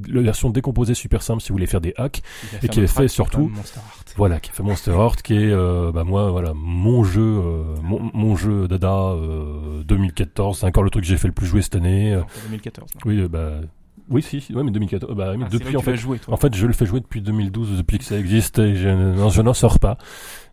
la 0.08 0.20
version 0.22 0.50
décomposée 0.50 0.94
super 0.94 1.22
simple 1.22 1.40
si 1.40 1.48
vous 1.48 1.54
voulez 1.54 1.66
faire 1.66 1.80
des 1.80 1.94
hacks. 1.96 2.22
Et 2.62 2.68
qui 2.68 2.80
est 2.80 2.86
fait 2.86 3.08
surtout- 3.08 3.50
Heart. 3.56 3.80
Voilà, 4.16 4.38
qui 4.40 4.50
fait 4.50 4.62
Monster 4.62 4.92
Heart, 4.92 5.22
qui 5.22 5.34
est, 5.34 5.50
euh, 5.50 5.90
bah 5.92 6.04
moi, 6.04 6.30
voilà, 6.30 6.52
mon 6.54 7.02
jeu, 7.04 7.20
euh, 7.22 7.62
mon, 7.82 8.10
mon 8.14 8.36
jeu 8.36 8.66
Dada 8.68 8.92
euh, 9.10 9.82
2014. 9.84 10.58
C'est 10.60 10.66
encore 10.66 10.82
le 10.84 10.90
truc 10.90 11.04
que 11.04 11.08
j'ai 11.08 11.16
fait 11.16 11.28
le 11.28 11.34
plus 11.34 11.46
jouer 11.46 11.60
cette 11.62 11.76
année. 11.76 12.12
Euh, 12.14 12.18
Non, 12.20 12.24
pas 12.24 12.30
2014. 12.46 12.90
non. 12.94 13.00
oui, 13.10 13.20
euh, 13.20 13.28
bah, 13.28 13.52
oui, 14.10 14.22
si, 14.22 14.40
si, 14.40 14.54
ouais, 14.54 14.62
mais 14.62 14.70
2014. 14.70 15.14
Bah, 15.14 15.34
mais 15.36 15.44
Ah, 15.46 15.48
depuis 15.50 15.76
en 15.76 15.80
fait. 15.82 15.96
jouer. 15.96 16.20
En 16.28 16.36
fait, 16.36 16.54
je 16.54 16.66
le 16.66 16.72
fais 16.72 16.86
jouer 16.86 17.00
depuis 17.00 17.20
2012, 17.20 17.76
depuis 17.78 17.98
que 17.98 18.04
ça 18.04 18.18
existe, 18.18 18.58
et 18.58 18.74
je, 18.76 18.88
non, 18.88 19.28
je 19.30 19.42
n'en 19.42 19.54
sors 19.54 19.78
pas. 19.78 19.98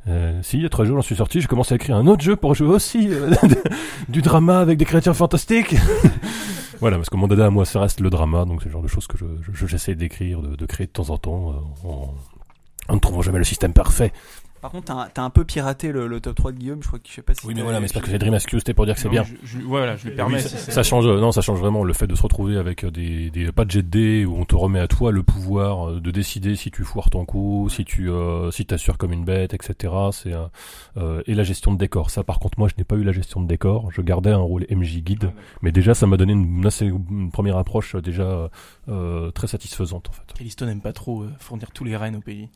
Euh, 0.08 0.40
si, 0.44 0.58
il 0.58 0.64
y 0.64 0.66
a 0.66 0.70
trois 0.70 0.84
jours, 0.86 0.98
j'en 0.98 1.02
suis 1.02 1.16
sorti, 1.16 1.40
je 1.40 1.48
commence 1.48 1.72
à 1.72 1.76
écrire 1.76 1.96
un 1.96 2.08
autre 2.08 2.22
jeu 2.24 2.36
pour 2.36 2.56
jouer 2.56 2.68
aussi 2.68 3.08
euh, 3.10 3.32
du 4.10 4.22
drama 4.22 4.60
avec 4.60 4.78
des 4.78 4.86
créatures 4.86 5.16
fantastiques. 5.16 5.76
voilà, 6.82 6.98
parce 6.98 7.10
que 7.10 7.16
mon 7.16 7.28
dada 7.28 7.46
à 7.46 7.50
moi, 7.50 7.64
ça 7.66 7.80
reste 7.80 8.00
le 8.02 8.10
drama, 8.10 8.44
donc 8.46 8.62
c'est 8.62 8.68
le 8.68 8.74
genre 8.74 8.82
de 8.82 8.88
choses 8.88 9.08
que 9.08 9.18
je, 9.18 9.26
je- 9.54 9.66
j'essaie 9.68 9.96
d'écrire, 9.96 10.42
de, 10.42 10.56
de 10.56 10.66
créer 10.66 10.88
de 10.88 10.92
temps 10.92 11.10
en 11.10 11.18
temps, 11.18 11.52
euh, 11.52 11.88
en, 11.88 12.14
en 12.90 12.94
ne 12.96 13.00
trouvant 13.00 13.22
jamais 13.22 13.38
le 13.38 13.44
système 13.46 13.72
parfait. 13.74 14.12
Par 14.64 14.72
contre, 14.72 14.86
t'as 14.86 14.94
un- 14.94 15.10
t'as 15.14 15.22
un 15.24 15.30
peu 15.30 15.44
piraté 15.44 15.92
le, 15.92 16.08
le 16.08 16.20
top 16.22 16.36
3 16.36 16.52
de 16.54 16.58
Guillaume, 16.58 16.82
je 16.82 16.88
crois 16.88 16.98
que 16.98 17.08
je 17.08 17.14
sais 17.14 17.22
pas 17.22 17.34
si. 17.36 17.46
Oui, 17.46 17.54
mais 17.54 17.62
voilà, 17.62 17.80
mais 17.82 17.88
c'est 17.88 17.94
parce 17.96 18.06
que 18.06 18.12
c'est 18.12 18.18
Dream 18.18 18.34
Askew, 18.34 18.58
c'était 18.60 18.74
pour 18.74 18.86
dire 18.86 18.96
que 18.96 19.02
c'est 19.02 19.10
bien. 19.10 19.24
Je, 19.24 19.36
je- 19.60 19.60
voilà, 19.64 19.98
je 19.98 20.08
lui 20.08 20.16
permets. 20.16 20.36
Oui, 20.38 20.42
si 20.42 20.58
ça, 20.72 20.82
change, 20.84 21.06
euh, 21.06 21.20
non, 21.20 21.32
ça 21.34 21.42
change 21.42 21.60
vraiment 21.60 21.84
le 21.84 21.92
fait 21.94 22.08
de 22.08 22.16
se 22.16 22.22
retrouver 22.24 22.58
avec 22.58 22.86
euh, 22.86 22.90
des, 22.90 23.30
des 23.30 23.52
pas 23.52 23.66
de 23.66 23.72
jet 23.72 23.84
de 23.84 23.90
dés 23.90 24.26
où 24.26 24.36
on 24.38 24.46
te 24.46 24.56
remet 24.56 24.80
à 24.80 24.88
toi 24.88 25.12
le 25.12 25.22
pouvoir 25.22 25.90
euh, 25.90 26.00
de 26.00 26.12
décider 26.12 26.56
si 26.56 26.72
tu 26.72 26.84
foires 26.86 27.10
ton 27.10 27.26
coup, 27.26 27.68
si 27.70 27.84
tu, 27.84 28.10
euh, 28.10 28.52
si 28.52 28.66
t'assures 28.66 28.98
comme 28.98 29.12
une 29.12 29.26
bête, 29.26 29.54
etc. 29.54 29.94
C'est 30.14 30.32
euh, 30.98 31.22
et 31.28 31.36
la 31.36 31.44
gestion 31.44 31.74
de 31.74 31.78
décor. 31.78 32.10
Ça, 32.10 32.24
par 32.24 32.40
contre, 32.40 32.58
moi, 32.58 32.70
je 32.70 32.76
n'ai 32.78 32.86
pas 32.86 32.96
eu 32.96 33.04
la 33.04 33.12
gestion 33.12 33.42
de 33.42 33.48
décor. 33.48 33.92
Je 33.92 34.02
gardais 34.02 34.32
un 34.32 34.38
rôle 34.38 34.66
MJ 34.72 35.02
guide, 35.04 35.32
mais 35.62 35.74
déjà, 35.74 35.94
ça 35.94 36.08
m'a 36.08 36.16
donné 36.16 36.32
une, 36.32 36.60
une 36.60 36.66
assez 36.66 36.86
une 36.86 37.32
première 37.32 37.58
approche 37.58 37.98
déjà 37.98 38.50
euh, 38.88 39.32
très 39.32 39.48
satisfaisante 39.48 40.08
en 40.10 40.12
fait. 40.14 40.24
Callisto 40.38 40.66
n'aime 40.66 40.80
pas 40.82 40.94
trop 40.94 41.24
euh, 41.24 41.32
fournir 41.40 41.72
tous 41.72 41.84
les 41.84 41.98
reines 41.98 42.16
au 42.16 42.22
pays. 42.22 42.48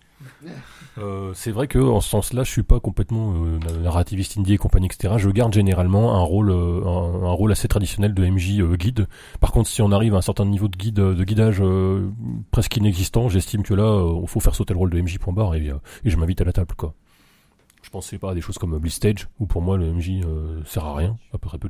Euh, 0.97 1.31
c'est 1.35 1.51
vrai 1.51 1.67
que 1.67 1.77
en 1.77 2.01
ce 2.01 2.09
sens-là, 2.09 2.43
je 2.43 2.49
suis 2.49 2.63
pas 2.63 2.79
complètement 2.79 3.33
euh, 3.35 3.59
narrativiste 3.81 4.37
indie 4.37 4.53
et 4.53 4.57
compagnie, 4.57 4.87
etc. 4.87 5.15
Je 5.17 5.29
garde 5.29 5.53
généralement 5.53 6.15
un 6.15 6.21
rôle, 6.21 6.49
euh, 6.49 6.81
un, 6.85 7.31
rôle 7.31 7.51
assez 7.51 7.67
traditionnel 7.67 8.13
de 8.13 8.25
MJ 8.25 8.61
guide. 8.77 9.07
Par 9.39 9.51
contre, 9.51 9.69
si 9.69 9.81
on 9.81 9.91
arrive 9.91 10.15
à 10.15 10.17
un 10.17 10.21
certain 10.21 10.45
niveau 10.45 10.67
de 10.67 10.77
guide, 10.77 10.95
de 10.95 11.23
guidage 11.23 11.61
presque 12.51 12.77
inexistant, 12.77 13.29
j'estime 13.29 13.63
que 13.63 13.73
là, 13.73 14.17
il 14.21 14.27
faut 14.27 14.39
faire 14.39 14.55
sauter 14.55 14.73
le 14.73 14.79
rôle 14.79 14.89
de 14.89 14.99
MJ 14.99 15.19
point 15.19 15.33
barre 15.33 15.55
et, 15.55 15.71
je 16.05 16.17
m'invite 16.17 16.41
à 16.41 16.45
la 16.45 16.53
table, 16.53 16.73
quoi. 16.75 16.93
Je 17.83 17.89
pensais 17.89 18.17
pas 18.17 18.31
à 18.31 18.33
des 18.33 18.41
choses 18.41 18.57
comme 18.57 18.77
Bliss 18.79 18.95
Stage, 18.95 19.29
où 19.39 19.45
pour 19.45 19.61
moi 19.61 19.77
le 19.77 19.93
MJ 19.93 20.21
sert 20.65 20.83
à 20.83 20.95
rien, 20.95 21.15
à 21.33 21.37
peu 21.37 21.47
près 21.47 21.57
peu. 21.57 21.69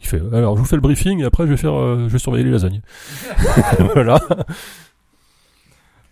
Il 0.00 0.06
fait, 0.06 0.20
alors 0.32 0.56
je 0.56 0.60
vous 0.60 0.66
fais 0.66 0.74
le 0.74 0.82
briefing 0.82 1.20
et 1.20 1.24
après 1.24 1.46
je 1.46 1.52
vais 1.52 2.18
surveiller 2.18 2.44
les 2.44 2.50
lasagnes. 2.50 2.80
voilà. 3.94 4.20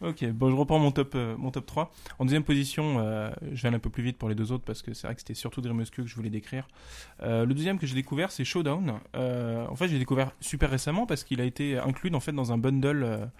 Ok, 0.02 0.24
bon, 0.26 0.50
je 0.50 0.54
reprends 0.54 0.78
mon 0.78 0.90
top, 0.90 1.14
euh, 1.14 1.36
mon 1.38 1.50
top 1.50 1.66
3. 1.66 1.90
En 2.18 2.24
deuxième 2.24 2.44
position, 2.44 2.98
euh, 2.98 3.30
je 3.52 3.62
vais 3.62 3.68
aller 3.68 3.76
un 3.76 3.80
peu 3.80 3.90
plus 3.90 4.02
vite 4.02 4.18
pour 4.18 4.28
les 4.28 4.34
deux 4.34 4.52
autres 4.52 4.64
parce 4.64 4.82
que 4.82 4.92
c'est 4.92 5.06
vrai 5.06 5.14
que 5.14 5.20
c'était 5.20 5.34
surtout 5.34 5.60
Dream 5.60 5.78
Rescue 5.78 6.02
que 6.02 6.08
je 6.08 6.14
voulais 6.16 6.30
décrire. 6.30 6.68
Euh, 7.22 7.46
le 7.46 7.54
deuxième 7.54 7.78
que 7.78 7.86
j'ai 7.86 7.94
découvert, 7.94 8.30
c'est 8.30 8.44
Showdown. 8.44 9.00
Euh, 9.14 9.66
en 9.66 9.74
fait, 9.74 9.88
j'ai 9.88 9.98
découvert 9.98 10.32
super 10.40 10.70
récemment 10.70 11.06
parce 11.06 11.24
qu'il 11.24 11.40
a 11.40 11.44
été 11.44 11.78
inclus 11.78 12.14
en 12.14 12.20
fait 12.20 12.32
dans 12.32 12.52
un 12.52 12.58
bundle 12.58 13.30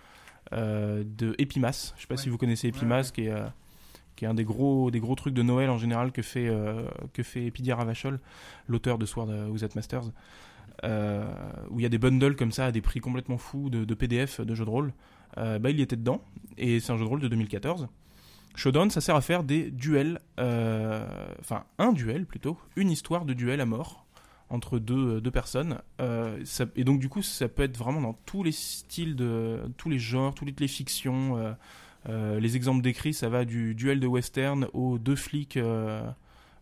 de 0.53 1.35
Epimas. 1.39 1.93
Je 1.97 2.03
sais 2.03 2.07
pas 2.07 2.17
si 2.17 2.29
vous 2.29 2.39
connaissez 2.39 2.69
Epimas, 2.69 3.11
qui 3.13 3.27
est 3.27 3.35
qui 4.17 4.25
est 4.25 4.29
un 4.29 4.35
des 4.35 4.45
gros 4.45 4.91
des 4.91 4.99
gros 4.99 5.15
trucs 5.15 5.35
de 5.35 5.43
Noël 5.43 5.71
en 5.71 5.79
général 5.79 6.11
que 6.11 6.23
fait 6.23 6.49
euh, 6.49 6.89
que 7.13 7.23
fait 7.23 7.47
Epidia 7.47 7.77
Ravachol, 7.77 8.19
l'auteur 8.67 8.99
de 8.99 9.07
Sword 9.07 9.29
Without 9.51 9.75
Masters. 9.77 10.11
Euh, 10.85 11.25
où 11.71 11.81
il 11.81 11.85
y 11.85 11.87
a 11.87 11.89
des 11.89 11.97
bundles 11.97 12.37
comme 12.37 12.53
ça 12.53 12.67
à 12.67 12.73
des 12.73 12.83
prix 12.83 13.01
complètement 13.01 13.39
fous 13.39 13.71
de, 13.71 13.87
de 13.87 13.95
PDF 13.95 14.43
de 14.43 14.55
jeux 14.55 14.65
de 14.67 14.71
rôle. 14.71 14.93
Euh, 15.39 15.59
bah, 15.59 15.71
il 15.71 15.79
y 15.79 15.83
était 15.83 15.97
dedans 15.97 16.21
et 16.59 16.81
c'est 16.81 16.93
un 16.93 16.97
jeu 16.97 17.05
de 17.05 17.09
rôle 17.09 17.21
de 17.21 17.29
2014. 17.29 17.89
Showdown, 18.55 18.91
ça 18.91 19.01
sert 19.01 19.17
à 19.17 19.21
faire 19.21 19.45
des 19.45 19.71
duels, 19.71 20.21
euh, 20.39 21.07
enfin 21.41 21.65
un 21.79 21.93
duel 21.93 22.25
plutôt, 22.25 22.59
une 22.77 22.91
histoire 22.91 23.27
de 23.27 23.35
duel 23.35 23.61
à 23.61 23.67
mort 23.67 24.07
entre 24.49 24.79
deux, 24.79 25.21
deux 25.21 25.31
personnes. 25.31 25.79
Euh, 26.01 26.43
et 26.77 26.85
donc 26.85 27.01
du 27.01 27.09
coup, 27.09 27.21
ça 27.21 27.49
peut 27.49 27.65
être 27.65 27.77
vraiment 27.77 28.01
dans 28.01 28.15
tous 28.25 28.43
les 28.43 28.53
styles, 28.53 29.15
de 29.17 29.61
tous 29.77 29.91
les 29.91 29.99
genres, 29.99 30.35
toutes 30.35 30.59
les 30.59 30.69
fictions. 30.69 31.37
euh, 31.37 31.53
euh, 32.09 32.39
les 32.41 32.57
exemples 32.57 32.83
décrits, 32.83 33.15
ça 33.15 33.29
va 33.29 33.45
du 33.45 33.75
duel 33.75 34.01
de 34.01 34.07
western 34.07 34.69
aux 34.73 34.99
deux 34.99 35.17
flics, 35.17 35.57
euh, 35.57 36.09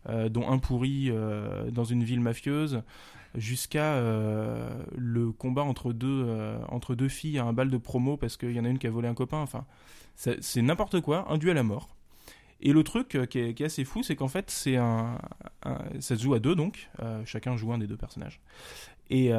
euh, 0.09 0.29
dont 0.29 0.49
un 0.49 0.57
pourri 0.57 1.09
euh, 1.09 1.69
dans 1.71 1.83
une 1.83 2.03
ville 2.03 2.19
mafieuse, 2.21 2.81
jusqu'à 3.37 3.95
euh, 3.95 4.69
le 4.95 5.31
combat 5.31 5.63
entre 5.63 5.93
deux, 5.93 6.25
euh, 6.27 6.57
entre 6.69 6.95
deux 6.95 7.09
filles 7.09 7.39
à 7.39 7.45
un 7.45 7.53
bal 7.53 7.69
de 7.69 7.77
promo 7.77 8.17
parce 8.17 8.37
qu'il 8.37 8.51
y 8.51 8.59
en 8.59 8.65
a 8.65 8.69
une 8.69 8.79
qui 8.79 8.87
a 8.87 8.91
volé 8.91 9.07
un 9.07 9.13
copain. 9.13 9.37
Enfin, 9.37 9.65
c'est 10.15 10.61
n'importe 10.61 11.01
quoi, 11.01 11.25
un 11.29 11.37
duel 11.37 11.57
à 11.57 11.63
mort. 11.63 11.95
Et 12.61 12.71
le 12.71 12.83
truc 12.83 13.15
euh, 13.15 13.25
qui 13.25 13.39
est, 13.39 13.61
assez 13.61 13.83
fou, 13.83 14.01
c'est 14.01 14.15
qu'en 14.15 14.27
fait, 14.27 14.49
c'est 14.49 14.77
un, 14.77 15.17
ça 15.99 16.15
se 16.15 16.23
joue 16.23 16.33
à 16.33 16.39
deux 16.39 16.55
donc, 16.55 16.89
chacun 17.25 17.57
joue 17.57 17.73
un 17.73 17.77
des 17.77 17.87
deux 17.87 17.97
personnages. 17.97 18.41
Et, 19.09 19.31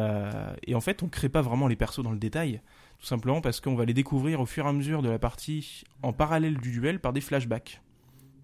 et 0.66 0.74
en 0.74 0.80
fait, 0.80 1.02
on 1.02 1.08
crée 1.08 1.28
pas 1.28 1.42
vraiment 1.42 1.66
les 1.66 1.76
persos 1.76 2.04
dans 2.04 2.12
le 2.12 2.18
détail, 2.18 2.60
tout 2.98 3.06
simplement 3.06 3.40
parce 3.40 3.60
qu'on 3.60 3.74
va 3.74 3.84
les 3.84 3.94
découvrir 3.94 4.40
au 4.40 4.46
fur 4.46 4.64
et 4.66 4.68
à 4.68 4.72
mesure 4.72 5.02
de 5.02 5.08
la 5.08 5.18
partie 5.18 5.82
en 6.02 6.12
parallèle 6.12 6.58
du 6.58 6.70
duel 6.70 7.00
par 7.00 7.12
des 7.12 7.20
flashbacks. 7.20 7.80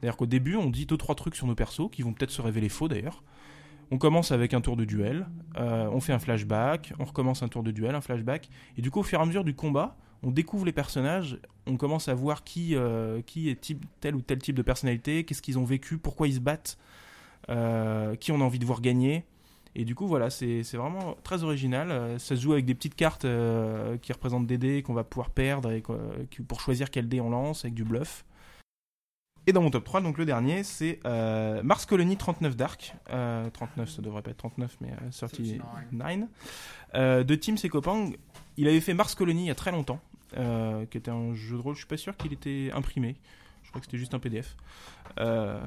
C'est-à-dire 0.00 0.16
qu'au 0.16 0.26
début, 0.26 0.56
on 0.56 0.68
dit 0.68 0.86
deux 0.86 0.96
trois 0.96 1.14
trucs 1.14 1.36
sur 1.36 1.46
nos 1.46 1.54
persos 1.54 1.88
qui 1.92 2.02
vont 2.02 2.12
peut-être 2.12 2.32
se 2.32 2.42
révéler 2.42 2.68
faux 2.68 2.88
d'ailleurs. 2.88 3.22
On 3.92 3.98
commence 3.98 4.32
avec 4.32 4.54
un 4.54 4.62
tour 4.62 4.78
de 4.78 4.86
duel, 4.86 5.26
euh, 5.58 5.86
on 5.92 6.00
fait 6.00 6.14
un 6.14 6.18
flashback, 6.18 6.94
on 6.98 7.04
recommence 7.04 7.42
un 7.42 7.48
tour 7.48 7.62
de 7.62 7.70
duel, 7.70 7.94
un 7.94 8.00
flashback, 8.00 8.48
et 8.78 8.80
du 8.80 8.90
coup, 8.90 9.00
au 9.00 9.02
fur 9.02 9.18
et 9.18 9.22
à 9.22 9.26
mesure 9.26 9.44
du 9.44 9.54
combat, 9.54 9.98
on 10.22 10.30
découvre 10.30 10.64
les 10.64 10.72
personnages, 10.72 11.38
on 11.66 11.76
commence 11.76 12.08
à 12.08 12.14
voir 12.14 12.42
qui, 12.42 12.74
euh, 12.74 13.20
qui 13.20 13.50
est 13.50 13.60
type, 13.60 13.84
tel 14.00 14.14
ou 14.14 14.22
tel 14.22 14.38
type 14.38 14.56
de 14.56 14.62
personnalité, 14.62 15.24
qu'est-ce 15.24 15.42
qu'ils 15.42 15.58
ont 15.58 15.64
vécu, 15.64 15.98
pourquoi 15.98 16.26
ils 16.26 16.36
se 16.36 16.40
battent, 16.40 16.78
euh, 17.50 18.14
qui 18.16 18.32
on 18.32 18.40
a 18.40 18.44
envie 18.44 18.58
de 18.58 18.64
voir 18.64 18.80
gagner. 18.80 19.26
Et 19.74 19.84
du 19.84 19.94
coup, 19.94 20.06
voilà, 20.06 20.30
c'est 20.30 20.62
vraiment 20.72 21.14
très 21.22 21.44
original. 21.44 22.18
Ça 22.18 22.34
se 22.34 22.40
joue 22.40 22.52
avec 22.52 22.64
des 22.64 22.74
petites 22.74 22.94
cartes 22.94 23.26
qui 24.02 24.12
représentent 24.12 24.46
des 24.46 24.58
dés 24.58 24.82
qu'on 24.82 24.92
va 24.92 25.02
pouvoir 25.02 25.30
perdre 25.30 25.70
et 25.70 25.82
pour 26.46 26.60
choisir 26.60 26.90
quel 26.90 27.08
dé 27.08 27.22
on 27.22 27.30
lance 27.30 27.64
avec 27.64 27.72
du 27.72 27.82
bluff. 27.84 28.26
Et 29.46 29.52
dans 29.52 29.62
mon 29.62 29.70
top 29.70 29.84
3, 29.84 30.00
donc 30.02 30.18
le 30.18 30.24
dernier, 30.24 30.62
c'est 30.62 31.00
euh, 31.04 31.62
Mars 31.62 31.84
Colony 31.84 32.16
39 32.16 32.56
Dark. 32.56 32.94
Euh, 33.10 33.50
39, 33.50 33.90
ça 33.90 34.02
devrait 34.02 34.22
pas 34.22 34.30
être 34.30 34.36
39, 34.36 34.76
mais 34.80 34.90
euh, 34.90 35.10
39. 35.90 36.28
Euh, 36.94 37.24
de 37.24 37.34
Tim 37.34 37.56
Sekopang. 37.56 38.12
Il 38.56 38.68
avait 38.68 38.80
fait 38.80 38.94
Mars 38.94 39.14
Colony 39.14 39.44
il 39.44 39.46
y 39.46 39.50
a 39.50 39.54
très 39.54 39.72
longtemps, 39.72 40.00
euh, 40.36 40.84
qui 40.86 40.98
était 40.98 41.10
un 41.10 41.34
jeu 41.34 41.56
de 41.56 41.62
rôle, 41.62 41.74
je 41.74 41.80
suis 41.80 41.88
pas 41.88 41.96
sûr 41.96 42.16
qu'il 42.16 42.32
était 42.32 42.70
imprimé. 42.72 43.16
Je 43.64 43.70
crois 43.70 43.80
que 43.80 43.86
c'était 43.86 43.98
juste 43.98 44.14
un 44.14 44.18
PDF. 44.18 44.56
Euh, 45.18 45.58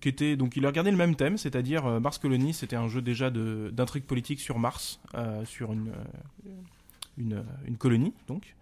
qui 0.00 0.08
était 0.08 0.36
donc 0.36 0.56
il 0.56 0.64
a 0.64 0.68
regardé 0.68 0.90
le 0.90 0.96
même 0.96 1.14
thème, 1.14 1.38
c'est-à-dire 1.38 1.86
euh, 1.86 2.00
Mars 2.00 2.18
Colony, 2.18 2.52
c'était 2.52 2.76
un 2.76 2.88
jeu 2.88 3.00
déjà 3.00 3.30
d'intrigue 3.30 4.04
politique 4.04 4.40
sur 4.40 4.58
Mars, 4.58 5.00
euh, 5.14 5.44
sur 5.44 5.72
une, 5.72 5.88
euh, 6.46 6.50
une, 7.16 7.44
une 7.66 7.76
colonie 7.76 8.12
donc. 8.28 8.54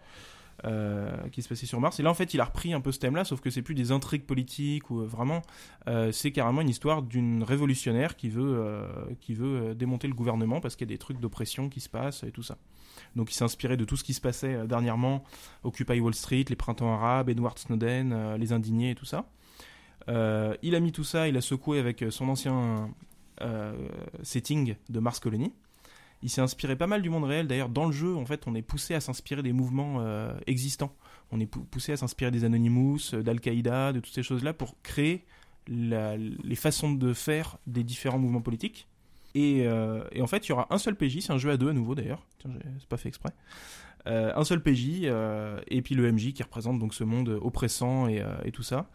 Euh, 0.64 1.16
qui 1.31 1.40
se 1.40 1.49
passait 1.49 1.66
sur 1.66 1.81
Mars. 1.81 2.01
Et 2.01 2.03
là 2.03 2.11
en 2.11 2.14
fait 2.14 2.35
il 2.35 2.40
a 2.40 2.44
repris 2.44 2.73
un 2.73 2.81
peu 2.81 2.90
ce 2.90 2.99
thème 2.99 3.14
là 3.14 3.23
sauf 3.25 3.40
que 3.40 3.49
c'est 3.49 3.62
plus 3.62 3.77
des 3.77 3.92
intrigues 3.92 4.25
politiques 4.25 4.90
ou 4.90 5.03
euh, 5.03 5.07
vraiment 5.07 5.42
euh, 5.87 6.11
c'est 6.11 6.33
carrément 6.33 6.62
une 6.62 6.68
histoire 6.68 7.03
d'une 7.03 7.44
révolutionnaire 7.44 8.16
qui 8.16 8.29
veut 8.29 8.85
qui 9.21 9.35
veut 9.35 9.77
démonter 9.77 10.09
le 10.09 10.14
gouvernement 10.14 10.61
parce 10.61 10.75
qu'il 10.75 10.88
y 10.88 10.90
a 10.90 10.94
des 10.94 10.99
trucs 10.99 11.21
d'oppression 11.21 11.68
qui 11.68 11.79
se 11.79 11.88
passent 11.88 12.25
et 12.25 12.33
tout 12.33 12.42
ça. 12.42 12.59
Donc 13.14 13.31
il 13.31 13.35
s'est 13.35 13.44
inspiré 13.44 13.77
de 13.77 13.85
tout 13.85 13.97
ce 13.97 14.03
qui 14.03 14.14
se 14.14 14.21
passait 14.21 14.66
dernièrement. 14.66 15.23
Occupy 15.62 16.01
Wall 16.01 16.14
Street 16.14 16.47
les 16.49 16.57
printemps 16.57 16.92
arabes 16.92 17.29
Edward 17.29 17.57
Snowden 17.57 18.35
les 18.35 18.53
indignés 18.53 18.90
et 18.90 18.94
tout 18.97 19.07
ça. 19.07 19.31
Il 20.09 20.75
a 20.75 20.81
mis 20.81 20.90
tout 20.90 21.05
ça, 21.05 21.29
il 21.29 21.37
a 21.37 21.40
secoué 21.40 21.79
avec 21.79 22.05
son 22.11 22.29
ancien 22.29 22.90
setting 24.25 24.75
de 24.88 24.99
Mars 24.99 25.21
Colony. 25.21 25.53
Il 26.22 26.31
s'est 26.31 26.40
inspiré 26.40 26.74
pas 26.74 26.87
mal 26.87 27.02
du 27.02 27.11
monde 27.11 27.24
réel. 27.24 27.46
D'ailleurs, 27.46 27.68
dans 27.68 27.87
le 27.87 27.92
jeu, 27.92 28.16
en 28.16 28.26
fait, 28.26 28.42
on 28.46 28.54
est 28.54 28.62
poussé 28.62 28.94
à 28.94 29.00
s'inspirer 29.00 29.42
des 29.42 29.52
mouvements 29.52 30.00
euh, 30.00 30.37
existants. 30.46 30.94
On 31.31 31.38
est 31.38 31.46
pou- 31.46 31.62
poussé 31.62 31.92
à 31.92 31.96
s'inspirer 31.96 32.31
des 32.31 32.44
Anonymous, 32.44 33.14
euh, 33.14 33.22
d'Al-Qaïda, 33.22 33.92
de 33.92 34.00
toutes 34.00 34.14
ces 34.14 34.22
choses-là 34.22 34.52
pour 34.52 34.74
créer 34.83 35.24
les 35.70 36.54
façons 36.54 36.92
de 36.92 37.12
faire 37.12 37.59
des 37.66 37.85
différents 37.85 38.18
mouvements 38.18 38.40
politiques. 38.40 38.88
Et, 39.35 39.66
euh, 39.66 40.02
en 40.18 40.26
fait, 40.26 40.46
il 40.46 40.48
y 40.48 40.52
aura 40.52 40.66
un 40.70 40.78
seul 40.78 40.96
PJ, 40.96 41.20
c'est 41.20 41.33
un 41.33 41.37
jeu 41.37 41.50
à 41.50 41.59
deux 41.59 41.68
à 41.68 41.74
nouveau 41.74 41.94
d'ailleurs. 41.94 42.26
C'est 42.42 42.88
pas 42.88 42.96
fait 42.96 43.09
exprès. 43.09 43.31
Un 44.07 44.42
seul 44.44 44.62
PJ 44.62 45.02
et 45.66 45.83
puis 45.83 45.94
le 45.94 46.11
MJ 46.11 46.33
qui 46.33 46.42
représente 46.42 46.78
donc 46.78 46.94
ce 46.94 47.04
monde 47.04 47.28
oppressant 47.42 48.09
et, 48.09 48.24
tout 48.54 48.62
ça. 48.62 48.88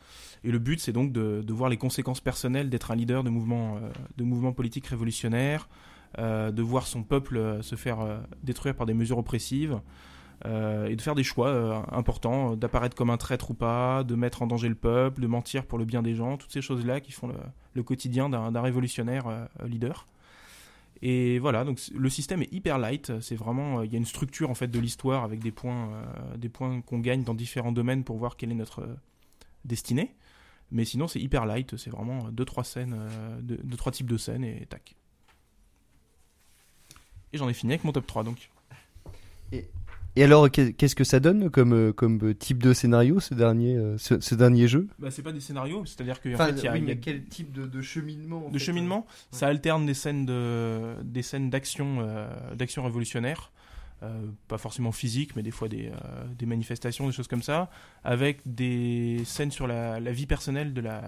Et 0.44 0.50
le 0.50 0.58
but, 0.58 0.80
c'est 0.80 0.94
donc 0.94 1.12
de, 1.12 1.54
voir 1.54 1.70
les 1.70 1.78
conséquences 1.78 2.22
personnelles 2.22 2.72
d'être 2.72 2.90
un 2.90 2.96
leader 2.96 3.24
de 3.24 3.30
mouvements, 3.30 3.80
de 4.18 4.24
mouvements 4.24 4.54
politiques 4.54 4.88
révolutionnaires, 4.88 5.70
de 6.18 6.62
voir 6.62 6.88
son 6.88 7.04
peuple 7.04 7.38
euh, 7.38 7.62
se 7.62 7.76
faire 7.76 8.02
euh, 8.02 8.20
détruire 8.44 8.76
par 8.76 8.86
des 8.86 8.94
mesures 8.94 9.18
oppressives, 9.18 9.80
euh, 10.46 10.88
et 10.88 10.96
de 10.96 11.02
faire 11.02 11.16
des 11.16 11.24
choix 11.24 11.48
euh, 11.48 11.82
importants, 11.92 12.52
euh, 12.52 12.56
d'apparaître 12.56 12.96
comme 12.96 13.10
un 13.10 13.18
traître 13.18 13.52
ou 13.52 13.54
pas, 13.54 14.04
de 14.04 14.16
mettre 14.16 14.42
en 14.42 14.48
danger 14.48 14.68
le 14.68 14.76
peuple, 14.76 15.22
de 15.22 15.28
mentir 15.28 15.66
pour 15.66 15.78
le 15.78 15.86
bien 15.86 16.02
des 16.02 16.16
gens, 16.16 16.38
toutes 16.38 16.52
ces 16.52 16.62
choses-là 16.62 17.00
qui 17.00 17.12
font 17.14 17.32
le, 17.74 17.84
quotidien 17.84 18.30
d'un 18.30 18.62
révolutionnaire 18.62 19.28
euh, 19.28 19.46
leader. 19.66 20.08
Et 21.06 21.38
voilà, 21.40 21.66
donc 21.66 21.82
le 21.94 22.10
système 22.10 22.42
est 22.42 22.54
hyper 22.54 22.78
light. 22.78 23.20
C'est 23.20 23.36
vraiment, 23.36 23.80
euh, 23.80 23.86
il 23.86 23.92
y 23.92 23.96
a 23.96 23.98
une 23.98 24.06
structure 24.06 24.50
en 24.50 24.56
fait 24.56 24.70
de 24.70 24.80
l'histoire 24.80 25.26
avec 25.26 25.40
des 25.40 25.52
points, 25.52 25.90
euh, 25.92 26.38
des 26.38 26.48
points 26.50 26.82
qu'on 26.82 27.00
gagne 27.00 27.24
dans 27.24 27.34
différents 27.34 27.74
domaines 27.74 28.06
pour 28.06 28.18
voir 28.18 28.38
quelle 28.38 28.52
est 28.52 28.56
notre 28.56 28.84
euh, 28.84 28.96
destinée. 29.66 30.16
Mais 30.72 30.86
sinon, 30.86 31.10
c'est 31.10 31.20
hyper 31.20 31.46
light. 31.46 31.76
C'est 31.76 31.90
vraiment 31.90 32.30
deux 32.32 32.46
trois 32.46 32.64
scènes, 32.64 32.96
euh, 32.98 33.42
deux, 33.42 33.58
deux, 33.58 33.78
trois 33.78 33.92
types 33.92 34.10
de 34.10 34.18
scènes 34.18 34.46
et 34.46 34.66
tac. 34.66 34.96
Et 37.34 37.38
j'en 37.38 37.50
ai 37.50 37.54
fini 37.54 37.74
avec 37.74 37.84
mon 37.84 37.92
top 37.92 38.08
3 38.08 38.24
donc. 38.24 38.50
Et 40.16 40.24
alors, 40.24 40.52
qu'est- 40.52 40.74
qu'est-ce 40.74 40.96
que 40.96 41.04
ça 41.04 41.20
donne 41.20 41.50
comme, 41.50 41.74
euh, 41.74 41.92
comme 41.92 42.20
euh, 42.22 42.36
type 42.36 42.62
de 42.62 42.72
scénario, 42.74 43.20
ce 43.20 43.34
dernier, 43.34 43.76
euh, 43.76 43.98
ce, 43.98 44.20
ce 44.20 44.36
dernier 44.36 44.68
jeu? 44.68 44.88
Bah, 45.00 45.10
c'est 45.10 45.24
pas 45.24 45.32
des 45.32 45.40
scénarios, 45.40 45.86
c'est-à-dire 45.86 46.22
qu'en 46.22 46.34
Enfin, 46.36 46.48
fait, 46.54 46.60
il 46.60 46.64
y 46.66 46.68
a, 46.68 46.74
oui, 46.74 46.80
il 46.84 46.88
y 46.88 46.92
a 46.92 46.94
mais 46.94 47.02
quel 47.02 47.26
type 47.26 47.52
de, 47.52 47.66
de 47.66 47.82
cheminement 47.82 48.46
en 48.46 48.50
de 48.52 48.60
fait, 48.60 48.64
cheminement. 48.64 49.08
Ça 49.32 49.48
alterne 49.48 49.88
des 49.88 49.96
scènes 49.96 50.28
de, 50.28 50.94
des 51.04 51.24
scènes 51.24 51.50
d'action, 51.50 51.98
euh, 52.02 52.28
d'action 52.54 52.84
révolutionnaire, 52.84 53.52
euh, 54.04 54.28
pas 54.48 54.60
forcément 54.60 54.92
physique, 54.92 55.36
mais 55.36 55.42
des 55.42 55.50
fois 55.50 55.68
des, 55.68 55.88
euh, 55.88 56.26
des 56.38 56.46
manifestations, 56.46 57.08
des 57.08 57.12
choses 57.14 57.28
comme 57.28 57.42
ça, 57.42 57.72
avec 58.04 58.42
des 58.46 59.24
scènes 59.26 59.50
sur 59.50 59.66
la, 59.66 60.00
la 60.00 60.12
vie 60.12 60.28
personnelle 60.28 60.76
de 60.76 60.82
la, 60.82 61.02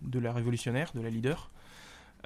de 0.00 0.18
la 0.18 0.32
révolutionnaire, 0.32 0.92
de 0.94 1.02
la 1.02 1.10
leader. 1.10 1.50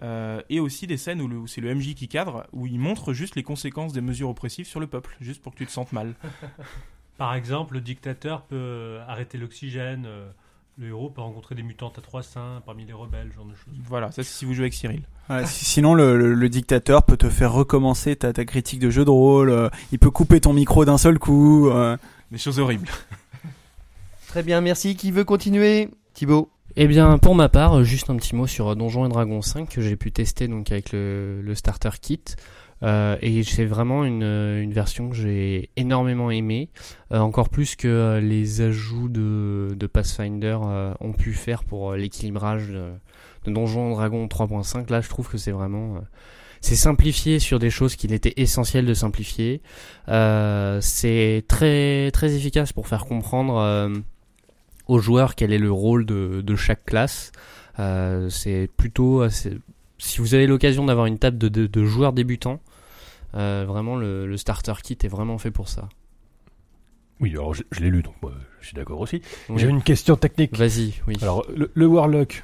Euh, 0.02 0.40
et 0.48 0.60
aussi 0.60 0.86
des 0.86 0.96
scènes 0.96 1.20
où, 1.20 1.46
c'est 1.46 1.60
le 1.60 1.74
MJ 1.74 1.94
qui 1.94 2.08
cadre, 2.08 2.46
où 2.52 2.66
il 2.66 2.78
montre 2.78 3.12
juste 3.12 3.36
les 3.36 3.42
conséquences 3.42 3.92
des 3.92 4.00
mesures 4.00 4.30
oppressives 4.30 4.66
sur 4.66 4.80
le 4.80 4.86
peuple, 4.86 5.16
juste 5.20 5.42
pour 5.42 5.52
que 5.52 5.58
tu 5.58 5.66
te 5.66 5.72
sentes 5.72 5.92
mal. 5.92 6.14
Par 7.18 7.34
exemple, 7.34 7.74
le 7.74 7.80
dictateur 7.82 8.42
peut 8.42 8.56
euh, 8.56 9.04
arrêter 9.06 9.36
l'oxygène. 9.36 10.04
euh, 10.06 10.30
le 10.78 10.86
héros 10.88 11.10
peut 11.10 11.20
rencontrer 11.20 11.54
des 11.54 11.62
mutantes 11.62 11.98
à 11.98 12.00
trois 12.00 12.22
seins 12.22 12.62
parmi 12.64 12.86
les 12.86 12.94
rebelles, 12.94 13.28
ce 13.30 13.36
genre 13.36 13.44
de 13.44 13.54
choses. 13.54 13.74
Voilà, 13.84 14.06
ça 14.10 14.22
c'est 14.22 14.32
si 14.32 14.46
vous 14.46 14.54
jouez 14.54 14.62
avec 14.64 14.72
Cyril. 14.74 15.02
Ouais, 15.28 15.44
sinon, 15.44 15.92
le, 15.92 16.16
le- 16.16 16.32
le 16.32 16.48
dictateur 16.48 17.02
peut 17.02 17.18
te 17.18 17.28
faire 17.28 17.52
recommencer 17.52 18.16
ta, 18.16 18.32
ta 18.32 18.46
critique 18.46 18.80
de 18.80 18.88
jeu 18.88 19.04
de 19.04 19.10
rôle. 19.10 19.50
euh, 19.50 19.68
il 19.92 19.98
peut 19.98 20.10
couper 20.10 20.40
ton 20.40 20.54
micro 20.54 20.86
d'un 20.86 20.96
seul 20.96 21.18
coup. 21.18 21.68
euh. 21.68 21.98
Des 22.30 22.38
choses 22.38 22.58
horribles. 22.58 22.88
Très 24.28 24.42
bien, 24.42 24.60
merci. 24.62 24.96
Qui 24.96 25.10
veut 25.10 25.24
continuer? 25.24 25.90
Thibaut 26.14 26.50
Eh 26.76 26.86
bien, 26.86 27.18
pour 27.18 27.34
ma 27.34 27.48
part, 27.48 27.82
juste 27.82 28.10
un 28.10 28.16
petit 28.16 28.36
mot 28.36 28.46
sur 28.46 28.68
euh, 28.68 28.74
Donjons 28.74 29.06
et 29.06 29.08
Dragons 29.08 29.42
5 29.42 29.68
que 29.68 29.80
j'ai 29.80 29.96
pu 29.96 30.12
tester 30.12 30.46
donc 30.46 30.70
avec 30.70 30.92
le, 30.92 31.42
le 31.42 31.54
starter 31.54 31.90
kit. 32.00 32.22
Euh, 32.82 33.16
et 33.20 33.42
c'est 33.42 33.66
vraiment 33.66 34.04
une, 34.04 34.22
euh, 34.22 34.62
une 34.62 34.72
version 34.72 35.10
que 35.10 35.16
j'ai 35.16 35.68
énormément 35.76 36.30
aimée, 36.30 36.70
euh, 37.12 37.18
encore 37.18 37.50
plus 37.50 37.76
que 37.76 37.88
euh, 37.88 38.20
les 38.20 38.62
ajouts 38.62 39.10
de, 39.10 39.74
de 39.76 39.86
Pathfinder 39.86 40.56
ont 41.00 41.12
pu 41.12 41.34
faire 41.34 41.64
pour 41.64 41.92
l'équilibrage 41.94 42.68
de, 42.68 42.92
de 43.44 43.52
Donjons 43.52 43.90
Dragons 43.90 44.26
3.5. 44.26 44.90
Là, 44.90 45.00
je 45.00 45.08
trouve 45.08 45.28
que 45.28 45.38
c'est 45.38 45.52
vraiment 45.52 46.00
c'est 46.62 46.76
simplifié 46.76 47.38
sur 47.38 47.58
des 47.58 47.70
choses 47.70 47.96
qu'il 47.96 48.12
était 48.12 48.34
essentiel 48.36 48.86
de 48.86 48.94
simplifier. 48.94 49.62
C'est 50.06 51.44
très 51.48 52.10
très 52.12 52.34
efficace 52.34 52.72
pour 52.72 52.86
faire 52.86 53.06
comprendre 53.06 54.02
aux 54.90 54.98
joueurs 54.98 55.34
quel 55.34 55.52
est 55.52 55.58
le 55.58 55.70
rôle 55.72 56.04
de, 56.04 56.40
de 56.42 56.56
chaque 56.56 56.84
classe. 56.84 57.32
Euh, 57.78 58.28
c'est 58.28 58.68
plutôt 58.76 59.22
assez- 59.22 59.56
si 59.98 60.20
vous 60.20 60.34
avez 60.34 60.46
l'occasion 60.46 60.84
d'avoir 60.86 61.06
une 61.06 61.18
table 61.18 61.38
de, 61.38 61.48
de, 61.48 61.66
de 61.66 61.84
joueurs 61.84 62.12
débutants, 62.12 62.60
euh, 63.34 63.64
vraiment 63.66 63.96
le, 63.96 64.26
le 64.26 64.36
starter 64.36 64.72
kit 64.82 64.98
est 65.02 65.08
vraiment 65.08 65.38
fait 65.38 65.50
pour 65.50 65.68
ça. 65.68 65.88
Oui, 67.20 67.30
alors 67.32 67.54
je, 67.54 67.62
je 67.70 67.80
l'ai 67.80 67.90
lu, 67.90 68.02
donc 68.02 68.14
moi, 68.22 68.32
je 68.60 68.66
suis 68.68 68.74
d'accord 68.74 69.00
aussi. 69.00 69.20
Oui. 69.50 69.60
J'ai 69.60 69.68
une 69.68 69.82
question 69.82 70.16
technique. 70.16 70.56
Vas-y, 70.56 70.94
oui. 71.06 71.16
Alors, 71.20 71.44
le, 71.54 71.70
le 71.74 71.86
Warlock, 71.86 72.42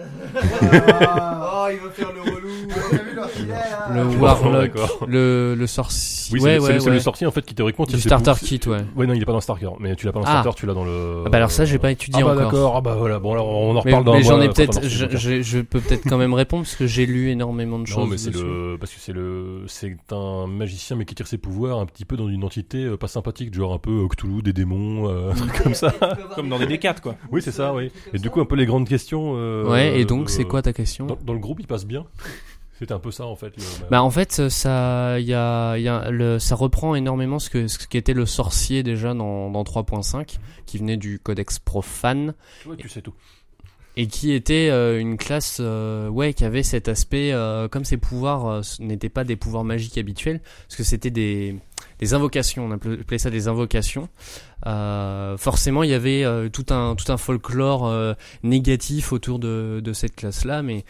Oh, 0.00 1.66
il 1.70 1.78
va 1.80 1.90
faire 1.92 2.12
le 2.12 2.20
relou. 2.20 2.48
le 3.94 4.04
Warlock, 4.20 4.72
le, 5.08 5.54
le 5.58 5.66
sorcier. 5.66 6.34
Oui, 6.34 6.40
ouais, 6.40 6.58
c'est 6.60 6.66
ouais, 6.66 6.74
le- 6.78 6.82
ouais. 6.84 6.90
le 6.90 7.00
sorti 7.00 7.26
en 7.26 7.30
fait 7.30 7.42
qui 7.42 7.54
théoriquement 7.54 7.84
Du 7.84 7.92
tire 7.92 8.00
ses 8.02 8.08
starter 8.08 8.44
kit, 8.44 8.60
ouais. 8.68 8.78
Ouais, 8.96 9.06
non, 9.06 9.14
il 9.14 9.22
est 9.22 9.24
pas 9.24 9.32
dans 9.32 9.38
le 9.38 9.42
starter, 9.42 9.68
mais 9.80 9.96
tu 9.96 10.06
l'as 10.06 10.12
pas 10.12 10.20
dans 10.20 10.26
le 10.26 10.30
Ah. 10.30 10.40
starter, 10.42 10.60
tu 10.60 10.66
l'as 10.66 10.74
dans 10.74 10.84
le. 10.84 11.22
Ah 11.26 11.28
bah 11.30 11.38
alors 11.38 11.50
ça, 11.50 11.64
j'ai 11.64 11.78
pas 11.78 11.90
étudié 11.90 12.20
ah 12.22 12.26
bah 12.26 12.32
encore. 12.32 12.44
d'accord, 12.52 12.74
ah 12.76 12.80
bah 12.80 12.94
voilà, 12.98 13.18
bon 13.18 13.32
alors 13.32 13.48
on 13.48 13.70
en 13.70 13.74
Mais, 13.74 13.80
reparle 13.80 14.04
dans 14.04 14.12
mais 14.14 14.22
j'en 14.22 14.40
ai 14.40 14.48
peut-être, 14.48 14.86
je, 14.86 15.60
peux 15.60 15.80
peut-être 15.80 16.08
quand 16.08 16.18
même 16.18 16.34
répondre 16.34 16.62
parce 16.64 16.76
que 16.76 16.86
j'ai 16.86 17.06
lu 17.06 17.30
énormément 17.30 17.78
de 17.78 17.86
choses. 17.86 17.98
Non, 17.98 18.06
mais 18.06 18.18
c'est 18.18 18.30
le 18.34 18.76
parce 18.78 18.92
que 18.92 19.00
c'est 19.00 19.12
le 19.12 19.62
c'est 19.66 19.96
un 20.12 20.46
magicien 20.46 20.96
mais 20.96 21.04
qui 21.04 21.14
tire 21.14 21.26
ses 21.26 21.38
pouvoirs 21.38 21.78
un 21.78 21.86
petit 21.86 22.04
peu 22.04 22.16
dans 22.16 22.28
une 22.28 22.44
entité 22.44 22.84
euh, 22.84 22.96
pas 22.96 23.08
sympathique, 23.08 23.54
genre 23.54 23.72
un 23.72 23.78
peu 23.78 24.04
euh, 24.04 24.08
Cthulhu, 24.08 24.42
des 24.42 24.52
démons, 24.52 25.08
euh, 25.08 25.32
un 25.32 25.34
truc 25.34 25.62
comme 25.62 25.74
ça. 25.74 25.92
Comme 26.34 26.48
dans 26.48 26.58
des 26.58 26.66
D4 26.66 27.00
quoi. 27.00 27.16
Oui, 27.32 27.42
c'est 27.42 27.50
ça, 27.52 27.72
oui. 27.74 27.90
Et 28.12 28.18
du 28.18 28.30
coup, 28.30 28.40
un 28.40 28.44
peu 28.44 28.54
les 28.54 28.66
grandes 28.66 28.86
questions. 28.88 29.32
euh, 29.36 29.64
Ouais, 29.68 29.87
et 29.96 30.04
donc 30.04 30.26
euh, 30.26 30.30
c'est 30.30 30.44
quoi 30.44 30.62
ta 30.62 30.72
question 30.72 31.06
dans, 31.06 31.16
dans 31.24 31.32
le 31.32 31.38
groupe, 31.38 31.60
il 31.60 31.66
passe 31.66 31.84
bien. 31.86 32.06
C'était 32.78 32.92
un 32.92 33.00
peu 33.00 33.10
ça 33.10 33.26
en 33.26 33.34
fait. 33.34 33.56
le- 33.56 33.62
Bah 33.90 34.02
en 34.04 34.10
fait 34.10 34.48
ça 34.50 35.18
y 35.18 35.34
a, 35.34 35.76
y 35.78 35.88
a 35.88 36.10
le, 36.10 36.38
ça 36.38 36.54
reprend 36.54 36.94
énormément 36.94 37.40
ce 37.40 37.50
que 37.50 37.66
ce 37.66 37.76
qu'était 37.88 38.14
le 38.14 38.24
sorcier 38.24 38.84
déjà 38.84 39.14
dans, 39.14 39.50
dans 39.50 39.64
3.5 39.64 40.36
qui 40.64 40.78
venait 40.78 40.96
du 40.96 41.18
codex 41.18 41.58
profane. 41.58 42.34
Tu 42.62 42.68
vois, 42.68 42.76
tu 42.76 42.88
sais 42.88 43.02
tout. 43.02 43.14
et 43.96 44.06
qui 44.06 44.30
était 44.32 44.68
euh, 44.70 45.00
une 45.00 45.16
classe 45.16 45.56
euh, 45.60 46.08
ouais 46.08 46.32
qui 46.34 46.44
avait 46.44 46.62
cet 46.62 46.86
aspect 46.86 47.32
euh, 47.32 47.66
comme 47.66 47.84
ses 47.84 47.96
pouvoirs 47.96 48.46
euh, 48.46 48.60
n'étaient 48.78 49.08
pas 49.08 49.24
des 49.24 49.34
pouvoirs 49.34 49.64
magiques 49.64 49.98
habituels 49.98 50.40
parce 50.68 50.76
que 50.76 50.84
c'était 50.84 51.10
des 51.10 51.56
des 51.98 52.14
invocations 52.14 52.66
on 52.66 52.70
appelait 52.70 53.18
ça 53.18 53.30
des 53.30 53.48
invocations 53.48 54.08
Euh, 54.66 55.36
forcément 55.36 55.84
il 55.84 55.90
y 55.90 55.94
avait 55.94 56.24
euh, 56.24 56.48
tout 56.48 56.66
un 56.70 56.96
tout 56.96 57.12
un 57.12 57.16
folklore 57.16 57.86
euh, 57.86 58.14
négatif 58.42 59.12
autour 59.12 59.38
de 59.38 59.80
de 59.82 59.92
cette 59.92 60.16
classe 60.16 60.44
là 60.44 60.62
mais 60.62 60.84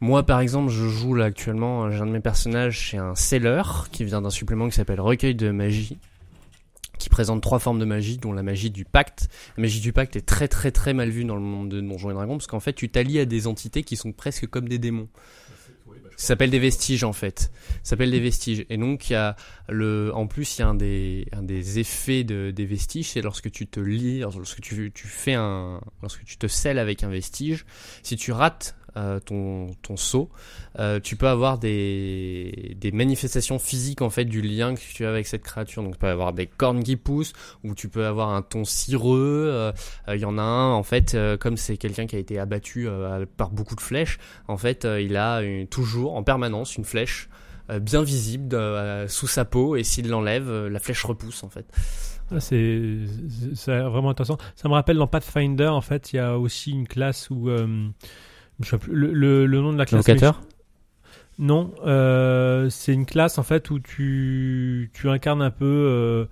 moi, 0.00 0.22
par 0.22 0.38
exemple, 0.38 0.70
je 0.70 0.86
joue 0.86 1.14
là 1.14 1.24
actuellement, 1.24 1.90
j'ai 1.90 2.00
un 2.00 2.06
de 2.06 2.12
mes 2.12 2.20
personnages, 2.20 2.90
c'est 2.90 2.98
un 2.98 3.16
seller 3.16 3.62
qui 3.90 4.04
vient 4.04 4.22
d'un 4.22 4.30
supplément 4.30 4.68
qui 4.68 4.76
s'appelle 4.76 5.00
Recueil 5.00 5.34
de 5.34 5.50
magie, 5.50 5.98
qui 6.98 7.08
présente 7.08 7.42
trois 7.42 7.58
formes 7.58 7.80
de 7.80 7.84
magie, 7.84 8.16
dont 8.16 8.32
la 8.32 8.44
magie 8.44 8.70
du 8.70 8.84
pacte. 8.84 9.28
La 9.56 9.62
magie 9.62 9.80
du 9.80 9.92
pacte 9.92 10.14
est 10.14 10.24
très 10.24 10.46
très 10.46 10.70
très 10.70 10.94
mal 10.94 11.10
vue 11.10 11.24
dans 11.24 11.34
le 11.34 11.40
monde 11.40 11.68
de 11.68 11.80
Donjons 11.80 12.10
et 12.10 12.14
Dragons, 12.14 12.36
parce 12.36 12.46
qu'en 12.46 12.60
fait, 12.60 12.74
tu 12.74 12.88
t'allies 12.88 13.18
à 13.18 13.24
des 13.24 13.48
entités 13.48 13.82
qui 13.82 13.96
sont 13.96 14.12
presque 14.12 14.46
comme 14.46 14.68
des 14.68 14.78
démons. 14.78 15.08
Ça 16.18 16.26
s'appelle 16.26 16.50
des 16.50 16.58
vestiges 16.58 17.04
en 17.04 17.12
fait. 17.12 17.52
Ça 17.84 17.90
s'appelle 17.90 18.10
des 18.10 18.18
vestiges. 18.18 18.66
Et 18.70 18.76
donc 18.76 19.08
il 19.08 19.12
y 19.12 19.16
a 19.16 19.36
le, 19.68 20.10
en 20.14 20.26
plus 20.26 20.58
il 20.58 20.62
y 20.62 20.64
a 20.64 20.68
un 20.68 20.74
des, 20.74 21.28
un 21.30 21.44
des 21.44 21.78
effets 21.78 22.24
de, 22.24 22.50
des 22.50 22.66
vestiges, 22.66 23.10
c'est 23.10 23.22
lorsque 23.22 23.52
tu 23.52 23.68
te 23.68 23.78
lis, 23.78 24.18
lorsque 24.18 24.60
tu, 24.60 24.90
tu 24.92 25.06
fais 25.06 25.34
un, 25.34 25.80
lorsque 26.02 26.24
tu 26.24 26.36
te 26.36 26.48
scelles 26.48 26.80
avec 26.80 27.04
un 27.04 27.08
vestige, 27.08 27.64
si 28.02 28.16
tu 28.16 28.32
rates 28.32 28.76
euh, 28.98 29.20
ton, 29.20 29.68
ton 29.82 29.96
saut, 29.96 30.28
euh, 30.78 31.00
tu 31.00 31.16
peux 31.16 31.28
avoir 31.28 31.58
des, 31.58 32.76
des 32.80 32.90
manifestations 32.92 33.58
physiques 33.58 34.02
en 34.02 34.10
fait 34.10 34.24
du 34.24 34.42
lien 34.42 34.74
que 34.74 34.80
tu 34.80 35.06
as 35.06 35.08
avec 35.08 35.26
cette 35.26 35.42
créature. 35.42 35.82
Donc 35.82 35.92
tu 35.94 35.98
peux 35.98 36.08
avoir 36.08 36.32
des 36.32 36.46
cornes 36.46 36.82
qui 36.82 36.96
poussent, 36.96 37.32
ou 37.64 37.74
tu 37.74 37.88
peux 37.88 38.04
avoir 38.06 38.30
un 38.30 38.42
ton 38.42 38.64
cireux. 38.64 39.48
euh, 39.48 39.72
euh, 40.08 40.16
Il 40.16 40.20
y 40.20 40.24
en 40.24 40.36
a 40.38 40.42
un 40.42 40.72
en 40.72 40.82
fait, 40.82 41.16
comme 41.40 41.56
c'est 41.56 41.76
quelqu'un 41.76 42.06
qui 42.06 42.16
a 42.16 42.18
été 42.18 42.38
abattu 42.38 42.88
par 43.36 43.50
beaucoup 43.50 43.76
de 43.76 43.80
flèches, 43.80 44.18
en 44.48 44.56
fait 44.56 44.84
il 44.84 45.16
a 45.16 45.40
toujours 45.70 46.14
en 46.16 46.22
permanence 46.22 46.76
une 46.76 46.84
flèche 46.84 47.28
bien 47.80 48.02
visible 48.02 48.56
sous 49.08 49.26
sa 49.28 49.44
peau, 49.44 49.76
et 49.76 49.84
s'il 49.84 50.08
l'enlève, 50.08 50.50
la 50.66 50.78
flèche 50.80 51.04
repousse 51.04 51.44
en 51.44 51.48
fait. 51.48 51.66
Ah, 52.30 52.40
C'est 52.40 53.06
vraiment 53.66 54.10
intéressant. 54.10 54.38
Ça 54.54 54.68
me 54.68 54.74
rappelle 54.74 54.98
dans 54.98 55.06
Pathfinder, 55.06 55.68
en 55.68 55.80
fait, 55.80 56.12
il 56.12 56.16
y 56.16 56.18
a 56.18 56.38
aussi 56.38 56.72
une 56.72 56.86
classe 56.88 57.30
où. 57.30 57.50
Je 58.62 58.68
sais 58.70 58.78
plus, 58.78 58.92
le, 58.94 59.12
le, 59.12 59.46
le 59.46 59.60
nom 59.60 59.72
de 59.72 59.78
la 59.78 59.86
classe. 59.86 60.06
Locateur 60.06 60.42
Non, 61.38 61.72
euh, 61.86 62.68
c'est 62.70 62.92
une 62.92 63.06
classe 63.06 63.38
en 63.38 63.42
fait 63.44 63.70
où 63.70 63.78
tu, 63.78 64.90
tu 64.94 65.08
incarnes 65.08 65.42
un 65.42 65.50
peu. 65.50 65.64
euh, 65.66 66.24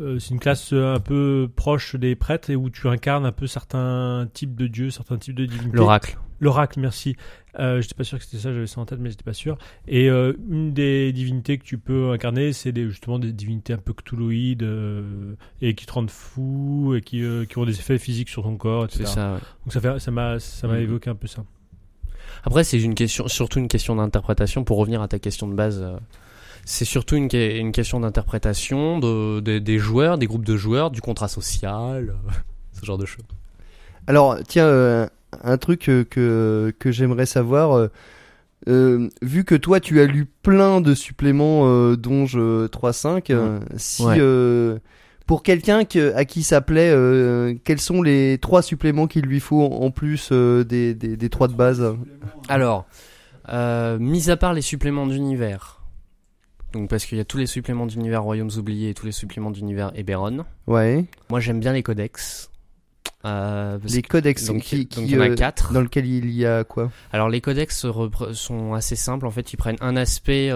euh, 0.00 0.18
c'est 0.18 0.34
une 0.34 0.40
classe 0.40 0.72
un 0.72 0.98
peu 1.00 1.48
proche 1.54 1.94
des 1.94 2.16
prêtres 2.16 2.50
et 2.50 2.56
où 2.56 2.68
tu 2.68 2.88
incarnes 2.88 3.24
un 3.26 3.32
peu 3.32 3.46
certains 3.46 4.28
types 4.34 4.56
de 4.56 4.66
dieux, 4.66 4.90
certains 4.90 5.16
types 5.18 5.36
de 5.36 5.46
divinités. 5.46 5.76
L'oracle. 5.76 6.18
L'oracle, 6.40 6.80
merci. 6.80 7.16
Euh, 7.60 7.80
j'étais 7.80 7.94
pas 7.94 8.02
sûr 8.02 8.18
que 8.18 8.24
c'était 8.24 8.38
ça, 8.38 8.52
j'avais 8.52 8.66
ça 8.66 8.80
en 8.80 8.86
tête, 8.86 8.98
mais 8.98 9.08
j'étais 9.08 9.22
pas 9.22 9.32
sûr. 9.32 9.56
Et 9.86 10.10
euh, 10.10 10.32
une 10.50 10.72
des 10.74 11.12
divinités 11.12 11.56
que 11.58 11.64
tu 11.64 11.78
peux 11.78 12.10
incarner, 12.10 12.52
c'est 12.52 12.72
des, 12.72 12.88
justement 12.90 13.20
des 13.20 13.32
divinités 13.32 13.72
un 13.72 13.78
peu 13.78 13.92
cthulhuïdes 13.94 14.64
euh, 14.64 15.36
et 15.62 15.74
qui 15.76 15.86
te 15.86 15.92
rendent 15.92 16.10
fou 16.10 16.94
et 16.96 17.00
qui, 17.00 17.22
qui 17.48 17.58
ont 17.58 17.64
des 17.64 17.78
effets 17.78 17.98
physiques 17.98 18.28
sur 18.30 18.42
ton 18.42 18.56
corps, 18.56 18.84
etc. 18.86 19.04
C'est 19.06 19.14
ça. 19.14 19.34
ouais. 19.34 19.40
Donc 19.64 19.72
ça 19.72 19.80
fait, 19.80 20.00
ça 20.00 20.10
m'a, 20.10 20.40
ça 20.40 20.66
m'a 20.66 20.74
Mhm. 20.74 20.82
évoqué 20.82 21.08
un 21.10 21.14
peu 21.14 21.28
ça. 21.28 21.44
Après, 22.44 22.62
c'est 22.64 22.80
une 22.80 22.94
question, 22.94 23.26
surtout 23.28 23.58
une 23.58 23.68
question 23.68 23.96
d'interprétation. 23.96 24.64
Pour 24.64 24.78
revenir 24.78 25.00
à 25.02 25.08
ta 25.08 25.18
question 25.18 25.48
de 25.48 25.54
base, 25.54 25.80
euh, 25.82 25.96
c'est 26.64 26.84
surtout 26.84 27.16
une, 27.16 27.28
que- 27.28 27.58
une 27.58 27.72
question 27.72 28.00
d'interprétation 28.00 28.98
de, 28.98 29.40
de- 29.40 29.58
des 29.58 29.78
joueurs, 29.78 30.18
des 30.18 30.26
groupes 30.26 30.44
de 30.44 30.56
joueurs, 30.56 30.90
du 30.90 31.00
contrat 31.00 31.28
social, 31.28 32.10
euh, 32.10 32.30
ce 32.72 32.84
genre 32.84 32.98
de 32.98 33.06
choses. 33.06 33.24
Alors, 34.06 34.36
tiens, 34.46 34.66
euh, 34.66 35.06
un 35.42 35.56
truc 35.56 35.80
que, 35.80 36.72
que 36.78 36.92
j'aimerais 36.92 37.26
savoir. 37.26 37.88
euh, 38.68 39.08
vu 39.22 39.44
que 39.44 39.54
toi, 39.54 39.80
tu 39.80 40.00
as 40.00 40.06
lu 40.06 40.26
plein 40.42 40.80
de 40.80 40.94
suppléments 40.94 41.62
euh, 41.66 41.96
Donge 41.96 42.36
euh, 42.36 42.68
3.5, 42.68 43.30
euh, 43.30 43.60
si 43.76 44.02
Ouais. 44.04 44.16
Pour 45.26 45.42
quelqu'un 45.42 45.84
que- 45.84 46.14
à 46.14 46.24
qui 46.24 46.42
ça 46.42 46.60
plaît, 46.60 46.90
euh, 46.90 47.54
quels 47.64 47.80
sont 47.80 48.02
les 48.02 48.38
trois 48.40 48.62
suppléments 48.62 49.06
qu'il 49.06 49.22
lui 49.24 49.40
faut 49.40 49.62
en 49.62 49.90
plus 49.90 50.28
euh, 50.32 50.64
des, 50.64 50.94
des, 50.94 51.16
des 51.16 51.28
trois 51.30 51.48
de 51.48 51.54
base 51.54 51.82
Alors, 52.48 52.84
euh, 53.48 53.98
mis 53.98 54.30
à 54.30 54.36
part 54.36 54.52
les 54.52 54.62
suppléments 54.62 55.06
d'univers, 55.06 55.80
donc 56.72 56.90
parce 56.90 57.06
qu'il 57.06 57.16
y 57.18 57.20
a 57.20 57.24
tous 57.24 57.38
les 57.38 57.46
suppléments 57.46 57.86
d'univers 57.86 58.22
Royaumes 58.22 58.50
oubliés 58.58 58.90
et 58.90 58.94
tous 58.94 59.06
les 59.06 59.12
suppléments 59.12 59.50
d'univers 59.50 59.92
Eberron. 59.94 60.44
Ouais. 60.66 61.04
Moi, 61.30 61.40
j'aime 61.40 61.60
bien 61.60 61.72
les 61.72 61.82
codex. 61.82 62.50
Les 63.24 64.02
codex 64.02 64.44
donc, 64.44 64.60
qui, 64.60 64.76
donc 64.80 64.88
qui, 64.88 65.02
il 65.04 65.10
y 65.12 65.18
en 65.18 65.22
a 65.22 65.30
quatre. 65.30 65.72
dans 65.72 65.80
lequel 65.80 66.04
il 66.04 66.30
y 66.30 66.44
a 66.44 66.62
quoi? 66.64 66.90
Alors 67.10 67.30
les 67.30 67.40
codex 67.40 67.86
sont 68.32 68.74
assez 68.74 68.96
simples. 68.96 69.26
En 69.26 69.30
fait, 69.30 69.54
ils 69.54 69.56
prennent 69.56 69.78
un 69.80 69.96
aspect 69.96 70.50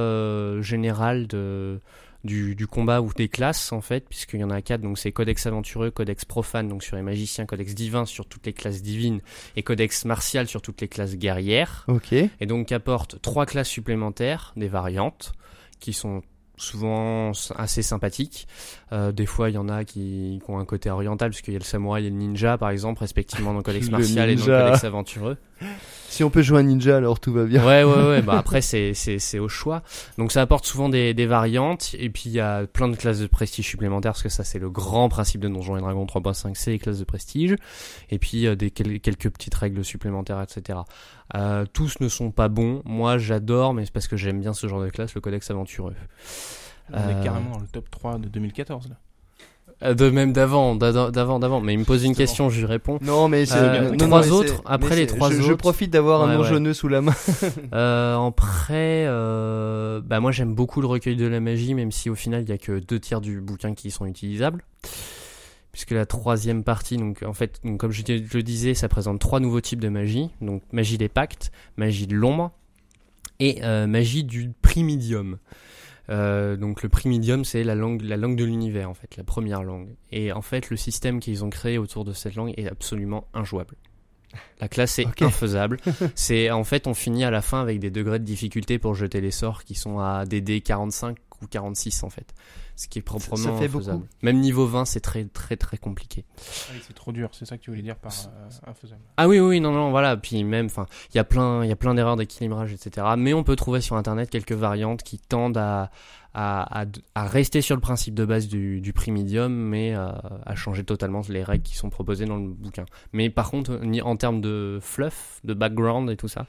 général 0.60 1.26
de 1.28 1.80
du, 2.24 2.54
du 2.54 2.66
combat 2.66 3.00
ou 3.00 3.12
des 3.14 3.28
classes 3.28 3.72
en 3.72 3.80
fait, 3.80 4.08
puisqu'il 4.08 4.40
y 4.40 4.44
en 4.44 4.50
a 4.50 4.60
quatre. 4.62 4.80
Donc 4.80 4.98
c'est 4.98 5.12
codex 5.12 5.46
aventureux, 5.46 5.90
codex 5.90 6.24
profane, 6.24 6.68
donc 6.68 6.82
sur 6.82 6.96
les 6.96 7.02
magiciens, 7.02 7.46
codex 7.46 7.74
divin 7.74 8.06
sur 8.06 8.26
toutes 8.26 8.46
les 8.46 8.52
classes 8.52 8.82
divines, 8.82 9.20
et 9.56 9.62
codex 9.62 10.04
martial 10.04 10.48
sur 10.48 10.62
toutes 10.62 10.80
les 10.80 10.88
classes 10.88 11.16
guerrières. 11.16 11.84
Ok. 11.88 12.12
Et 12.12 12.46
donc 12.46 12.72
apporte 12.72 13.20
trois 13.22 13.46
classes 13.46 13.68
supplémentaires, 13.68 14.52
des 14.56 14.68
variantes, 14.68 15.32
qui 15.80 15.92
sont 15.92 16.22
souvent 16.56 17.32
assez 17.56 17.82
sympathiques. 17.82 18.48
Euh, 18.92 19.12
des 19.12 19.26
fois, 19.26 19.48
il 19.48 19.54
y 19.54 19.58
en 19.58 19.68
a 19.68 19.84
qui, 19.84 20.40
qui 20.44 20.50
ont 20.50 20.58
un 20.58 20.64
côté 20.64 20.90
oriental, 20.90 21.30
puisqu'il 21.30 21.52
y 21.52 21.56
a 21.56 21.60
le 21.60 21.64
samouraï 21.64 22.06
et 22.06 22.10
le 22.10 22.16
ninja, 22.16 22.58
par 22.58 22.70
exemple, 22.70 23.00
respectivement 23.00 23.52
dans 23.52 23.58
le 23.58 23.62
codex 23.62 23.86
Le 23.90 23.92
martial 23.92 24.30
et 24.30 24.34
dans 24.34 24.46
le 24.46 24.64
codex 24.64 24.84
aventureux. 24.84 25.36
Si 26.10 26.24
on 26.24 26.30
peut 26.30 26.42
jouer 26.42 26.58
un 26.60 26.62
ninja, 26.64 26.96
alors 26.96 27.20
tout 27.20 27.32
va 27.32 27.44
bien. 27.44 27.64
Ouais, 27.64 27.84
ouais, 27.84 28.08
ouais. 28.08 28.22
Bah 28.22 28.36
après, 28.38 28.60
c'est 28.62 28.92
c'est 28.94 29.18
c'est 29.20 29.38
au 29.38 29.48
choix. 29.48 29.82
Donc 30.16 30.32
ça 30.32 30.40
apporte 30.40 30.64
souvent 30.64 30.88
des 30.88 31.12
des 31.14 31.26
variantes 31.26 31.94
et 31.98 32.08
puis 32.10 32.24
il 32.26 32.32
y 32.32 32.40
a 32.40 32.66
plein 32.66 32.88
de 32.88 32.96
classes 32.96 33.20
de 33.20 33.26
prestige 33.26 33.66
supplémentaires 33.66 34.12
parce 34.12 34.22
que 34.22 34.28
ça 34.30 34.42
c'est 34.42 34.58
le 34.58 34.70
grand 34.70 35.08
principe 35.10 35.42
de 35.42 35.48
Donjons 35.48 35.76
et 35.76 35.80
Dragons 35.80 36.06
3.5, 36.06 36.52
c'est 36.54 36.70
les 36.72 36.78
classes 36.78 36.98
de 36.98 37.04
prestige. 37.04 37.54
Et 38.10 38.18
puis 38.18 38.46
euh, 38.46 38.56
des 38.56 38.70
quel- 38.70 39.00
quelques 39.00 39.28
petites 39.30 39.54
règles 39.54 39.84
supplémentaires, 39.84 40.40
etc. 40.42 40.78
Euh, 41.36 41.66
tous 41.72 42.00
ne 42.00 42.08
sont 42.08 42.30
pas 42.32 42.48
bons. 42.48 42.82
Moi, 42.84 43.18
j'adore, 43.18 43.74
mais 43.74 43.84
c'est 43.84 43.92
parce 43.92 44.08
que 44.08 44.16
j'aime 44.16 44.40
bien 44.40 44.54
ce 44.54 44.66
genre 44.66 44.80
de 44.82 44.88
classe, 44.88 45.14
le 45.14 45.20
codex 45.20 45.48
aventureux. 45.50 45.94
On 46.90 46.96
Euh, 46.96 47.20
est 47.20 47.22
carrément 47.22 47.50
dans 47.50 47.60
le 47.60 47.68
top 47.68 47.90
3 47.90 48.18
de 48.18 48.28
2014 48.28 48.88
là. 48.88 48.96
Euh, 49.82 49.94
De 49.94 50.10
même 50.10 50.32
d'avant, 50.32 50.74
d'avant, 50.74 51.38
d'avant. 51.38 51.60
Mais 51.60 51.74
il 51.74 51.78
me 51.78 51.84
pose 51.84 52.04
une 52.04 52.14
question, 52.16 52.50
je 52.50 52.58
lui 52.60 52.66
réponds. 52.66 52.98
Non, 53.00 53.28
mais 53.28 53.46
c'est 53.46 53.58
Euh, 53.58 53.94
trois 53.96 54.26
non, 54.26 54.32
autres, 54.32 54.62
après 54.64 54.96
les 54.96 55.06
trois 55.06 55.30
je, 55.30 55.36
je 55.40 55.42
autres. 55.52 55.56
profite 55.58 55.90
d'avoir 55.92 56.22
un 56.22 56.34
nom 56.36 56.64
ouais. 56.64 56.74
sous 56.74 56.88
la 56.88 57.00
main. 57.00 57.14
Euh, 57.74 58.16
après, 58.26 59.04
euh, 59.06 60.00
bah 60.04 60.20
moi 60.20 60.32
j'aime 60.32 60.54
beaucoup 60.54 60.80
le 60.80 60.86
recueil 60.86 61.16
de 61.16 61.26
la 61.26 61.38
magie, 61.40 61.74
même 61.74 61.92
si 61.92 62.08
au 62.10 62.14
final 62.14 62.42
il 62.42 62.48
y 62.48 62.52
a 62.52 62.58
que 62.58 62.78
deux 62.80 62.98
tiers 62.98 63.20
du 63.20 63.40
bouquin 63.40 63.74
qui 63.74 63.90
sont 63.90 64.06
utilisables. 64.06 64.64
Puisque 65.70 65.90
la 65.92 66.06
troisième 66.06 66.64
partie, 66.64 66.96
donc 66.96 67.22
en 67.22 67.34
fait, 67.34 67.60
donc, 67.62 67.78
comme 67.78 67.92
je, 67.92 68.02
je 68.06 68.36
le 68.36 68.42
disais, 68.42 68.74
ça 68.74 68.88
présente 68.88 69.20
trois 69.20 69.38
nouveaux 69.38 69.60
types 69.60 69.80
de 69.80 69.88
magie. 69.90 70.30
Donc 70.40 70.62
magie 70.72 70.98
des 70.98 71.08
pactes, 71.08 71.52
magie 71.76 72.06
de 72.06 72.16
l'ombre 72.16 72.50
et 73.38 73.58
euh, 73.62 73.86
magie 73.86 74.24
du 74.24 74.50
primidium. 74.62 75.38
Euh, 76.10 76.56
donc 76.56 76.82
le 76.82 76.88
primidium, 76.88 77.44
c'est 77.44 77.64
la 77.64 77.74
langue, 77.74 78.02
la 78.02 78.16
langue 78.16 78.36
de 78.36 78.44
l'univers 78.44 78.88
en 78.88 78.94
fait, 78.94 79.16
la 79.16 79.24
première 79.24 79.62
langue. 79.62 79.88
Et 80.10 80.32
en 80.32 80.42
fait, 80.42 80.70
le 80.70 80.76
système 80.76 81.20
qu'ils 81.20 81.44
ont 81.44 81.50
créé 81.50 81.78
autour 81.78 82.04
de 82.04 82.12
cette 82.12 82.34
langue 82.34 82.54
est 82.56 82.66
absolument 82.68 83.26
injouable. 83.34 83.74
La 84.60 84.68
classe 84.68 84.98
est 84.98 85.06
Ok. 85.08 85.22
infaisable. 85.22 85.78
c'est 86.14 86.50
en 86.50 86.64
fait, 86.64 86.86
on 86.86 86.94
finit 86.94 87.24
à 87.24 87.30
la 87.30 87.42
fin 87.42 87.60
avec 87.60 87.78
des 87.78 87.90
degrés 87.90 88.18
de 88.18 88.24
difficulté 88.24 88.78
pour 88.78 88.94
jeter 88.94 89.20
les 89.20 89.30
sorts 89.30 89.64
qui 89.64 89.74
sont 89.74 89.98
à 89.98 90.24
DD 90.24 90.60
45 90.62 91.16
ou 91.42 91.46
46 91.46 92.02
en 92.02 92.10
fait, 92.10 92.34
ce 92.80 92.86
qui 92.88 93.00
est 93.00 93.02
proprement 93.02 93.36
fait 93.58 93.64
infaisable. 93.66 93.98
beaucoup. 93.98 94.06
Même 94.22 94.38
niveau 94.38 94.64
20, 94.66 94.84
c'est 94.84 95.00
très 95.00 95.24
très 95.24 95.56
très 95.56 95.76
compliqué. 95.78 96.24
Ah 96.38 96.42
oui, 96.72 96.80
c'est 96.86 96.94
trop 96.94 97.10
dur, 97.10 97.28
c'est 97.32 97.44
ça 97.44 97.58
que 97.58 97.62
tu 97.62 97.70
voulais 97.70 97.82
dire 97.82 97.96
par 97.96 98.12
euh, 98.12 98.70
infaisable. 98.70 99.00
Ah 99.16 99.26
oui, 99.26 99.40
oui, 99.40 99.60
non, 99.60 99.72
non, 99.72 99.90
voilà. 99.90 100.16
Puis 100.16 100.44
même, 100.44 100.66
enfin, 100.66 100.86
il 101.12 101.16
y 101.16 101.18
a 101.18 101.24
plein, 101.24 101.64
il 101.64 101.68
y 101.68 101.72
a 101.72 101.76
plein 101.76 101.94
d'erreurs 101.94 102.14
d'équilibrage, 102.16 102.72
etc. 102.72 103.06
Mais 103.18 103.34
on 103.34 103.42
peut 103.42 103.56
trouver 103.56 103.80
sur 103.80 103.96
Internet 103.96 104.30
quelques 104.30 104.52
variantes 104.52 105.02
qui 105.02 105.18
tendent 105.18 105.58
à, 105.58 105.90
à, 106.34 106.82
à, 106.82 106.86
à 107.16 107.26
rester 107.26 107.62
sur 107.62 107.74
le 107.74 107.80
principe 107.82 108.14
de 108.14 108.24
base 108.24 108.46
du, 108.46 108.80
du 108.80 108.92
primidium, 108.92 109.52
mais 109.52 109.96
euh, 109.96 110.12
à 110.46 110.54
changer 110.54 110.84
totalement 110.84 111.22
les 111.28 111.42
règles 111.42 111.64
qui 111.64 111.74
sont 111.76 111.90
proposées 111.90 112.26
dans 112.26 112.36
le 112.36 112.48
bouquin. 112.48 112.84
Mais 113.12 113.28
par 113.28 113.50
contre, 113.50 113.80
ni- 113.82 114.02
en 114.02 114.16
termes 114.16 114.40
de 114.40 114.78
fluff, 114.80 115.40
de 115.42 115.52
background 115.54 116.08
et 116.10 116.16
tout 116.16 116.28
ça, 116.28 116.46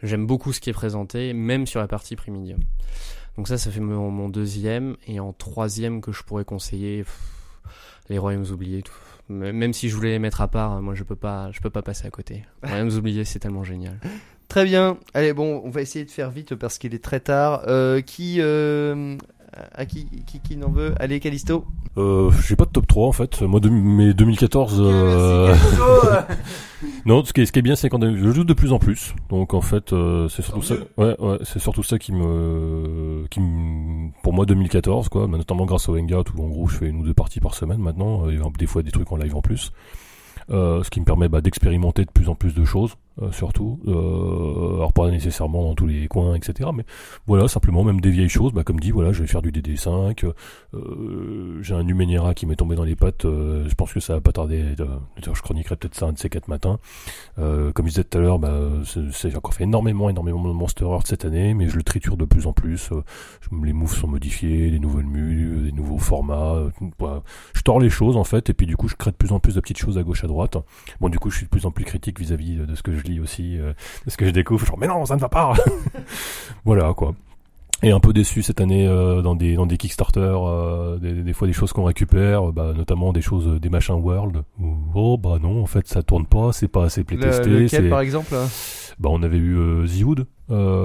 j'aime 0.00 0.26
beaucoup 0.26 0.52
ce 0.52 0.60
qui 0.60 0.70
est 0.70 0.74
présenté, 0.74 1.32
même 1.32 1.66
sur 1.66 1.80
la 1.80 1.88
partie 1.88 2.14
primidium. 2.14 2.60
Donc 3.36 3.48
ça, 3.48 3.58
ça 3.58 3.70
fait 3.70 3.80
mon, 3.80 4.10
mon 4.10 4.28
deuxième. 4.28 4.96
Et 5.06 5.20
en 5.20 5.32
troisième 5.32 6.00
que 6.00 6.12
je 6.12 6.22
pourrais 6.22 6.44
conseiller, 6.44 7.04
pff, 7.04 7.18
les 8.08 8.18
royaumes 8.18 8.46
oubliés. 8.50 8.82
tout. 8.82 8.92
Même 9.28 9.72
si 9.72 9.88
je 9.88 9.96
voulais 9.96 10.10
les 10.10 10.18
mettre 10.18 10.40
à 10.40 10.48
part, 10.48 10.82
moi 10.82 10.94
je 10.94 11.04
peux 11.04 11.16
pas, 11.16 11.50
je 11.52 11.60
peux 11.60 11.70
pas 11.70 11.82
passer 11.82 12.06
à 12.06 12.10
côté. 12.10 12.44
Royaumes 12.62 12.90
oubliés, 12.90 13.24
c'est 13.24 13.38
tellement 13.38 13.64
génial. 13.64 13.98
Très 14.48 14.64
bien. 14.64 14.98
Allez, 15.14 15.32
bon, 15.32 15.62
on 15.64 15.70
va 15.70 15.80
essayer 15.80 16.04
de 16.04 16.10
faire 16.10 16.30
vite 16.30 16.54
parce 16.54 16.78
qu'il 16.78 16.94
est 16.94 17.02
très 17.02 17.20
tard. 17.20 17.62
Euh, 17.66 18.02
qui, 18.02 18.36
euh, 18.40 19.16
à 19.74 19.86
qui, 19.86 20.06
qui, 20.26 20.40
qui 20.40 20.56
n'en 20.56 20.70
veut? 20.70 20.94
Allez, 20.98 21.20
Callisto. 21.20 21.64
Euh, 21.98 22.30
j'ai 22.46 22.56
pas 22.56 22.64
de 22.64 22.70
top 22.70 22.86
3 22.86 23.06
en 23.06 23.12
fait. 23.12 23.42
Moi, 23.42 23.60
de, 23.60 23.68
mais 23.68 24.14
2014. 24.14 24.80
euh, 24.80 25.54
non, 27.06 27.24
ce 27.24 27.32
qui 27.32 27.42
est, 27.42 27.46
ce 27.46 27.52
qui 27.52 27.58
est 27.58 27.62
bien, 27.62 27.76
c'est 27.76 27.88
quand 27.88 28.00
je 28.02 28.30
joue 28.32 28.44
de 28.44 28.54
plus 28.54 28.72
en 28.72 28.78
plus. 28.78 29.14
Donc 29.28 29.52
en 29.54 29.60
fait, 29.60 29.92
euh, 29.92 30.28
c'est 30.28 30.42
surtout 30.42 30.62
ça. 30.62 30.74
Ouais, 30.96 31.14
ouais, 31.20 31.38
c'est 31.42 31.58
surtout 31.58 31.82
ça 31.82 31.98
qui 31.98 32.12
me, 32.12 33.26
qui 33.30 33.40
me, 33.40 34.10
pour 34.22 34.32
moi 34.32 34.46
2014 34.46 35.08
quoi. 35.08 35.26
Notamment 35.26 35.66
grâce 35.66 35.88
au 35.88 35.96
Hangout 35.96 36.24
où 36.36 36.42
en 36.42 36.48
gros 36.48 36.68
je 36.68 36.76
fais 36.76 36.86
une 36.88 37.00
ou 37.00 37.04
deux 37.04 37.14
parties 37.14 37.40
par 37.40 37.54
semaine 37.54 37.80
maintenant. 37.80 38.28
Y 38.30 38.38
a 38.40 38.44
des 38.58 38.66
fois 38.66 38.82
des 38.82 38.90
trucs 38.90 39.12
en 39.12 39.16
live 39.16 39.36
en 39.36 39.42
plus. 39.42 39.72
Euh, 40.50 40.82
ce 40.82 40.90
qui 40.90 41.00
me 41.00 41.04
permet 41.04 41.28
bah, 41.28 41.40
d'expérimenter 41.40 42.04
de 42.04 42.10
plus 42.10 42.28
en 42.28 42.34
plus 42.34 42.54
de 42.54 42.64
choses, 42.64 42.94
euh, 43.11 43.11
surtout. 43.30 43.78
Euh, 43.86 44.76
alors 44.76 44.92
pas 44.92 45.10
nécessairement 45.10 45.62
dans 45.62 45.74
tous 45.74 45.86
les 45.86 46.08
coins, 46.08 46.34
etc. 46.34 46.70
Mais 46.74 46.84
voilà, 47.26 47.48
simplement 47.48 47.84
même 47.84 48.00
des 48.00 48.10
vieilles 48.10 48.28
choses. 48.28 48.52
Bah, 48.52 48.64
comme 48.64 48.80
dit, 48.80 48.90
voilà, 48.90 49.12
je 49.12 49.20
vais 49.22 49.26
faire 49.26 49.42
du 49.42 49.52
DD5. 49.52 50.32
Euh, 50.74 51.58
J'ai 51.62 51.74
un 51.74 51.82
Numenera 51.84 52.34
qui 52.34 52.46
m'est 52.46 52.56
tombé 52.56 52.76
dans 52.76 52.84
les 52.84 52.96
pattes. 52.96 53.24
euh, 53.24 53.68
je 53.68 53.74
pense 53.74 53.92
que 53.92 54.00
ça 54.00 54.14
va 54.14 54.20
pas 54.20 54.32
tarder. 54.32 54.64
euh, 54.80 54.86
je 55.34 55.42
chroniquerai 55.42 55.76
peut-être 55.76 55.94
ça 55.94 56.06
un 56.06 56.12
de 56.12 56.18
ces 56.18 56.28
quatre 56.28 56.48
matins. 56.48 56.78
Euh, 57.38 57.72
comme 57.72 57.86
je 57.86 57.90
disais 57.90 58.04
tout 58.04 58.18
à 58.18 58.20
l'heure, 58.20 58.38
bah, 58.38 58.58
j'ai 58.84 59.36
encore 59.36 59.54
fait 59.54 59.64
énormément, 59.64 60.08
énormément 60.08 60.42
de 60.48 60.52
Monster 60.54 60.84
Heart 60.86 61.06
cette 61.06 61.24
année, 61.24 61.54
mais 61.54 61.68
je 61.68 61.76
le 61.76 61.82
triture 61.82 62.16
de 62.16 62.24
plus 62.24 62.46
en 62.46 62.52
plus. 62.52 62.90
Euh, 62.92 63.02
les 63.62 63.72
moves 63.72 63.94
sont 63.94 64.08
modifiés, 64.08 64.70
des 64.70 64.78
nouvelles 64.78 65.06
mues, 65.06 65.62
des 65.64 65.72
nouveaux 65.72 65.98
formats. 65.98 66.54
euh. 66.54 67.20
Je 67.54 67.62
tords 67.62 67.80
les 67.80 67.90
choses 67.90 68.16
en 68.16 68.24
fait, 68.24 68.50
et 68.50 68.54
puis 68.54 68.66
du 68.66 68.76
coup, 68.76 68.88
je 68.88 68.96
crée 68.96 69.10
de 69.10 69.16
plus 69.16 69.32
en 69.32 69.40
plus 69.40 69.54
de 69.54 69.60
petites 69.60 69.78
choses 69.78 69.98
à 69.98 70.02
gauche 70.02 70.24
à 70.24 70.26
droite. 70.26 70.56
Bon, 71.00 71.08
du 71.08 71.18
coup, 71.18 71.30
je 71.30 71.36
suis 71.36 71.44
de 71.46 71.50
plus 71.50 71.66
en 71.66 71.70
plus 71.70 71.84
critique 71.84 72.18
vis-à-vis 72.18 72.56
de 72.56 72.74
ce 72.74 72.82
que 72.82 72.92
je 72.96 73.01
lis 73.08 73.20
aussi, 73.20 73.58
euh, 73.58 73.72
ce 74.06 74.16
que 74.16 74.24
je 74.26 74.30
découvre. 74.30 74.64
Genre, 74.66 74.78
mais 74.78 74.86
non, 74.86 75.04
ça 75.06 75.14
ne 75.16 75.20
va 75.20 75.28
pas. 75.28 75.54
voilà 76.64 76.92
quoi. 76.94 77.14
Et 77.84 77.90
un 77.90 77.98
peu 77.98 78.12
déçu 78.12 78.42
cette 78.42 78.60
année 78.60 78.86
euh, 78.86 79.22
dans 79.22 79.34
des 79.34 79.56
dans 79.56 79.66
des 79.66 79.76
Kickstarter, 79.76 80.20
euh, 80.20 80.98
des, 80.98 81.14
des 81.14 81.32
fois 81.32 81.48
des 81.48 81.52
choses 81.52 81.72
qu'on 81.72 81.82
récupère, 81.84 82.52
bah, 82.52 82.72
notamment 82.76 83.12
des 83.12 83.22
choses, 83.22 83.48
euh, 83.48 83.58
des 83.58 83.70
machins 83.70 83.96
World. 83.96 84.42
Où, 84.60 84.74
oh 84.94 85.18
bah 85.18 85.38
non, 85.42 85.60
en 85.62 85.66
fait 85.66 85.88
ça 85.88 86.02
tourne 86.04 86.26
pas, 86.26 86.52
c'est 86.52 86.68
pas 86.68 86.84
assez 86.84 87.00
Le, 87.00 87.06
playtesté. 87.06 87.50
lequel, 87.50 87.68
c'est- 87.68 87.88
par 87.88 88.00
exemple 88.00 88.34
hein 88.36 88.46
bah 89.00 89.08
on 89.10 89.22
avait 89.24 89.38
eu 89.38 89.56
euh, 89.56 89.86
The 89.86 90.04
Hood, 90.04 90.26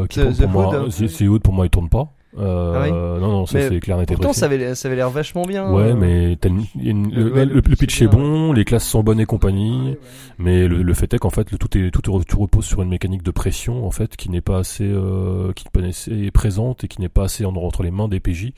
qui 0.09 0.19
The- 0.19 0.23
pour, 0.23 0.33
The 0.37 0.41
moi, 0.51 0.81
Hood, 0.85 0.89
The, 0.91 1.07
The 1.17 1.21
Hood, 1.21 1.41
pour 1.43 1.53
moi 1.53 1.65
il 1.67 1.69
tourne 1.69 1.89
pas. 1.89 2.13
Euh, 2.39 2.73
Ah 2.75 2.83
oui 2.83 2.91
Non 2.91 3.27
non, 3.31 3.45
ça 3.47 3.67
c'est 3.67 3.79
clair 3.79 3.97
net 3.97 4.11
et 4.11 4.13
Pourtant, 4.13 4.27
précis. 4.29 4.39
ça 4.41 4.45
avait, 4.45 4.75
ça 4.75 4.87
avait 4.87 4.95
l'air 4.95 5.09
vachement 5.09 5.41
bien. 5.43 5.71
Ouais, 5.71 5.91
euh. 5.91 5.95
mais 5.95 6.37
une- 6.79 7.11
Le- 7.11 7.23
le, 7.23 7.33
ouais, 7.33 7.45
le- 7.45 7.53
le 7.55 7.61
le 7.67 7.75
pitch 7.75 8.01
est 8.01 8.07
bon, 8.07 8.53
les 8.53 8.63
classes 8.65 8.87
sont 8.87 9.01
bonnes 9.03 9.19
et 9.19 9.25
compagnie, 9.25 9.95
mais 10.37 10.67
le, 10.67 10.83
le 10.83 10.93
fait 10.93 11.13
est 11.13 11.19
qu'en 11.19 11.29
fait, 11.31 11.51
le, 11.51 11.57
tout, 11.57 11.75
est, 11.77 11.89
tout, 11.91 12.11
repose 12.39 12.65
sur 12.65 12.81
une 12.83 12.89
mécanique 12.89 13.23
de 13.23 13.31
pression 13.31 13.85
en 13.87 13.91
fait 13.91 14.15
qui 14.15 14.29
n'est 14.29 14.41
pas 14.41 14.59
assez, 14.59 14.83
euh, 14.87 15.51
qui 15.53 15.65
n'est 15.65 15.81
pas 15.81 15.87
assez 15.87 16.29
présente 16.31 16.83
et 16.83 16.87
qui 16.87 17.01
n'est 17.01 17.09
pas 17.09 17.23
assez 17.23 17.43
en- 17.45 17.55
entre 17.55 17.81
les 17.83 17.91
mains 17.91 18.07
des 18.07 18.19
PJ. 18.19 18.53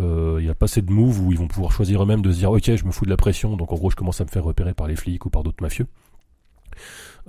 Euh, 0.00 0.38
Il 0.40 0.44
n'y 0.44 0.50
a 0.50 0.54
pas 0.54 0.64
assez 0.64 0.82
de 0.82 0.90
moves 0.90 1.20
où 1.20 1.30
ils 1.32 1.38
vont 1.38 1.46
pouvoir 1.48 1.70
choisir 1.70 2.02
eux-mêmes 2.02 2.22
de 2.22 2.32
se 2.32 2.38
dire 2.38 2.50
ok 2.50 2.74
je 2.74 2.84
me 2.86 2.90
fous 2.92 3.04
de 3.04 3.10
la 3.10 3.18
pression 3.18 3.56
donc 3.58 3.72
en 3.72 3.76
gros 3.76 3.90
je 3.90 3.94
commence 3.96 4.20
à 4.22 4.24
me 4.24 4.30
faire 4.30 4.42
repérer 4.42 4.72
par 4.72 4.86
les 4.88 4.96
flics 4.96 5.26
ou 5.26 5.30
par 5.30 5.42
d'autres 5.42 5.62
mafieux. 5.62 5.86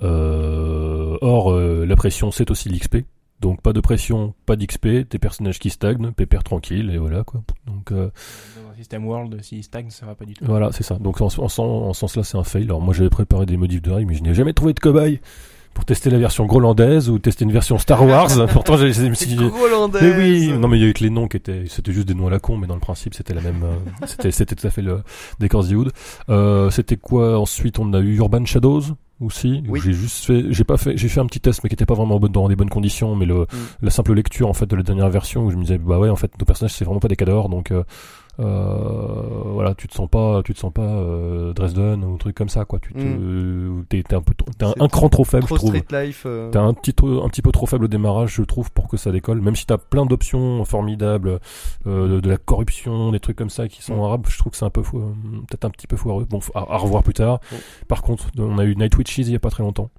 Euh, 0.01 1.17
or 1.21 1.51
euh, 1.51 1.85
la 1.85 1.95
pression 1.95 2.31
c'est 2.31 2.49
aussi 2.49 2.69
l'XP 2.69 3.03
donc 3.43 3.61
pas 3.61 3.73
de 3.73 3.81
pression, 3.81 4.33
pas 4.47 4.55
d'XP, 4.55 4.87
des 5.09 5.19
personnages 5.19 5.59
qui 5.59 5.69
stagnent, 5.69 6.11
pépère 6.13 6.43
tranquille 6.43 6.89
et 6.91 6.97
voilà 6.97 7.23
quoi. 7.23 7.43
Donc 7.67 7.91
euh, 7.91 8.09
Dans 8.63 8.71
un 8.71 8.75
système 8.75 9.05
World, 9.05 9.39
s'il 9.43 9.61
stagne, 9.63 9.89
ça 9.89 10.05
va 10.05 10.15
pas 10.15 10.25
du 10.25 10.33
tout. 10.33 10.45
voilà, 10.45 10.71
c'est 10.71 10.83
ça. 10.83 10.95
Donc 10.97 11.19
en, 11.21 11.25
en, 11.25 11.29
sens- 11.29 11.59
en 11.59 11.93
ce 11.93 11.99
sens-là, 11.99 12.23
c'est 12.23 12.37
un 12.37 12.43
fail. 12.43 12.63
Alors 12.63 12.79
moi, 12.81 12.93
j'avais 12.93 13.09
préparé 13.09 13.45
des 13.45 13.57
modifs 13.57 13.81
de 13.81 13.91
règles, 13.91 14.09
mais 14.09 14.15
je 14.15 14.23
n'ai 14.23 14.33
jamais 14.33 14.53
trouvé 14.53 14.73
de 14.73 14.79
cobaye 14.79 15.19
pour 15.74 15.86
tester 15.86 16.09
la 16.09 16.17
version 16.17 16.45
grolandaise 16.45 17.09
ou 17.09 17.19
tester 17.19 17.45
une 17.45 17.51
version 17.51 17.78
Star 17.78 18.05
Wars. 18.05 18.30
Pourtant, 18.53 18.78
j'ai-. 18.78 18.93
Mais 20.01 20.15
oui, 20.17 20.53
non 20.57 20.67
mais 20.67 20.78
il 20.78 20.82
y 20.82 20.84
avait 20.84 20.93
que 20.93 21.03
les 21.03 21.09
noms 21.09 21.28
qui 21.28 21.38
étaient, 21.38 21.63
c'était 21.67 21.91
juste 21.91 22.07
des 22.07 22.13
noms 22.13 22.28
à 22.28 22.30
la 22.30 22.39
con, 22.39 22.57
mais 22.57 22.67
dans 22.67 22.76
le 22.76 22.80
principe 22.80 23.13
c'était 23.13 23.34
la 23.34 23.41
même, 23.41 23.63
euh, 23.63 23.76
c'était, 24.05 24.32
c'était 24.32 24.55
tout 24.55 24.67
à 24.67 24.69
fait 24.69 24.82
le 24.82 25.01
décor 25.39 25.67
The 25.67 25.71
Hood. 25.71 25.91
Euh, 26.30 26.69
c'était 26.69 26.97
quoi 26.97 27.39
ensuite? 27.39 27.80
On 27.80 27.93
a 27.93 27.99
eu 27.99 28.17
Urban 28.17 28.45
Shadows 28.45 28.82
aussi. 29.19 29.63
Oui. 29.67 29.80
J'ai 29.84 29.93
juste 29.93 30.26
fait, 30.26 30.45
j'ai 30.49 30.63
pas 30.63 30.78
fait, 30.78 30.97
j'ai 30.97 31.07
fait 31.07 31.19
un 31.19 31.26
petit 31.26 31.39
test 31.39 31.61
mais 31.63 31.69
qui 31.69 31.76
était 31.76 31.86
pas 31.86 31.93
vraiment 31.93 32.19
dans 32.19 32.47
des 32.47 32.55
bonnes 32.55 32.69
conditions, 32.69 33.15
mais 33.15 33.26
le, 33.26 33.47
la 33.82 33.89
simple 33.89 34.13
lecture 34.13 34.49
en 34.49 34.53
fait 34.53 34.65
de 34.65 34.76
la 34.76 34.84
dernière 34.84 35.09
version 35.09 35.45
où 35.45 35.51
je 35.51 35.55
me 35.55 35.61
disais 35.61 35.78
bah 35.78 35.99
ouais 35.99 36.09
en 36.09 36.15
fait 36.15 36.32
nos 36.39 36.45
personnages 36.45 36.74
c'est 36.74 36.86
vraiment 36.86 36.99
pas 36.99 37.07
des 37.07 37.15
cadors 37.15 37.49
donc 37.49 37.71
euh, 37.71 37.84
voilà 38.38 39.75
tu 39.75 39.88
te 39.88 39.93
sens 39.93 40.09
pas 40.09 40.41
tu 40.43 40.53
te 40.53 40.59
sens 40.59 40.71
pas 40.73 40.81
euh, 40.81 41.53
Dresden 41.53 42.03
ou 42.03 42.13
un 42.15 42.17
truc 42.17 42.36
comme 42.36 42.49
ça 42.49 42.65
quoi 42.65 42.79
tu 42.79 42.93
te, 42.93 43.81
t'es, 43.84 44.03
t'es 44.03 44.15
un 44.15 44.21
peu 44.21 44.34
trop- 44.34 44.49
t'es 44.57 44.65
un, 44.65 44.73
un 44.79 44.88
cran 44.88 45.09
trop 45.09 45.23
faible 45.23 45.45
Trop 45.45 45.55
je 45.55 45.59
trouve 45.61 45.73
Life. 45.91 46.23
euh. 46.25 46.49
T'es 46.51 46.57
un 46.57 46.73
petit, 46.73 46.93
peu- 46.93 47.21
un 47.23 47.29
petit 47.29 47.41
peu 47.41 47.51
trop 47.51 47.65
faible 47.65 47.86
au 47.86 47.88
démarrage, 47.88 48.34
je 48.36 48.43
trouve, 48.43 48.71
pour 48.71 48.88
que 48.88 48.97
ça 48.97 49.11
décolle. 49.11 49.41
Même 49.41 49.55
si 49.55 49.65
t'as 49.65 49.77
plein 49.77 50.05
d'options 50.05 50.63
formidables, 50.65 51.39
euh, 51.88 52.07
de, 52.07 52.19
de 52.19 52.29
la 52.29 52.38
corruption, 52.38 53.11
des 53.11 53.19
trucs 53.19 53.36
comme 53.38 53.49
ça 53.49 53.67
qui 53.67 53.81
sont 53.81 53.97
Mm. 53.97 54.03
arabes, 54.03 54.25
je 54.29 54.38
trouve 54.38 54.51
que 54.51 54.57
c'est 54.57 54.65
un 54.65 54.69
peu 54.69 54.81
fou, 54.84 54.99
euh, 54.99 55.11
peut-être 55.47 55.65
un 55.65 55.69
petit 55.69 55.88
peu 55.88 55.95
foireux. 55.97 56.25
Bon, 56.29 56.39
à, 56.55 56.59
à 56.59 56.77
revoir 56.77 57.03
plus 57.03 57.13
tard. 57.13 57.39
Oh. 57.51 57.55
Par 57.88 58.01
contre, 58.01 58.27
on 58.38 58.57
a 58.57 58.63
eu 58.65 58.75
Night 58.75 58.95
Witches 58.97 59.17
il 59.19 59.29
y 59.31 59.36
a 59.36 59.39
pas 59.39 59.49
très 59.51 59.63
longtemps. 59.63 59.89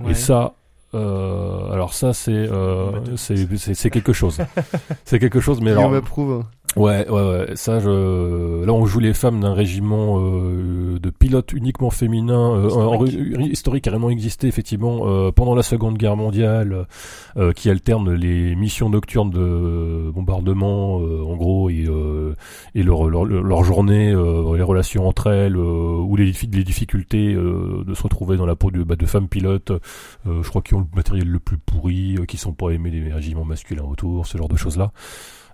Ouais. 0.00 0.12
Et 0.12 0.14
ça, 0.14 0.54
euh, 0.94 1.70
alors 1.70 1.92
ça 1.94 2.12
c'est, 2.12 2.32
euh, 2.32 3.16
c'est, 3.16 3.56
c'est, 3.58 3.74
c'est 3.74 3.90
quelque 3.90 4.12
chose. 4.12 4.38
c'est 5.04 5.18
quelque 5.18 5.40
chose, 5.40 5.60
mais 5.60 5.70
alors, 5.72 5.94
approuve. 5.94 6.44
Ouais, 6.76 7.04
ouais, 7.08 7.20
ouais. 7.20 7.56
Ça, 7.56 7.80
je... 7.80 8.64
là, 8.64 8.72
on 8.72 8.86
joue 8.86 9.00
les 9.00 9.12
femmes 9.12 9.40
d'un 9.40 9.54
régiment 9.54 10.20
euh, 10.20 11.00
de 11.00 11.10
pilotes 11.10 11.52
uniquement 11.52 11.90
féminins, 11.90 12.54
euh, 12.54 13.06
Historique. 13.50 13.86
réellement 13.88 14.08
existé 14.08 14.46
effectivement 14.46 15.00
euh, 15.02 15.32
pendant 15.32 15.56
la 15.56 15.64
Seconde 15.64 15.98
Guerre 15.98 16.16
mondiale, 16.16 16.86
euh, 17.36 17.52
qui 17.52 17.70
alterne 17.70 18.12
les 18.14 18.54
missions 18.54 18.88
nocturnes 18.88 19.30
de 19.30 20.12
bombardement, 20.14 21.00
euh, 21.00 21.24
en 21.24 21.34
gros, 21.36 21.70
et, 21.70 21.86
euh, 21.88 22.36
et 22.76 22.84
leur, 22.84 23.08
leur, 23.10 23.24
leur 23.24 23.64
journée, 23.64 24.12
euh, 24.12 24.56
les 24.56 24.62
relations 24.62 25.08
entre 25.08 25.26
elles, 25.26 25.56
euh, 25.56 25.96
ou 25.98 26.14
les, 26.14 26.26
les 26.52 26.64
difficultés 26.64 27.34
euh, 27.34 27.82
de 27.84 27.94
se 27.94 28.02
retrouver 28.04 28.36
dans 28.36 28.46
la 28.46 28.54
peau 28.54 28.70
de, 28.70 28.84
bah, 28.84 28.94
de 28.94 29.06
femmes 29.06 29.26
pilotes, 29.28 29.72
euh, 29.72 30.42
je 30.42 30.48
crois 30.48 30.62
qu'ils 30.62 30.76
ont 30.76 30.80
le 30.80 30.86
matériel 30.96 31.26
le 31.26 31.40
plus 31.40 31.58
pourri, 31.58 32.14
euh, 32.16 32.26
qui 32.26 32.36
sont 32.36 32.52
pas 32.52 32.70
aimés 32.70 32.90
des 32.92 33.12
régiments 33.12 33.44
masculins 33.44 33.82
autour, 33.90 34.24
ce 34.28 34.38
genre 34.38 34.48
de 34.48 34.56
choses-là. 34.56 34.92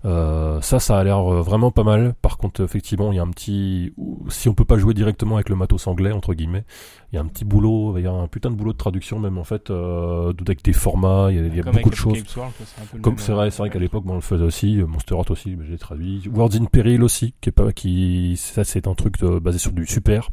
Euh, 0.04 0.60
ça, 0.60 0.78
ça 0.78 0.98
a 0.98 1.04
l'air 1.04 1.18
euh, 1.18 1.42
vraiment 1.42 1.70
pas 1.70 1.82
mal. 1.82 2.14
Par 2.22 2.36
contre, 2.38 2.62
effectivement, 2.62 3.12
il 3.12 3.16
y 3.16 3.18
a 3.18 3.22
un 3.22 3.30
petit, 3.30 3.92
si 4.28 4.48
on 4.48 4.54
peut 4.54 4.64
pas 4.64 4.78
jouer 4.78 4.94
directement 4.94 5.36
avec 5.36 5.48
le 5.48 5.56
matos 5.56 5.86
anglais 5.86 6.12
entre 6.12 6.34
guillemets, 6.34 6.64
il 7.12 7.16
y 7.16 7.18
a 7.18 7.22
un 7.22 7.26
petit 7.26 7.44
boulot, 7.44 7.96
il 7.98 8.04
y 8.04 8.06
a 8.06 8.12
un 8.12 8.28
putain 8.28 8.50
de 8.50 8.56
boulot 8.56 8.72
de 8.72 8.78
traduction 8.78 9.18
même 9.18 9.38
en 9.38 9.44
fait, 9.44 9.70
euh, 9.70 10.32
avec 10.40 10.62
des 10.62 10.72
formats, 10.72 11.28
il 11.30 11.36
y 11.36 11.40
a, 11.40 11.46
il 11.46 11.56
y 11.56 11.60
a 11.60 11.62
Comme 11.62 11.72
beaucoup 11.74 11.90
de 11.90 11.94
choses. 11.96 12.22
World, 12.36 12.52
un 12.80 12.84
peu 12.92 12.98
Comme 12.98 13.18
c'est 13.18 13.32
vrai, 13.32 13.46
euh, 13.46 13.50
c'est 13.50 13.58
vrai 13.58 13.70
qu'à 13.70 13.78
l'époque, 13.78 14.04
on 14.06 14.14
le 14.14 14.20
faisait 14.20 14.44
aussi, 14.44 14.80
euh, 14.80 14.86
Monster 14.86 15.14
Heart 15.16 15.30
aussi, 15.30 15.56
j'ai 15.68 15.78
traduit. 15.78 16.22
Worlds 16.32 16.56
in 16.60 16.64
Peril 16.66 17.02
aussi, 17.02 17.34
qui 17.40 17.48
est 17.48 17.52
pas, 17.52 17.72
qui, 17.72 18.36
ça 18.36 18.64
c'est 18.64 18.86
un 18.86 18.94
truc 18.94 19.18
de- 19.20 19.38
basé 19.38 19.58
sur 19.58 19.72
du 19.72 19.86
super. 19.86 20.30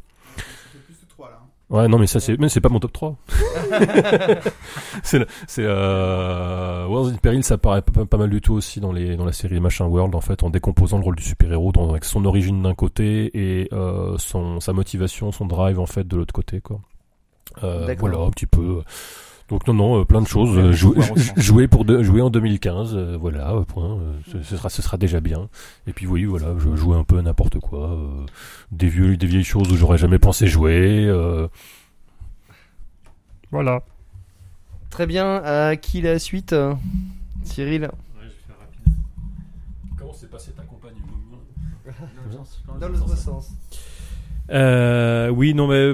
Ouais, 1.73 1.87
non, 1.87 1.97
mais 1.97 2.05
ça 2.05 2.19
c'est, 2.19 2.39
mais 2.39 2.49
c'est 2.49 2.61
pas 2.61 2.69
mon 2.69 2.79
top 2.79 2.93
3. 2.93 3.15
c'est, 5.03 5.25
c'est, 5.47 5.63
euh, 5.65 6.85
Worlds 6.85 7.13
in 7.13 7.17
Peril, 7.17 7.43
ça 7.43 7.57
paraît 7.57 7.81
pas, 7.81 8.05
pas 8.05 8.17
mal 8.17 8.29
du 8.29 8.41
tout 8.41 8.53
aussi 8.53 8.79
dans 8.79 8.91
les, 8.91 9.15
dans 9.15 9.25
la 9.25 9.31
série 9.31 9.59
Machin 9.59 9.85
World, 9.85 10.13
en 10.13 10.21
fait, 10.21 10.43
en 10.43 10.51
décomposant 10.51 10.99
le 10.99 11.03
rôle 11.03 11.15
du 11.15 11.23
super-héros, 11.23 11.71
dans, 11.71 11.89
avec 11.89 12.05
son 12.05 12.25
origine 12.25 12.61
d'un 12.61 12.75
côté 12.75 13.31
et, 13.33 13.69
euh, 13.73 14.15
son, 14.19 14.59
sa 14.59 14.71
motivation, 14.71 15.31
son 15.31 15.47
drive, 15.47 15.79
en 15.79 15.87
fait, 15.87 16.07
de 16.07 16.15
l'autre 16.15 16.33
côté, 16.33 16.61
quoi. 16.61 16.79
Euh, 17.63 17.91
voilà, 17.97 18.19
un 18.19 18.29
petit 18.29 18.45
peu. 18.45 18.83
Donc 19.49 19.67
non, 19.67 19.73
non, 19.73 19.99
euh, 20.01 20.05
plein 20.05 20.21
de 20.21 20.27
choses. 20.27 20.55
Ouais, 20.57 20.63
Euh, 20.63 20.71
jouer, 20.71 20.97
jouer 21.37 21.67
pour 21.67 21.85
de, 21.85 22.01
jouer 22.01 22.21
en 22.21 22.29
2015, 22.29 22.95
euh, 22.95 23.17
voilà, 23.19 23.53
point. 23.67 23.97
euh, 23.99 24.13
ce, 24.31 24.41
ce 24.41 24.57
sera, 24.57 24.69
ce 24.69 24.81
sera 24.81 24.97
déjà 24.97 25.19
bien. 25.19 25.49
Et 25.85 25.93
puis 25.93 26.07
oui, 26.07 26.23
voilà, 26.25 26.55
je 26.57 26.75
jouais 26.75 26.95
un 26.97 27.03
peu 27.03 27.17
à 27.17 27.21
n'importe 27.21 27.59
quoi, 27.59 27.91
euh, 27.91 28.25
des 28.71 28.87
vieux, 28.87 29.17
des 29.17 29.27
vieilles 29.27 29.43
choses 29.43 29.71
où 29.71 29.75
j'aurais 29.75 29.97
jamais 29.97 30.17
pensé 30.19 30.47
jouer. 30.47 31.05
euh, 31.07 31.47
voilà. 33.51 33.83
Très 34.89 35.05
bien. 35.07 35.41
À 35.43 35.75
qui 35.75 36.01
la 36.01 36.19
suite 36.19 36.55
Cyril? 37.43 37.89
Comment 39.97 40.13
s'est 40.13 40.27
passé 40.27 40.51
ta 40.51 40.63
campagne? 40.63 40.93
Dans 42.79 42.87
l'autre 42.87 43.17
sens. 43.17 43.51
Euh, 44.51 45.29
oui, 45.29 45.53
non, 45.53 45.67
mais 45.67 45.93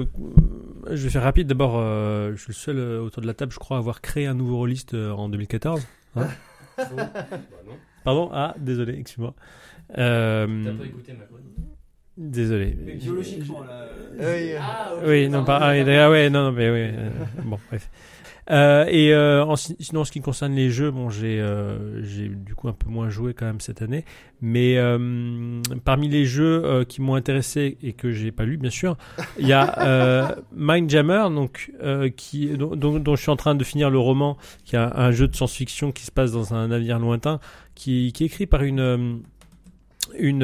je 0.88 1.02
vais 1.02 1.10
faire 1.10 1.22
rapide. 1.22 1.46
D'abord, 1.46 1.74
euh, 1.76 2.32
je 2.36 2.42
suis 2.42 2.50
le 2.50 2.54
seul 2.54 2.78
euh, 2.78 3.00
autour 3.00 3.22
de 3.22 3.26
la 3.26 3.34
table, 3.34 3.52
je 3.52 3.58
crois, 3.58 3.76
à 3.76 3.80
avoir 3.80 4.00
créé 4.00 4.26
un 4.26 4.34
nouveau 4.34 4.56
rôliste 4.56 4.94
euh, 4.94 5.12
en 5.12 5.28
2014. 5.28 5.86
Hein 6.16 6.28
Pardon? 8.04 8.30
Ah, 8.32 8.54
désolé, 8.58 8.98
excuse-moi. 8.98 9.34
Euh, 9.98 10.46
écouté 10.84 11.12
ma 11.12 11.24
désolé. 12.16 12.76
Oui. 12.84 14.58
Oui, 15.04 15.28
non, 15.28 15.44
pas. 15.44 15.58
Ah, 15.58 15.72
oui, 15.72 15.82
ouais, 15.82 16.30
non, 16.30 16.44
non, 16.44 16.52
mais 16.52 16.70
oui. 16.70 16.94
euh, 16.94 17.10
bon, 17.44 17.58
bref. 17.68 17.88
Euh, 18.50 18.84
et 18.88 19.12
euh, 19.12 19.44
en, 19.44 19.56
sinon, 19.56 20.00
en 20.00 20.04
ce 20.04 20.12
qui 20.12 20.20
concerne 20.20 20.54
les 20.54 20.70
jeux, 20.70 20.90
bon, 20.90 21.10
j'ai 21.10 21.40
euh, 21.40 22.02
j'ai 22.02 22.28
du 22.28 22.54
coup 22.54 22.68
un 22.68 22.72
peu 22.72 22.88
moins 22.88 23.10
joué 23.10 23.34
quand 23.34 23.46
même 23.46 23.60
cette 23.60 23.82
année. 23.82 24.04
Mais 24.40 24.76
euh, 24.78 25.60
parmi 25.84 26.08
les 26.08 26.24
jeux 26.24 26.64
euh, 26.64 26.84
qui 26.84 27.02
m'ont 27.02 27.14
intéressé 27.14 27.76
et 27.82 27.92
que 27.92 28.10
j'ai 28.10 28.32
pas 28.32 28.44
lu, 28.44 28.56
bien 28.56 28.70
sûr, 28.70 28.96
il 29.38 29.46
y 29.46 29.52
a 29.52 29.78
euh, 29.86 30.34
Mindjammer, 30.52 31.26
donc 31.34 31.72
euh, 31.82 32.08
qui 32.08 32.48
dont, 32.56 32.74
dont, 32.74 32.98
dont 32.98 33.16
je 33.16 33.22
suis 33.22 33.30
en 33.30 33.36
train 33.36 33.54
de 33.54 33.64
finir 33.64 33.90
le 33.90 33.98
roman, 33.98 34.36
qui 34.64 34.76
est 34.76 34.78
un, 34.78 34.92
un 34.94 35.10
jeu 35.10 35.28
de 35.28 35.36
science-fiction 35.36 35.92
qui 35.92 36.04
se 36.04 36.10
passe 36.10 36.32
dans 36.32 36.54
un 36.54 36.68
navire 36.68 36.98
lointain, 36.98 37.40
qui, 37.74 38.12
qui 38.12 38.24
est 38.24 38.26
écrit 38.26 38.46
par 38.46 38.62
une 38.62 39.20
une 40.18 40.42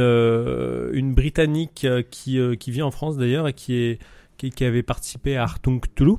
une 0.92 1.14
britannique 1.14 1.86
qui 2.11 2.38
qui 2.61 2.70
vit 2.70 2.82
en 2.82 2.92
France 2.92 3.16
d'ailleurs 3.16 3.49
et 3.49 3.53
qui 3.53 3.74
est 3.74 3.99
qui, 4.36 4.51
qui 4.51 4.64
avait 4.64 4.82
participé 4.82 5.36
à 5.36 5.42
Artung 5.42 5.80
Cthulhu. 5.80 6.16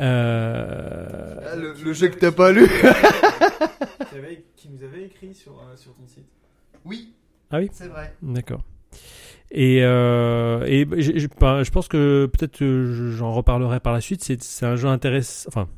Euh, 0.00 1.36
Ah, 1.52 1.56
le, 1.56 1.74
le 1.84 1.92
jeu 1.92 2.08
que 2.08 2.18
t'as 2.18 2.32
pas 2.32 2.52
lu. 2.52 2.66
qui 4.56 4.68
nous 4.70 4.82
avait 4.82 5.04
écrit 5.04 5.34
sur, 5.34 5.52
sur 5.76 5.94
ton 5.94 6.06
site. 6.06 6.26
Oui. 6.84 7.12
Ah 7.50 7.58
oui 7.58 7.68
C'est 7.72 7.88
vrai. 7.88 8.12
D'accord. 8.22 8.62
Et, 9.52 9.80
euh, 9.82 10.64
et 10.66 10.84
bah, 10.84 10.96
pas- 11.38 11.62
je 11.62 11.70
pense 11.70 11.86
que 11.88 12.26
peut-être 12.26 12.64
j'en 13.12 13.32
reparlerai 13.32 13.80
par 13.80 13.92
la 13.92 14.00
suite. 14.00 14.24
C'est 14.24 14.42
c'est 14.42 14.66
un 14.66 14.74
jeu 14.76 14.88
intéressant. 14.88 15.48
Enfin, 15.48 15.68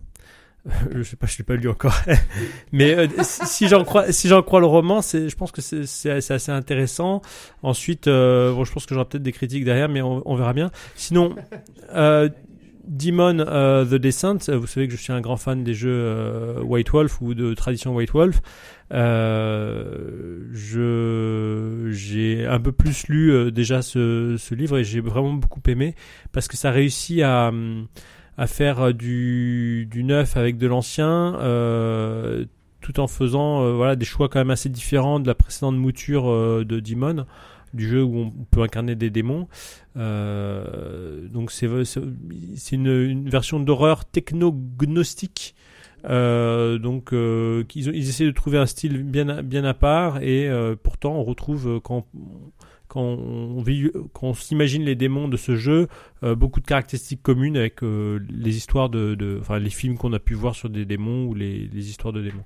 je 0.95 1.03
sais 1.03 1.17
pas, 1.17 1.27
je 1.27 1.37
l'ai 1.39 1.45
pas 1.45 1.57
lu 1.57 1.69
encore. 1.69 1.95
Mais 2.73 2.95
euh, 2.95 3.07
si 3.23 3.47
si 3.47 3.69
j'en 3.69 3.85
crois, 3.85 4.11
si 4.13 4.29
j'en 4.29 4.43
crois 4.43 4.61
le 4.61 4.67
roman, 4.67 5.03
c'est, 5.03 5.29
je 5.29 5.37
pense 5.37 5.53
que 5.53 5.61
c'est 5.61 6.11
assez 6.11 6.51
intéressant. 6.53 7.21
Ensuite, 7.63 8.07
euh, 8.09 8.53
bon, 8.55 8.65
je 8.65 8.73
pense 8.73 8.87
que 8.87 8.95
j'aurai 8.95 9.07
peut-être 9.07 9.23
des 9.23 9.33
critiques 9.33 9.65
derrière, 9.65 9.89
mais 9.91 10.01
on, 10.01 10.23
on 10.25 10.35
verra 10.37 10.55
bien. 10.55 10.71
Sinon, 10.95 11.35
euh, 11.95 12.31
Demon 12.89 13.39
euh, 13.41 13.85
The 13.85 13.97
Descent, 13.97 14.49
euh, 14.49 14.57
vous 14.57 14.67
savez 14.67 14.89
que 14.89 14.95
je 14.95 15.01
suis 15.01 15.13
un 15.13 15.21
grand 15.21 15.37
fan 15.37 15.63
des 15.63 15.75
jeux 15.75 15.93
euh, 15.93 16.63
White 16.63 16.91
Wolf 16.91 17.21
ou 17.21 17.35
de 17.35 17.53
tradition 17.53 17.95
White 17.95 18.13
Wolf. 18.13 18.41
Je 18.91 20.49
j'ai 21.91 22.47
un 22.47 22.59
peu 22.59 22.73
plus 22.73 23.09
lu 23.09 23.53
déjà 23.53 23.83
ce, 23.83 24.37
ce 24.39 24.55
livre 24.55 24.79
et 24.79 24.85
j'ai 24.85 25.01
vraiment 25.01 25.35
beaucoup 25.35 25.61
aimé 25.67 25.95
parce 26.33 26.49
que 26.49 26.57
ça 26.57 26.71
réussit 26.71 27.21
à 27.21 27.53
à 28.39 28.47
faire 28.47 28.95
du 28.95 29.87
du 29.91 30.05
neuf 30.05 30.37
avec 30.37 30.57
de 30.59 30.67
l'ancien 30.69 31.35
euh, 31.41 32.45
tout 32.81 33.01
en 33.01 33.09
faisant 33.09 33.75
voilà 33.75 33.97
des 33.97 34.05
choix 34.07 34.29
quand 34.29 34.39
même 34.39 34.51
assez 34.51 34.69
différents 34.69 35.19
de 35.21 35.27
la 35.27 35.35
précédente 35.35 35.77
mouture 35.77 36.31
euh, 36.31 36.65
de 36.65 36.79
Demon 36.81 37.27
du 37.75 37.89
jeu 37.89 38.03
où 38.03 38.17
on 38.19 38.31
peut 38.51 38.63
incarner 38.63 38.95
des 38.95 39.11
démons. 39.11 39.49
Euh, 39.97 41.27
donc 41.29 41.51
c'est 41.51 41.67
une, 42.73 42.87
une 42.87 43.29
version 43.29 43.61
d'horreur 43.61 44.05
techno-gnostique 44.05 45.55
euh, 46.05 46.79
donc 46.79 47.13
euh, 47.13 47.63
ont- 47.63 47.93
ils 47.93 48.09
essaient 48.09 48.25
de 48.27 48.31
trouver 48.31 48.57
un 48.59 48.67
style 48.67 49.03
bien 49.03 49.43
bien 49.43 49.65
à 49.65 49.75
part 49.75 50.23
et 50.23 50.49
euh, 50.49 50.77
pourtant 50.81 51.17
on 51.17 51.25
retrouve 51.25 51.69
euh, 51.69 51.81
quand 51.81 52.07
quand 52.89 53.01
on, 53.03 53.61
vit- 53.63 53.91
quand 54.13 54.29
on 54.29 54.35
s'imagine 54.35 54.83
les 54.83 54.95
démons 54.95 55.29
de 55.29 55.37
ce 55.37 55.57
jeu 55.57 55.89
euh, 56.25 56.35
beaucoup 56.35 56.61
de 56.61 56.67
caractéristiques 56.67 57.23
communes 57.23 57.57
avec 57.57 57.83
euh, 57.83 58.19
les 58.31 58.57
histoires 58.57 58.89
de, 58.89 59.15
de 59.15 59.39
enfin 59.41 59.59
les 59.59 59.71
films 59.71 59.97
qu'on 59.97 60.13
a 60.13 60.19
pu 60.19 60.35
voir 60.35 60.55
sur 60.55 60.69
des 60.71 60.85
démons 60.85 61.27
ou 61.27 61.35
les, 61.35 61.69
les 61.73 61.89
histoires 61.91 62.13
de 62.13 62.23
démons. 62.23 62.45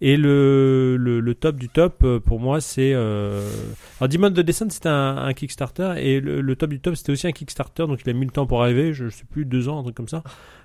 Et 0.00 0.16
le, 0.16 0.96
le, 0.96 1.20
le 1.20 1.34
top 1.34 1.56
du 1.56 1.68
top 1.68 2.02
euh, 2.02 2.18
pour 2.18 2.40
moi 2.40 2.60
c'est 2.60 2.92
euh... 2.94 3.48
alors 4.00 4.08
Demon 4.08 4.30
the 4.30 4.40
Descent 4.40 4.70
c'était 4.70 4.88
un, 4.88 5.16
un 5.18 5.32
Kickstarter 5.34 5.94
et 5.98 6.20
le, 6.20 6.40
le 6.40 6.56
top 6.56 6.70
du 6.70 6.80
top 6.80 6.96
c'était 6.96 7.12
aussi 7.12 7.26
un 7.26 7.32
Kickstarter 7.32 7.86
donc 7.86 8.00
il 8.04 8.10
a 8.10 8.12
mis 8.12 8.24
le 8.24 8.32
temps 8.32 8.46
pour 8.46 8.62
arriver 8.62 8.92
je 8.92 9.08
sais 9.08 9.24
plus 9.30 9.44
deux 9.44 9.68
ans 9.68 9.78
un 9.78 9.82
truc 9.82 9.94
comme 9.94 10.08
ça 10.08 10.22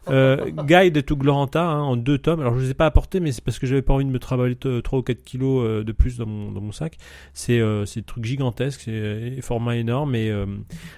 euh, 0.08 0.50
Guide 0.50 1.06
to 1.06 1.16
Gloranta 1.16 1.64
hein, 1.64 1.82
en 1.82 1.96
deux 1.96 2.18
tomes. 2.18 2.40
Alors 2.40 2.58
je 2.58 2.64
les 2.64 2.72
ai 2.72 2.74
pas 2.74 2.86
apportés, 2.86 3.20
mais 3.20 3.32
c'est 3.32 3.44
parce 3.44 3.60
que 3.60 3.68
j'avais 3.68 3.82
pas 3.82 3.94
envie 3.94 4.06
de 4.06 4.10
me 4.10 4.20
travailler 4.20 4.56
3 4.56 5.00
ou 5.00 5.02
4 5.02 5.24
kilos 5.24 5.66
euh, 5.66 5.84
de 5.84 5.92
plus 5.92 6.18
dans 6.18 6.26
mon, 6.26 6.72
sac. 6.72 6.98
C'est 7.34 7.60
euh, 7.60 7.86
des 7.94 8.04
trucs 8.04 8.26
gigantesques, 8.26 8.82
c'est 8.86 8.92
euh, 8.92 9.42
format 9.42 9.76
énorme 9.76 10.16
et 10.16 10.30
euh, 10.30 10.46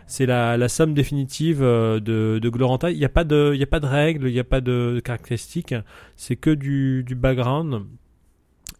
c'est 0.07 0.25
la, 0.25 0.69
somme 0.69 0.93
définitive 0.93 1.61
euh, 1.61 1.99
de, 1.99 2.39
de 2.39 2.49
Gloranta. 2.49 2.91
Il 2.91 2.97
n'y 2.97 3.05
a 3.05 3.09
pas 3.09 3.23
de 3.23 3.85
règles, 3.85 4.27
il 4.27 4.33
n'y 4.33 4.39
a 4.39 4.43
pas 4.43 4.61
de 4.61 5.01
caractéristiques. 5.03 5.75
C'est 6.15 6.35
que 6.35 6.51
du, 6.51 7.03
background. 7.15 7.83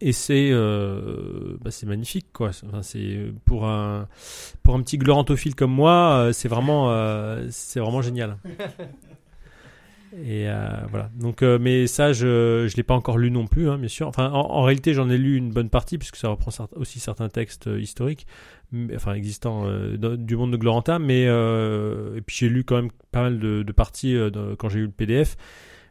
Et 0.04 0.14
c'est 0.14 0.50
euh, 0.52 1.58
bah, 1.62 1.70
c'est 1.70 1.86
magnifique 1.86 2.28
quoi. 2.34 2.50
Enfin, 2.66 2.82
c'est 2.82 3.32
pour 3.46 3.68
un 3.68 4.08
petit 4.66 4.98
glorantophile 4.98 5.54
comme 5.54 5.72
moi, 5.72 5.92
euh, 5.92 6.32
euh, 6.32 7.48
c'est 7.52 7.80
vraiment 7.80 8.02
génial. 8.02 8.38
Et 10.14 10.50
euh, 10.50 10.58
voilà. 10.90 11.10
Donc, 11.20 11.42
euh, 11.42 11.58
mais 11.60 11.88
ça, 11.88 12.12
je 12.12 12.68
je 12.70 12.76
l'ai 12.76 12.84
pas 12.84 12.94
encore 12.94 13.18
lu 13.18 13.32
non 13.32 13.48
plus, 13.48 13.70
hein, 13.70 13.78
bien 13.78 13.88
sûr. 13.88 14.08
Enfin, 14.08 14.30
en, 14.32 14.52
en 14.52 14.64
réalité, 14.64 14.94
j'en 14.94 15.10
ai 15.10 15.18
lu 15.18 15.38
une 15.38 15.52
bonne 15.52 15.70
partie 15.70 15.98
puisque 15.98 16.18
ça 16.18 16.28
reprend 16.30 16.52
aussi 16.76 17.00
certains 17.00 17.30
textes 17.30 17.68
euh, 17.68 17.80
historiques, 17.80 18.28
enfin 18.96 19.14
existants 19.14 19.66
du 19.98 20.36
monde 20.36 20.52
de 20.52 20.58
Gloranta. 20.58 21.00
Mais 21.00 21.24
et 21.24 22.22
puis 22.26 22.36
j'ai 22.38 22.50
lu 22.50 22.64
quand 22.64 22.76
même 22.76 22.92
pas 23.12 23.22
mal 23.24 23.40
de, 23.40 23.64
de 23.64 23.72
parties 23.72 24.18
quand 24.58 24.70
j'ai 24.70 24.80
eu 24.80 24.86
le 24.86 24.92
PDF. 24.92 25.38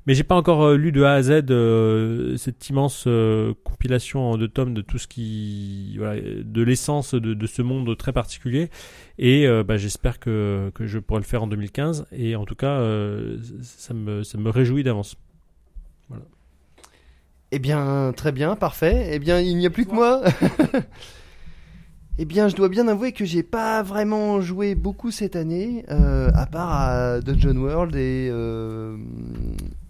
Mais 0.07 0.15
j'ai 0.15 0.25
pas 0.25 0.35
encore 0.35 0.63
euh, 0.63 0.77
lu 0.77 0.93
de 0.93 1.03
A 1.03 1.13
à 1.13 1.23
Z 1.23 1.45
euh, 1.51 2.37
cette 2.37 2.69
immense 2.69 3.05
euh, 3.07 3.53
compilation 3.65 4.31
en 4.31 4.39
deux 4.39 4.49
tomes 4.49 4.73
de 4.75 4.81
tout 4.81 4.99
ce 4.99 5.07
qui, 5.07 5.97
voilà, 5.99 6.21
de 6.21 6.63
l'essence 6.63 7.15
de, 7.15 7.35
de 7.35 7.47
ce 7.47 7.63
monde 7.63 7.97
très 7.97 8.13
particulier. 8.13 8.71
Et 9.19 9.47
euh, 9.47 9.63
bah, 9.63 9.77
j'espère 9.77 10.19
que, 10.19 10.71
que 10.75 10.87
je 10.87 10.99
pourrai 10.99 11.21
le 11.21 11.27
faire 11.27 11.43
en 11.43 11.47
2015. 11.47 12.07
Et 12.13 12.35
en 12.37 12.45
tout 12.45 12.55
cas, 12.55 12.79
euh, 12.81 13.37
ça, 13.63 13.93
me, 13.95 14.23
ça 14.23 14.39
me 14.39 14.51
réjouit 14.51 14.83
d'avance. 14.83 15.17
Eh 17.53 17.59
bien, 17.59 18.13
très 18.17 18.33
bien, 18.33 18.55
parfait. 18.57 19.11
Eh 19.13 19.19
bien, 19.19 19.41
il 19.41 19.57
n'y 19.57 19.67
a 19.67 19.71
plus 19.71 19.85
que 19.85 19.93
moi. 19.93 20.23
eh 22.19 22.25
bien, 22.25 22.49
je 22.49 22.55
dois 22.55 22.69
bien 22.69 22.87
avouer 22.87 23.13
que 23.13 23.25
j'ai 23.25 23.43
pas 23.43 23.83
vraiment 23.83 24.41
joué 24.41 24.77
beaucoup 24.77 25.11
cette 25.11 25.35
année, 25.35 25.85
euh, 25.91 26.31
à 26.33 26.47
part 26.47 26.73
à 26.73 27.21
Dungeon 27.21 27.57
World 27.57 27.97
et, 27.97 28.29
euh, 28.31 28.97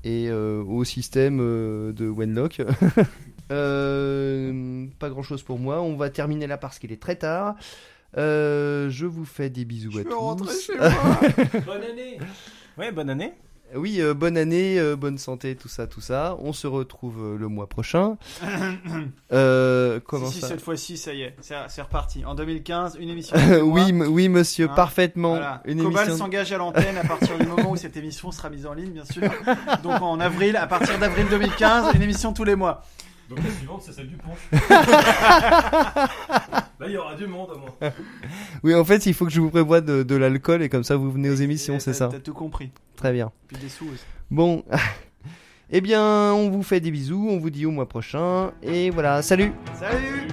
et 0.05 0.29
euh, 0.29 0.63
au 0.63 0.85
système 0.85 1.39
euh, 1.41 1.93
de 1.93 2.07
Wenlock. 2.07 2.63
Euh, 3.53 4.87
pas 5.01 5.09
grand 5.11 5.25
chose 5.25 5.43
pour 5.43 5.59
moi. 5.59 5.83
On 5.83 5.97
va 5.97 6.09
terminer 6.09 6.47
là 6.47 6.57
parce 6.57 6.79
qu'il 6.79 6.93
est 6.93 7.03
très 7.03 7.17
tard. 7.17 7.57
Euh, 8.17 8.89
je 8.91 9.07
vous 9.07 9.25
fais 9.25 9.51
des 9.51 9.65
bisous 9.65 9.99
à 9.99 10.05
tous. 10.05 10.71
Bonne 11.67 11.83
année 11.83 12.19
Ouais, 12.79 12.93
bonne 12.93 13.11
année. 13.11 13.33
Oui, 13.75 14.01
euh, 14.01 14.15
bonne 14.15 14.37
année, 14.37 14.79
euh, 14.79 14.97
bonne 14.97 15.19
santé, 15.19 15.55
tout 15.55 15.69
ça, 15.69 15.87
tout 15.87 16.01
ça. 16.01 16.37
On 16.41 16.53
se 16.53 16.67
retrouve 16.67 17.17
euh, 17.21 17.39
le 17.39 17.49
mois 17.49 17.69
prochain. 17.69 18.17
Euh, 19.33 20.01
comment 20.05 20.27
si, 20.27 20.35
si, 20.35 20.41
ça 20.41 20.49
cette 20.49 20.61
fois-ci, 20.61 20.97
ça 20.97 21.15
y 21.15 21.23
est, 21.23 21.37
c'est 21.41 21.83
reparti. 21.83 22.25
En 22.25 22.35
2015, 22.35 22.97
une 22.99 23.09
émission. 23.09 23.37
oui, 23.63 23.93
oui, 23.93 24.29
monsieur, 24.29 24.69
Hein, 24.69 24.75
parfaitement. 24.75 25.31
Voilà. 25.31 25.63
Une 25.67 25.83
Cobalt 25.83 26.09
émission. 26.09 26.25
s'engage 26.25 26.53
à 26.53 26.59
l'antenne 26.59 26.97
à 26.99 27.05
partir 27.05 27.39
du 27.39 27.47
moment 27.47 27.71
où 27.71 27.77
cette 27.77 27.97
émission 27.97 28.33
sera 28.33 28.51
mise 28.51 28.67
en 28.67 28.73
ligne, 28.73 28.91
bien 28.91 29.05
sûr. 29.05 29.31
Donc 29.83 30.03
en 30.03 30.19
avril, 30.19 30.57
à 30.57 30.67
partir 30.67 30.99
d'avril 30.99 31.27
2015, 31.31 31.95
une 31.95 32.03
émission 32.03 32.33
tous 32.33 32.45
les 32.45 32.57
mois. 32.57 32.83
Donc 33.29 33.39
la 33.45 33.51
suivante, 33.53 33.83
c'est 33.85 33.93
celle 33.93 34.09
du 34.09 34.17
punch. 34.17 34.61
Là, 36.81 36.87
il 36.89 36.93
y 36.93 36.97
aura 36.97 37.15
du 37.15 37.27
monde 37.27 37.51
à 37.55 37.59
moi. 37.59 37.93
Oui, 38.63 38.75
en 38.75 38.85
fait, 38.87 39.05
il 39.05 39.13
faut 39.13 39.27
que 39.27 39.31
je 39.31 39.41
vous 39.41 39.51
prévoie 39.51 39.83
de, 39.83 40.03
de 40.03 40.17
l'alcool 40.17 40.63
et 40.63 40.71
comme 40.71 40.83
ça 40.83 40.97
vous 40.97 41.11
venez 41.11 41.29
aux 41.29 41.35
émissions, 41.35 41.79
c'est 41.79 41.93
ça. 41.93 42.09
T'as 42.11 42.21
tout 42.21 42.33
compris. 42.33 42.71
Très 42.97 43.13
bien. 43.13 43.31
Puis 43.49 43.59
des 43.59 43.69
sous 43.69 43.85
aussi. 43.85 44.05
Bon. 44.31 44.65
eh 45.71 45.83
bien, 45.83 46.33
on 46.33 46.49
vous 46.49 46.63
fait 46.63 46.81
des 46.81 46.91
bisous, 46.91 47.29
on 47.31 47.39
vous 47.39 47.51
dit 47.51 47.67
au 47.67 47.71
mois 47.71 47.87
prochain 47.87 48.53
et 48.63 48.89
voilà, 48.89 49.21
salut. 49.21 49.53
Salut 49.75 50.29